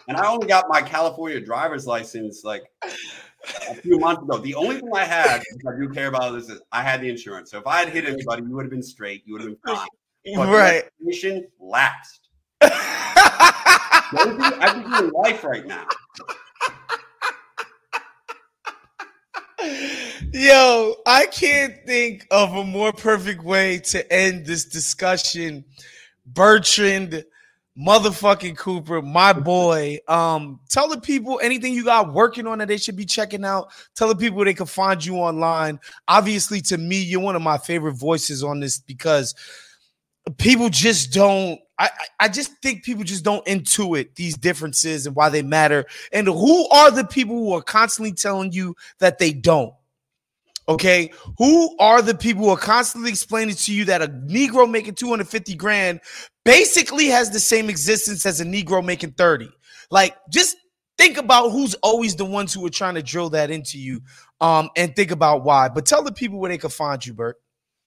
And 0.08 0.16
I 0.18 0.28
only 0.28 0.48
got 0.48 0.66
my 0.70 0.84
California 0.84 1.42
driver's 1.42 1.88
license 1.88 2.44
like 2.44 2.62
a 2.84 3.74
few 3.74 3.98
months 3.98 4.22
ago. 4.22 4.38
The 4.38 4.54
only 4.54 4.76
thing 4.76 4.90
I 4.94 5.04
had, 5.04 5.42
I 5.68 5.80
do 5.80 5.90
care 5.90 6.10
about 6.10 6.34
this, 6.34 6.48
is 6.48 6.62
I 6.72 6.84
had 6.84 7.02
the 7.02 7.10
insurance. 7.10 7.50
So 7.50 7.58
if 7.58 7.66
I 7.66 7.80
had 7.80 7.90
hit 7.90 8.06
anybody, 8.06 8.44
you 8.44 8.56
would 8.56 8.66
have 8.66 8.72
been 8.72 8.84
straight. 8.84 9.24
You 9.26 9.34
would 9.34 9.42
have 9.42 9.50
been 9.50 9.76
fine. 9.76 9.88
But 10.36 10.50
right. 10.50 10.84
Mission 11.02 11.48
lapsed. 11.60 12.30
Be 12.62 12.70
doing 14.20 15.12
life 15.12 15.44
right 15.44 15.66
now. 15.66 15.88
Yo, 20.38 20.96
I 21.06 21.28
can't 21.28 21.76
think 21.86 22.28
of 22.30 22.54
a 22.54 22.64
more 22.66 22.92
perfect 22.92 23.42
way 23.42 23.78
to 23.78 24.12
end 24.12 24.46
this 24.46 24.66
discussion. 24.66 25.64
Bertrand 26.26 27.24
motherfucking 27.80 28.58
Cooper, 28.58 29.02
my 29.02 29.32
boy. 29.32 29.98
Um, 30.10 30.60
tell 30.68 30.90
the 30.90 31.00
people 31.00 31.40
anything 31.42 31.72
you 31.72 31.86
got 31.86 32.12
working 32.12 32.48
on 32.48 32.58
that 32.58 32.68
they 32.68 32.76
should 32.76 32.98
be 32.98 33.06
checking 33.06 33.46
out. 33.46 33.70
Tell 33.96 34.10
the 34.10 34.16
people 34.18 34.44
they 34.44 34.54
can 34.54 34.66
find 34.66 35.04
you 35.06 35.16
online. 35.16 35.80
Obviously, 36.10 36.60
to 36.64 36.78
me, 36.78 37.02
you're 37.02 37.22
one 37.22 37.38
of 37.38 37.42
my 37.42 37.58
favorite 37.58 37.94
voices 37.94 38.44
on 38.44 38.60
this 38.60 38.78
because 38.78 39.36
people 40.38 40.68
just 40.68 41.14
don't. 41.14 41.62
I, 41.80 41.90
I 42.20 42.28
just 42.28 42.52
think 42.62 42.84
people 42.84 43.06
just 43.06 43.24
don't 43.24 43.46
intuit 43.46 44.16
these 44.16 44.36
differences 44.36 45.08
and 45.08 45.16
why 45.16 45.30
they 45.30 45.44
matter. 45.44 45.86
And 46.12 46.28
who 46.28 46.68
are 46.72 46.92
the 46.92 47.06
people 47.06 47.38
who 47.38 47.54
are 47.54 47.62
constantly 47.62 48.12
telling 48.12 48.52
you 48.52 48.76
that 49.00 49.18
they 49.18 49.32
don't? 49.32 49.74
Okay, 50.68 51.12
who 51.38 51.78
are 51.78 52.02
the 52.02 52.16
people 52.16 52.46
who 52.46 52.50
are 52.50 52.58
constantly 52.58 53.12
explaining 53.12 53.54
to 53.56 53.74
you 53.74 53.86
that 53.86 54.02
a 54.02 54.08
Negro 54.08 54.70
making 54.70 54.96
250 54.96 55.56
grand 55.56 56.00
basically 56.44 57.06
has 57.08 57.30
the 57.30 57.40
same 57.40 57.70
existence 57.70 58.26
as 58.26 58.42
a 58.42 58.46
Negro 58.46 58.84
making 58.84 59.12
30? 59.12 59.48
Like, 59.92 60.16
just 60.32 60.58
think 60.98 61.18
about 61.18 61.52
who's 61.52 61.76
always 61.76 62.16
the 62.16 62.26
ones 62.26 62.52
who 62.52 62.66
are 62.66 62.72
trying 62.72 62.96
to 62.96 63.04
drill 63.04 63.30
that 63.32 63.52
into 63.52 63.78
you 63.78 64.02
um, 64.42 64.70
and 64.76 64.96
think 64.96 65.12
about 65.12 65.44
why. 65.44 65.70
But 65.70 65.86
tell 65.86 66.04
the 66.04 66.12
people 66.12 66.40
where 66.40 66.50
they 66.50 66.58
can 66.58 66.72
find 66.72 67.06
you, 67.06 67.14
Bert. 67.14 67.38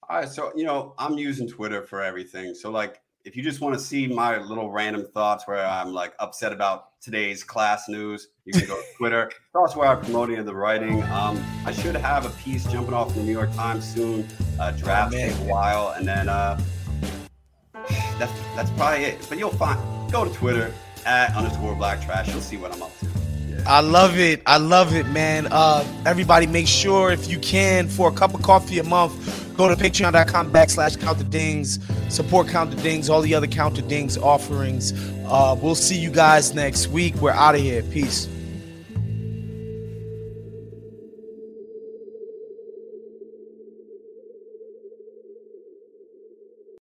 All 0.09 0.21
right, 0.21 0.29
so 0.29 0.53
you 0.55 0.65
know, 0.65 0.95
I'm 0.99 1.19
using 1.19 1.49
Twitter 1.49 1.83
for 1.83 2.01
everything. 2.03 2.55
So 2.55 2.71
like 2.71 3.01
if 3.25 3.37
you 3.37 3.43
just 3.43 3.61
want 3.61 3.75
to 3.75 3.81
see 3.81 4.07
my 4.07 4.39
little 4.39 4.71
random 4.71 5.07
thoughts 5.13 5.47
where 5.47 5.65
I'm 5.65 5.93
like 5.93 6.15
upset 6.19 6.53
about 6.53 7.01
today's 7.01 7.45
class 7.45 7.89
news, 7.89 8.29
you 8.45 8.53
can 8.53 8.67
go 8.67 8.77
to 8.77 8.87
Twitter. 8.97 9.31
That's 9.55 9.77
where 9.77 9.89
I'm 9.89 10.01
promoting 10.01 10.43
the 10.45 10.55
writing. 10.55 11.03
Um, 11.05 11.43
I 11.67 11.73
should 11.73 11.95
have 11.97 12.27
a 12.27 12.31
piece 12.43 12.65
jumping 12.71 12.95
off 12.95 13.15
the 13.15 13.23
New 13.23 13.33
York 13.33 13.53
Times 13.55 13.85
soon. 13.85 14.27
Uh, 14.59 14.71
draft 14.73 15.15
oh, 15.15 15.19
take 15.19 15.33
a 15.33 15.45
while, 15.45 15.91
and 15.91 16.07
then 16.07 16.29
uh, 16.29 16.61
that's 18.19 18.33
that's 18.57 18.71
probably 18.71 19.05
it. 19.05 19.27
But 19.29 19.39
you'll 19.39 19.51
find 19.51 19.79
go 20.11 20.25
to 20.25 20.33
Twitter 20.33 20.73
at 21.05 21.35
underscore 21.35 21.75
Black 21.75 22.01
Trash. 22.01 22.29
You'll 22.29 22.41
see 22.41 22.57
what 22.57 22.73
I'm 22.73 22.83
up 22.83 22.99
to. 23.01 23.28
I 23.69 23.81
love 23.81 24.19
it. 24.19 24.43
I 24.47 24.57
love 24.57 24.95
it, 24.95 25.07
man. 25.09 25.47
Uh, 25.51 25.85
everybody, 26.07 26.47
make 26.47 26.67
sure 26.67 27.13
if 27.13 27.29
you 27.29 27.39
can, 27.39 27.87
for 27.89 28.09
a 28.09 28.13
cup 28.13 28.35
of 28.35 28.43
coffee 28.43 28.79
a 28.79 28.85
month, 28.85 29.13
Go 29.59 29.67
to 29.67 29.75
patreon.com 29.75 30.53
backslash 30.53 31.01
count 31.01 31.19
the 31.19 31.25
dings. 31.25 31.81
Support 32.11 32.47
Count 32.47 32.71
the 32.71 32.81
Dings, 32.81 33.11
all 33.11 33.21
the 33.21 33.35
other 33.35 33.49
Count 33.49 33.75
the 33.75 33.83
Dings 33.83 34.17
offerings. 34.17 34.93
Uh, 35.27 35.59
we'll 35.61 35.75
see 35.75 35.99
you 35.99 36.13
guys 36.13 36.55
next 36.55 36.87
week. 36.87 37.17
We're 37.17 37.33
out 37.33 37.57
of 37.57 37.61
here. 37.61 37.83
Peace. 37.83 38.29